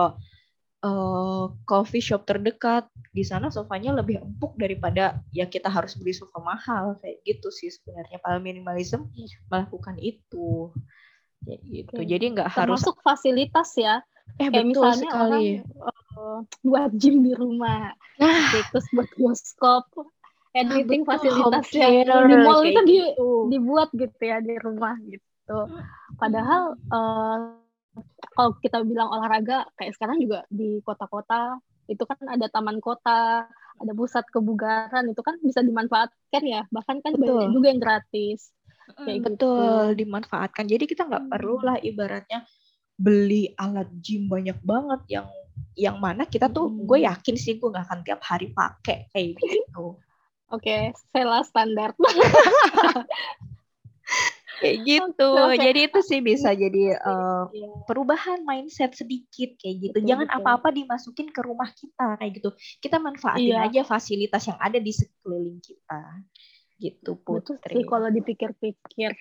[0.84, 2.88] uh, coffee shop terdekat.
[3.16, 7.00] Di sana sofanya lebih empuk daripada ya kita harus beli sofa mahal.
[7.00, 8.20] Kayak gitu sih sebenarnya.
[8.20, 9.08] Para minimalism
[9.48, 10.76] melakukan itu.
[11.46, 12.02] Ya gitu.
[12.02, 12.10] Oke.
[12.10, 14.04] jadi nggak harus masuk fasilitas ya.
[14.42, 15.48] Eh kayak betul misalnya sekali.
[15.62, 17.94] orang, uh, buat gym di rumah.
[18.20, 18.48] Nah.
[18.72, 19.86] terus buat bioskop
[20.56, 23.52] editing nah, fasilitasnya di mall itu di, gitu.
[23.52, 25.60] dibuat gitu ya di rumah gitu.
[26.16, 27.60] Padahal uh,
[28.36, 33.46] kalau kita bilang olahraga kayak sekarang juga di kota-kota itu kan ada taman kota,
[33.78, 36.64] ada pusat kebugaran itu kan bisa dimanfaatkan ya.
[36.72, 37.28] Bahkan kan Betul.
[37.28, 38.56] banyak juga yang gratis.
[38.96, 39.30] Kayak gitu.
[39.36, 40.00] Betul, gitu.
[40.08, 40.66] dimanfaatkan.
[40.72, 42.48] Jadi kita nggak perlu lah ibaratnya
[42.96, 45.28] beli alat gym banyak banget yang
[45.76, 46.88] yang mana kita tuh hmm.
[46.88, 50.00] gue yakin sih gue nggak akan tiap hari pakai kayak gitu.
[50.54, 51.98] Oke, okay, Sela standar.
[54.62, 55.30] kayak gitu.
[55.36, 55.60] Okay.
[55.60, 57.50] Jadi itu sih bisa jadi uh,
[57.90, 59.98] perubahan mindset sedikit kayak gitu.
[60.00, 62.50] Betul, Jangan apa-apa dimasukin ke rumah kita kayak gitu.
[62.80, 63.68] Kita manfaatin iya.
[63.68, 66.02] aja fasilitas yang ada di sekeliling kita.
[66.80, 67.56] Gitu, Putri.
[67.56, 69.14] Betul sih kalau dipikir-pikir.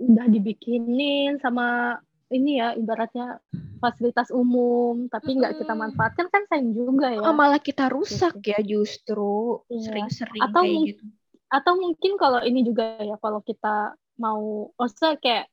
[0.00, 2.00] udah dibikinin sama
[2.30, 3.42] ini ya ibaratnya
[3.82, 8.54] fasilitas umum tapi nggak kita manfaatkan kan sayang juga ya oh, malah kita rusak gitu.
[8.54, 9.82] ya justru iya.
[9.90, 11.04] sering-sering atau kayak gitu
[11.50, 15.44] atau mungkin kalau ini juga ya kalau kita mau maksudnya kayak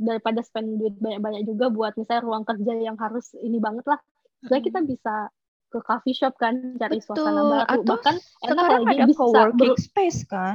[0.00, 4.00] daripada spend duit banyak-banyak juga buat misalnya ruang kerja yang harus ini banget lah
[4.48, 4.48] hmm.
[4.48, 5.28] kita bisa
[5.68, 7.16] ke coffee shop kan cari betul.
[7.16, 10.54] suasana baru atau bahkan enak lagi ada bisa co-working space kan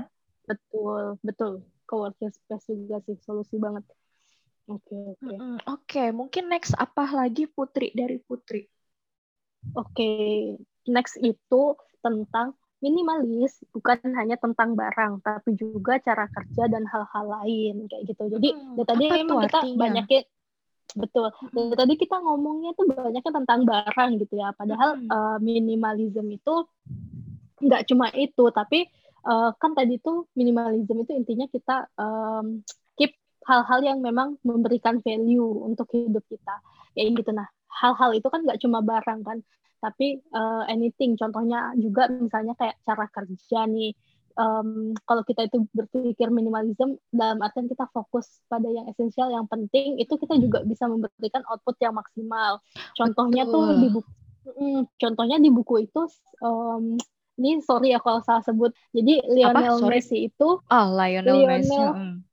[0.49, 1.54] betul betul
[1.86, 3.86] co-working space juga sih solusi banget
[4.68, 5.23] oke okay, oke.
[5.23, 5.38] Okay.
[5.39, 8.68] oke okay, mungkin next apa lagi Putri dari Putri?
[9.73, 10.31] Oke okay.
[10.88, 17.89] next itu tentang minimalis bukan hanya tentang barang tapi juga cara kerja dan hal-hal lain
[17.89, 18.23] kayak gitu.
[18.38, 20.23] Jadi hmm, tadi emang kita banyakin
[20.94, 21.27] betul.
[21.52, 24.53] Dari tadi kita ngomongnya tuh banyaknya tentang barang gitu ya.
[24.53, 25.10] Padahal hmm.
[25.10, 26.53] uh, minimalism itu
[27.57, 28.85] nggak cuma itu tapi
[29.26, 32.61] uh, kan tadi tuh minimalism itu intinya kita um,
[33.48, 36.60] hal-hal yang memang memberikan value untuk hidup kita.
[36.94, 37.32] Kayak gitu.
[37.32, 39.40] Nah hal-hal itu kan nggak cuma barang kan.
[39.80, 41.15] Tapi uh, anything.
[41.15, 43.95] Contohnya juga misalnya kayak cara kerja nih.
[44.38, 49.98] Um, kalau kita itu berpikir minimalism dalam artian kita fokus pada yang esensial yang penting
[49.98, 52.61] itu kita juga bisa memberikan output yang maksimal.
[52.94, 53.65] Contohnya Betul.
[53.65, 54.11] tuh di buku
[54.53, 56.06] mm, contohnya di buku itu
[56.45, 57.02] um,
[57.38, 58.74] ini sorry ya kalau salah sebut.
[58.94, 62.27] Jadi Lionel Messi itu oh Lionel, Lionel Messi hmm.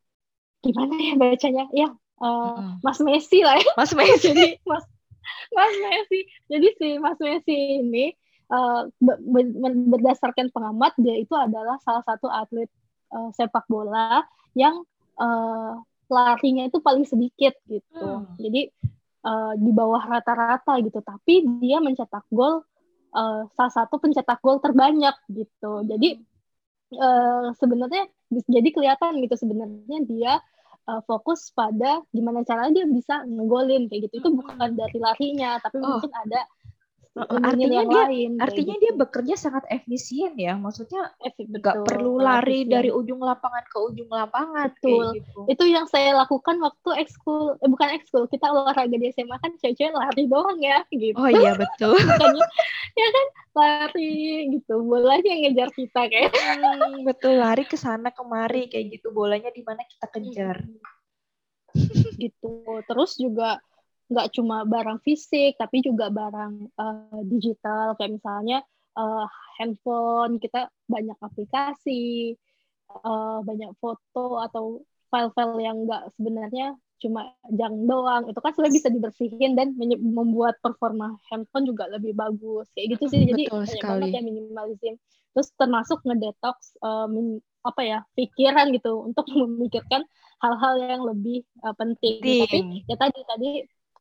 [0.64, 1.88] Gimana ya bacanya ya
[2.24, 2.80] uh, hmm.
[2.80, 4.84] Mas Messi lah ya Mas Messi jadi Mas
[5.52, 6.20] Mas Messi.
[6.50, 8.12] Jadi si Mas Messi ini
[8.52, 8.88] uh,
[9.90, 12.68] berdasarkan pengamat dia itu adalah salah satu atlet
[13.14, 14.84] uh, sepak bola yang
[15.18, 15.80] uh,
[16.10, 18.04] larinya itu paling sedikit gitu.
[18.26, 18.36] Hmm.
[18.36, 18.70] Jadi
[19.24, 21.00] uh, di bawah rata-rata gitu.
[21.00, 22.62] Tapi dia mencetak gol
[23.14, 25.86] uh, salah satu pencetak gol terbanyak gitu.
[25.88, 26.20] Jadi
[26.98, 28.10] uh, sebenarnya
[28.50, 30.32] jadi kelihatan gitu sebenarnya dia
[30.88, 34.24] uh, fokus pada gimana caranya dia bisa ngegolin kayak gitu.
[34.24, 35.98] Itu bukan dari larinya, tapi oh.
[35.98, 36.40] mungkin ada
[37.14, 38.82] artinya dia lain, artinya gitu.
[38.82, 42.74] dia bekerja sangat efisien ya maksudnya nggak perlu lari efisien.
[42.74, 45.40] dari ujung lapangan ke ujung lapangan betul gitu.
[45.46, 49.94] itu yang saya lakukan waktu ekskul eh, bukan ekskul kita olahraga di SMA kan cewek
[49.94, 51.94] lari doang ya gitu oh iya betul
[52.98, 58.90] ya kan lari gitu bolanya ngejar kita kayak hmm, betul lari ke sana kemari kayak
[58.98, 60.66] gitu bolanya di mana kita kejar
[62.18, 63.62] gitu terus juga
[64.08, 67.96] nggak cuma barang fisik tapi juga barang uh, digital.
[67.96, 68.58] Kayak misalnya
[68.98, 69.26] uh,
[69.60, 72.34] handphone kita banyak aplikasi
[72.90, 78.28] uh, banyak foto atau file-file yang nggak sebenarnya cuma jang doang.
[78.28, 82.68] Itu kan sudah bisa dibersihin dan membuat performa handphone juga lebih bagus.
[82.72, 83.20] Kayak gitu sih.
[83.28, 83.90] Jadi Betul banyak sekali.
[84.00, 84.94] banget ya minimalism
[85.34, 90.06] terus termasuk ngedetox um, apa ya pikiran gitu untuk memikirkan
[90.40, 92.22] hal-hal yang lebih uh, penting.
[92.22, 92.40] penting.
[92.46, 93.50] tapi ya tadi tadi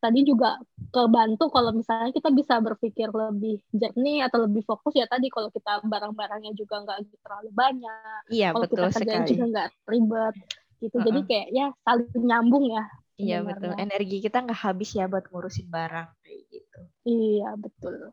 [0.04, 0.60] tadi juga
[0.92, 5.80] kebantu kalau misalnya kita bisa berpikir lebih jernih atau lebih fokus ya tadi kalau kita
[5.88, 10.36] barang-barangnya juga nggak terlalu banyak iya kalau betul kita kerjaan juga nggak ribet
[10.84, 10.96] gitu.
[10.96, 11.06] Uh -uh.
[11.08, 12.84] jadi kayak ya saling nyambung ya
[13.16, 13.72] iya betul.
[13.80, 16.80] Energi kita nggak habis ya buat ngurusin barang kayak gitu.
[17.08, 18.12] Iya betul.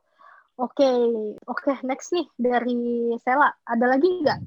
[0.60, 1.00] Oke okay.
[1.48, 3.48] oke okay, next nih dari Sela.
[3.64, 4.38] Ada lagi nggak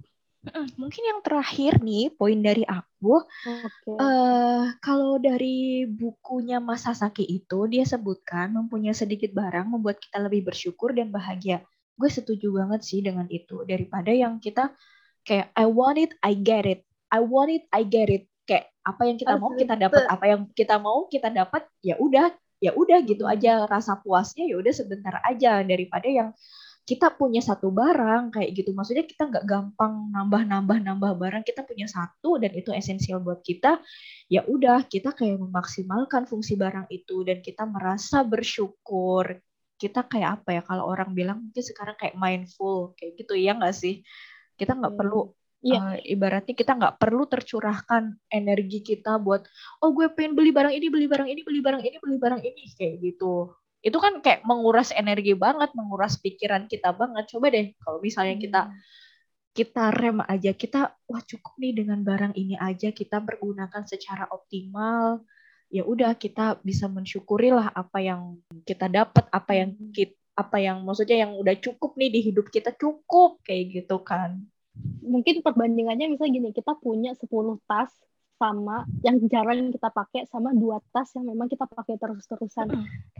[0.52, 3.96] Mungkin yang terakhir nih, poin dari aku, okay.
[3.96, 10.20] uh, eh, kalau dari bukunya Mas Sasaki itu, dia sebutkan mempunyai sedikit barang membuat kita
[10.20, 11.64] lebih bersyukur dan bahagia.
[11.96, 14.76] Gue setuju banget sih dengan itu, daripada yang kita
[15.24, 18.28] kayak I want it, I get it, I want it, I get it.
[18.44, 22.36] Kayak apa yang kita mau kita dapat, apa yang kita mau kita dapat, ya udah,
[22.60, 23.64] ya udah gitu aja.
[23.64, 25.64] Rasa puasnya ya udah sebentar aja.
[25.64, 26.36] Daripada yang
[26.84, 31.64] kita punya satu barang kayak gitu maksudnya kita nggak gampang nambah nambah nambah barang kita
[31.64, 33.80] punya satu dan itu esensial buat kita
[34.28, 39.40] ya udah kita kayak memaksimalkan fungsi barang itu dan kita merasa bersyukur
[39.80, 43.76] kita kayak apa ya kalau orang bilang mungkin sekarang kayak mindful kayak gitu ya nggak
[43.76, 44.04] sih
[44.60, 45.02] kita nggak hmm.
[45.02, 45.32] perlu
[45.64, 45.80] Iya.
[45.80, 49.48] Uh, ibaratnya kita nggak perlu tercurahkan energi kita buat
[49.80, 52.64] oh gue pengen beli barang ini beli barang ini beli barang ini beli barang ini
[52.76, 53.48] kayak gitu
[53.84, 57.28] itu kan kayak menguras energi banget, menguras pikiran kita banget.
[57.28, 58.80] Coba deh kalau misalnya kita hmm.
[59.54, 65.22] kita rem aja, kita wah cukup nih dengan barang ini aja kita pergunakan secara optimal.
[65.68, 69.92] Ya udah kita bisa mensyukuri lah apa yang kita dapat, apa yang hmm.
[69.92, 74.42] kita apa yang maksudnya yang udah cukup nih di hidup kita cukup kayak gitu kan.
[75.06, 77.30] Mungkin perbandingannya misalnya gini, kita punya 10
[77.70, 77.94] tas
[78.42, 82.68] sama yang jarang kita pakai sama dua tas yang memang kita pakai terus-terusan.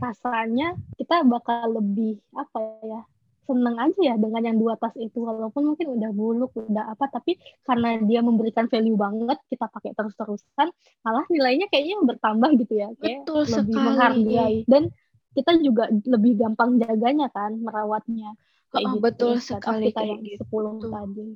[0.02, 3.02] Rasanya kita bakal lebih apa ya?
[3.44, 7.36] seneng aja ya dengan yang dua tas itu walaupun mungkin udah buluk udah apa tapi
[7.68, 10.68] karena dia memberikan value banget kita pakai terus-terusan
[11.04, 13.84] malah nilainya kayaknya bertambah gitu ya kayak Betul lebih sekali.
[13.84, 14.88] menghargai dan
[15.36, 18.32] kita juga lebih gampang jaganya kan merawatnya
[18.72, 20.42] kayak Oh, gitu betul sekali kita kayak yang gitu.
[20.48, 21.26] 10 tadi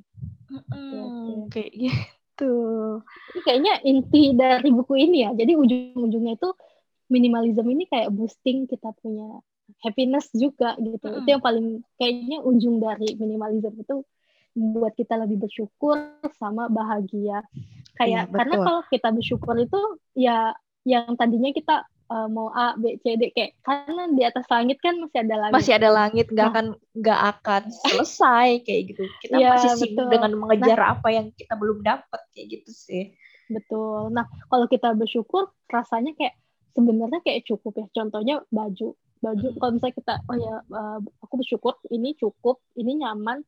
[0.49, 2.18] Mm, kayak gitu.
[2.47, 5.31] Ini kayaknya inti dari buku ini ya.
[5.35, 6.49] Jadi ujung-ujungnya itu
[7.09, 9.41] minimalism ini kayak boosting kita punya
[9.81, 11.05] happiness juga gitu.
[11.05, 11.19] Mm-mm.
[11.23, 11.67] itu yang paling
[11.97, 14.05] kayaknya ujung dari minimalism itu
[14.57, 15.97] membuat kita lebih bersyukur
[16.37, 17.45] sama bahagia.
[17.97, 19.81] Kayak Iya, karena kalau kita bersyukur itu
[20.15, 20.55] ya
[20.87, 24.97] yang tadinya kita uh, mau A B C D kayak karena di atas langit kan
[24.97, 26.53] masih ada langit Masih ada langit, nggak Nah.
[26.53, 26.65] akan
[26.97, 29.03] nggak akan selesai kayak gitu.
[29.23, 30.11] Kita Iya, masih sibuk betul.
[30.17, 33.03] dengan mengejar apa yang kita belum dapat kayak gitu sih.
[33.49, 34.13] Betul.
[34.13, 36.37] Nah, kalau kita bersyukur, rasanya kayak
[36.77, 37.85] sebenarnya kayak cukup ya.
[37.97, 38.93] Contohnya baju.
[39.19, 39.57] Baju, Hmm.
[39.59, 43.43] kalau misalnya kita, oh ya, uh, aku bersyukur, ini cukup, ini nyaman,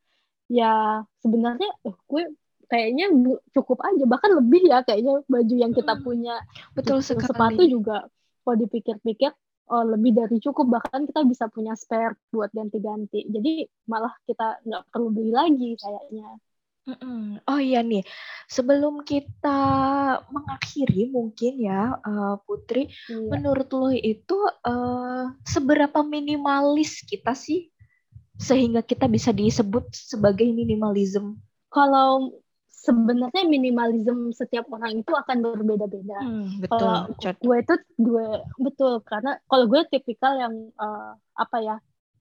[0.51, 2.23] ya sebenarnya eh, gue
[2.67, 3.07] kayaknya
[3.55, 4.03] cukup aja.
[4.03, 6.03] Bahkan lebih ya kayaknya baju yang kita Hmm.
[6.03, 6.35] punya.
[6.75, 7.23] Betul sekali.
[7.29, 8.09] Sepatu juga,
[8.41, 9.31] kalau dipikir-pikir,
[9.71, 10.67] oh, lebih dari cukup.
[10.67, 13.25] Bahkan kita bisa punya spare buat ganti-ganti.
[13.29, 16.29] Jadi malah kita nggak perlu beli lagi kayaknya.
[16.81, 17.37] Mm-mm.
[17.45, 18.01] Oh iya nih,
[18.49, 19.61] sebelum kita
[20.33, 23.29] mengakhiri mungkin ya eh, Putri, Iya.
[23.29, 27.69] menurut lo itu eh, seberapa minimalis kita sih
[28.41, 31.37] sehingga kita bisa disebut sebagai minimalism?
[31.71, 32.35] kalau
[32.87, 36.17] sebenarnya minimalism setiap orang itu akan berbeda-beda.
[36.17, 37.21] Hmm, Kalau betul.
[37.21, 37.35] Cot.
[37.45, 38.25] gue itu gue
[38.65, 41.75] betul karena kalau gue tipikal yang eh, apa ya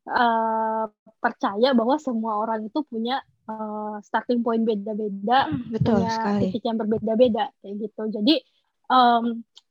[0.08, 0.84] eh,
[1.22, 3.14] percaya bahwa semua orang itu punya
[3.48, 6.40] eh, starting point beda-beda, Hmm, betul punya sekali.
[6.52, 8.02] titik yang berbeda-beda kayak gitu.
[8.16, 8.34] Jadi
[8.92, 9.24] em,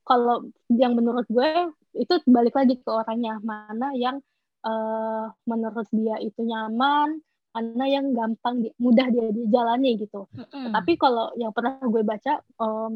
[0.07, 0.36] kalau
[0.74, 1.49] yang menurut gue
[1.98, 4.18] itu balik lagi ke orangnya mana yang
[4.66, 10.30] eh, menurut dia itu nyaman, mana yang gampang di- mudah dia dijalani gitu.
[10.31, 10.69] Mm-mm.
[10.71, 12.93] Tapi kalau yang pernah gue baca, em,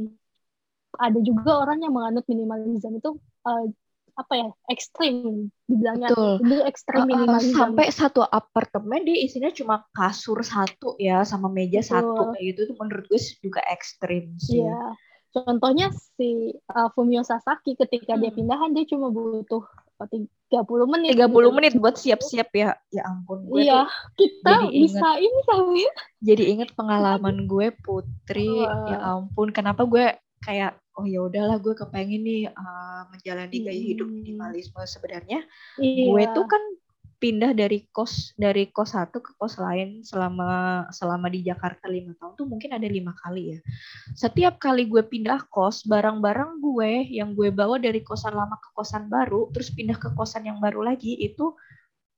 [0.94, 3.18] ada juga orang yang menganut minimalism itu
[3.50, 3.66] eh,
[4.14, 6.38] apa ya ekstrim, dibilangnya Betul.
[6.46, 7.58] itu ekstrim Uh, uh, minimalism.
[7.58, 11.90] sampai satu apartemen dia isinya cuma kasur satu ya sama meja Betul.
[11.98, 14.62] satu kayak gitu tuh menurut gue juga ekstrim sih.
[14.62, 14.94] Iya.
[15.34, 18.38] Contohnya si uh, Fumio Sasaki ketika dia Hmm.
[18.38, 21.18] pindahan dia cuma butuh uh, 30 menit.
[21.18, 21.50] 30 gitu.
[21.50, 22.70] menit buat siap-siap ya.
[22.90, 23.88] Ya ampun gue Iya, tuh
[24.20, 25.84] kita jadi bisa ini kali.
[26.22, 28.62] jadi inget pengalaman gue Putri.
[28.64, 30.14] Ya ampun, kenapa gue
[30.44, 34.22] kayak oh ya udahlah gue kepengen nih uh, menjalani gaya hidup Hmm.
[34.22, 35.42] minimalisme sebenarnya.
[35.78, 36.06] Iya.
[36.06, 36.62] Gue tuh kan
[37.24, 42.36] pindah dari kos dari kos satu ke kos lain selama selama di Jakarta lima tahun
[42.36, 43.60] tuh mungkin ada lima kali ya.
[44.12, 49.08] Setiap kali gue pindah kos, barang-barang gue yang gue bawa dari kosan lama ke kosan
[49.08, 51.56] baru, terus pindah ke kosan yang baru lagi itu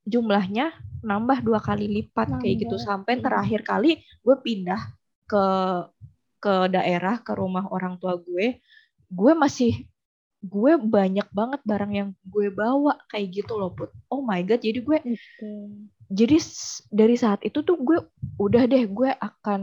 [0.09, 0.73] jumlahnya
[1.05, 2.89] nambah dua kali lipat kayak gitu Nambah.
[2.89, 4.81] sampai terakhir kali gue pindah
[5.29, 5.45] ke
[6.41, 8.57] ke daerah ke rumah orang tua gue,
[9.13, 9.85] gue masih
[10.45, 13.89] gue banyak banget barang yang gue bawa kayak gitu loh put.
[14.13, 15.51] Oh my god, jadi gue Gitu.
[16.09, 16.37] jadi
[16.93, 17.97] dari saat itu tuh gue
[18.37, 19.61] udah deh gue akan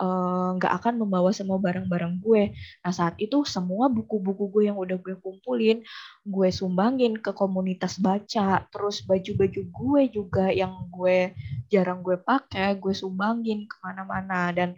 [0.00, 2.42] eh, nggak akan membawa semua barang-barang gue.
[2.82, 5.84] Nah saat itu semua buku-buku gue yang udah gue kumpulin,
[6.26, 8.64] gue sumbangin ke komunitas baca.
[8.72, 11.32] Terus baju-baju gue juga yang gue
[11.72, 14.50] jarang gue pakai, gue sumbangin ke mana-mana.
[14.56, 14.74] Dan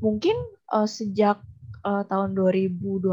[0.00, 0.34] mungkin
[0.72, 1.38] eh, sejak
[1.84, 3.12] eh, tahun 2020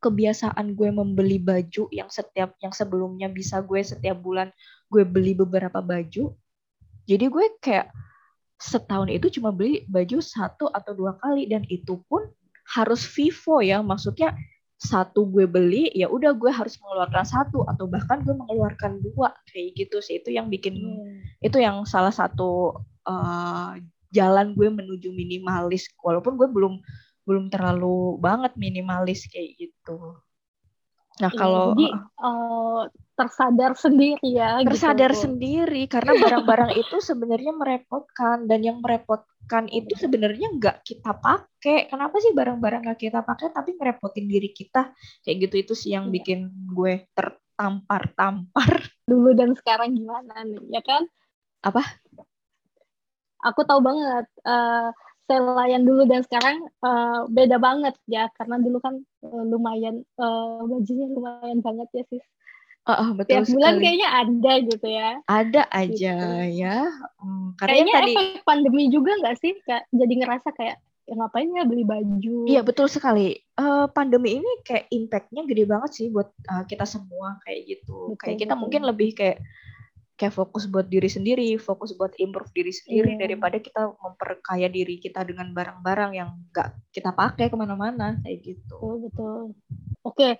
[0.00, 4.48] kebiasaan gue membeli baju yang setiap yang sebelumnya bisa gue setiap bulan
[4.90, 6.34] gue beli beberapa baju.
[7.06, 7.90] Jadi gue kayak
[8.60, 12.28] setahun itu cuma beli baju satu atau dua kali dan itu pun
[12.76, 13.80] harus vivo ya.
[13.80, 14.36] Maksudnya
[14.80, 19.76] satu gue beli ya udah gue harus mengeluarkan satu atau bahkan gue mengeluarkan dua kayak
[19.78, 20.20] gitu sih.
[20.20, 21.48] Itu yang bikin Iya.
[21.48, 23.76] itu yang salah satu uh,
[24.10, 25.88] jalan gue menuju minimalis.
[26.02, 26.74] Walaupun gue belum
[27.28, 30.16] belum terlalu banget minimalis kayak gitu
[31.20, 32.82] nah Iya, kalau jadi eh,
[33.12, 35.22] tersadar sendiri ya tersadar gitu.
[35.28, 42.16] sendiri karena barang-barang itu sebenarnya merepotkan dan yang merepotkan itu sebenarnya nggak kita pakai kenapa
[42.24, 46.14] sih barang-barang nggak kita pakai tapi ngerepotin diri kita kayak gitu itu sih yang Iya.
[46.16, 46.40] bikin
[46.72, 51.04] gue tertampar-tampar dulu dan sekarang gimana nih ya kan
[51.60, 51.84] Apa?
[53.40, 54.88] aku tahu banget eh
[55.30, 60.58] Stella yang dulu dan sekarang eh, beda banget ya karena dulu kan eh, lumayan eh,
[60.66, 62.26] bajunya lumayan banget ya sis
[62.82, 66.58] Ah, ah, betul tiap bulan kayaknya ada gitu ya ada aja Gitu.
[66.58, 66.88] ya
[67.20, 71.50] Hmm, karena kayaknya tadi efek pandemi juga nggak sih kayak jadi ngerasa kayak ya ngapain
[71.52, 73.36] ya beli baju Iya betul sekali.
[73.36, 78.14] Eh, pandemi ini kayak impactnya gede banget sih buat eh, kita semua kayak gitu.
[78.14, 78.62] Betul, kayak kita betul.
[78.64, 79.38] mungkin lebih kayak
[80.20, 83.20] kayak fokus buat diri sendiri, fokus buat improve diri sendiri yeah.
[83.24, 88.76] daripada kita memperkaya diri kita dengan barang-barang yang gak kita pakai ke mana-mana kayak gitu.
[88.76, 89.40] Betul, betul.
[90.04, 90.36] Oke,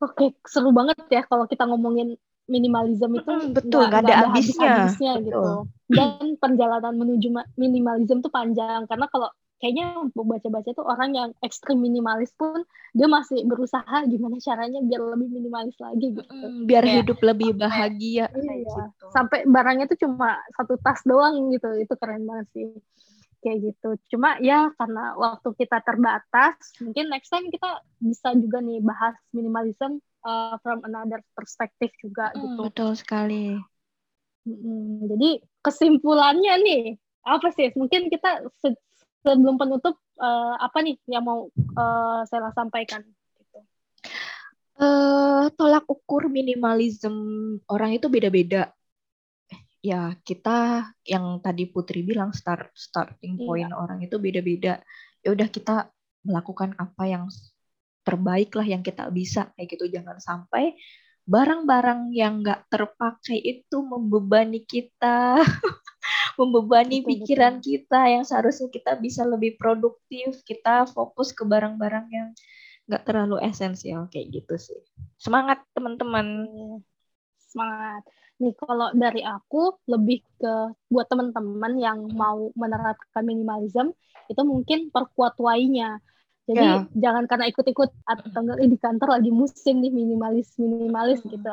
[0.00, 2.16] oke seru banget ya kalau kita ngomongin
[2.48, 5.68] minimalism itu betul nggak ada, habisnya, habisnya gitu.
[5.92, 7.28] Dan perjalanan menuju
[7.60, 9.28] minimalism itu panjang karena kalau
[9.64, 15.32] kayaknya baca-baca tuh orang yang ekstrim minimalis pun dia masih berusaha gimana caranya biar lebih
[15.32, 16.28] minimalis lagi gitu.
[16.28, 18.82] Mm, biar kayak, hidup lebih bahagia iya, gitu.
[19.08, 21.64] Sampai barangnya tuh cuma satu tas doang gitu.
[21.80, 22.68] Itu keren banget sih.
[23.40, 23.88] Kayak gitu.
[24.12, 29.96] Cuma ya karena waktu kita terbatas, mungkin next time kita bisa juga nih bahas minimalism
[30.28, 32.60] uh, from another perspective juga mm, gitu.
[32.68, 33.56] Betul sekali.
[34.44, 36.84] Hmm, jadi kesimpulannya nih
[37.24, 37.72] apa sih?
[37.72, 38.44] Mungkin kita
[39.24, 43.00] sebelum penutup uh, apa nih yang mau uh, saya sampaikan?
[43.40, 43.58] Gitu.
[44.76, 47.16] Uh, tolak ukur minimalism
[47.72, 48.68] orang itu beda-beda.
[49.84, 53.44] Ya kita yang tadi Putri bilang start starting iya.
[53.48, 53.76] point iya.
[53.80, 54.84] orang itu beda-beda.
[55.24, 55.88] Ya udah kita
[56.24, 57.24] melakukan apa yang
[58.04, 60.76] terbaik lah yang kita bisa kayak gitu jangan sampai
[61.24, 65.40] barang-barang yang nggak terpakai itu membebani kita
[66.36, 67.64] membebani betul, pikiran betul.
[67.66, 72.28] kita yang seharusnya kita bisa lebih produktif kita fokus ke barang-barang yang
[72.84, 74.80] nggak terlalu esensial kayak gitu sih.
[75.16, 76.44] Semangat teman-teman.
[77.40, 78.04] Semangat.
[78.42, 80.54] Nih kalau dari aku lebih ke
[80.90, 83.94] buat teman-teman yang mau menerapkan minimalism
[84.28, 86.02] itu mungkin perkuat why-nya
[86.44, 86.84] jadi yeah.
[86.92, 91.48] jangan karena ikut-ikut atau enggak di kantor lagi musim nih minimalis minimalis gitu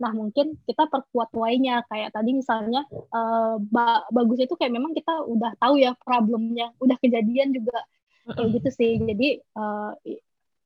[0.00, 5.24] Nah, mungkin kita perkuat why-nya kayak tadi misalnya uh, ba bagus itu kayak memang kita
[5.28, 7.84] udah tahu ya problemnya, udah kejadian juga
[8.26, 8.92] kayak gitu sih.
[8.98, 9.92] Jadi uh,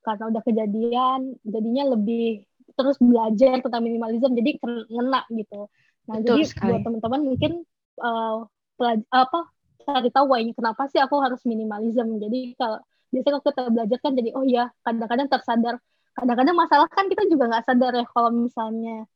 [0.06, 2.46] karena udah kejadian, jadinya lebih
[2.76, 5.66] terus belajar tentang minimalism, jadi kena gitu.
[6.06, 6.68] Nah, Betul jadi sekali.
[6.70, 7.52] buat teman-teman mungkin
[7.98, 8.46] uh,
[9.10, 9.40] apa
[9.86, 12.20] cari tahu why kenapa sih aku harus minimalism.
[12.22, 12.78] Jadi kalau
[13.10, 15.74] biasanya kalau kita belajar kan jadi oh ya kadang-kadang tersadar
[16.16, 19.06] kadang-kadang masalah kan kita juga nggak sadar ya kalau misalnya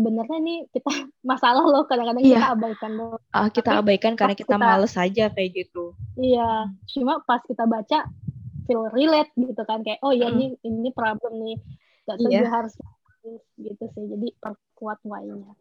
[0.00, 0.88] sebenarnya nih kita
[1.30, 2.40] masalah loh kadang-kadang iya.
[2.40, 3.20] kita abaikan loh.
[3.36, 5.92] Uh, kita Tapi abaikan karena kita, kita males aja kayak gitu.
[6.16, 8.08] Iya, cuma pas kita baca
[8.64, 10.34] feel relate gitu kan kayak oh ya mm.
[10.40, 11.58] ini ini problem nih.
[12.08, 12.48] Gak iya.
[12.48, 12.72] harus
[13.60, 14.04] gitu sih.
[14.08, 15.52] Jadi perkuat why-nya.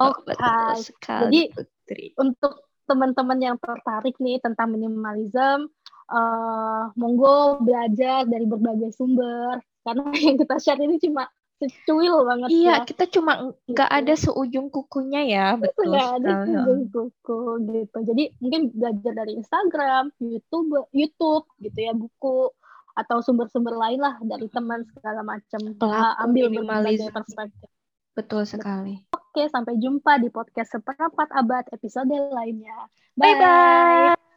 [0.00, 0.32] Oh, Oke.
[0.32, 1.20] Okay.
[1.28, 2.04] Jadi Putri.
[2.16, 5.68] untuk teman-teman yang tertarik nih tentang minimalism,
[6.08, 11.28] uh, monggo belajar dari berbagai sumber karena yang kita share ini cuma
[11.62, 12.86] secuil banget iya ya.
[12.88, 13.98] kita cuma nggak gitu.
[14.02, 17.40] ada seujung kukunya ya betul nggak ada seujung kuku
[17.70, 17.98] gitu.
[18.02, 22.50] Jadi mungkin belajar dari Instagram YouTube YouTube gitu ya buku
[22.92, 25.60] atau sumber-sumber lain lah dari teman segala macam.
[25.80, 27.68] Uh, ambil berbagai perspektif.
[28.12, 29.00] Betul sekali.
[29.16, 32.76] Oke sampai jumpa di podcast seperempat abad episode lainnya.
[33.16, 34.31] Bye bye, bye.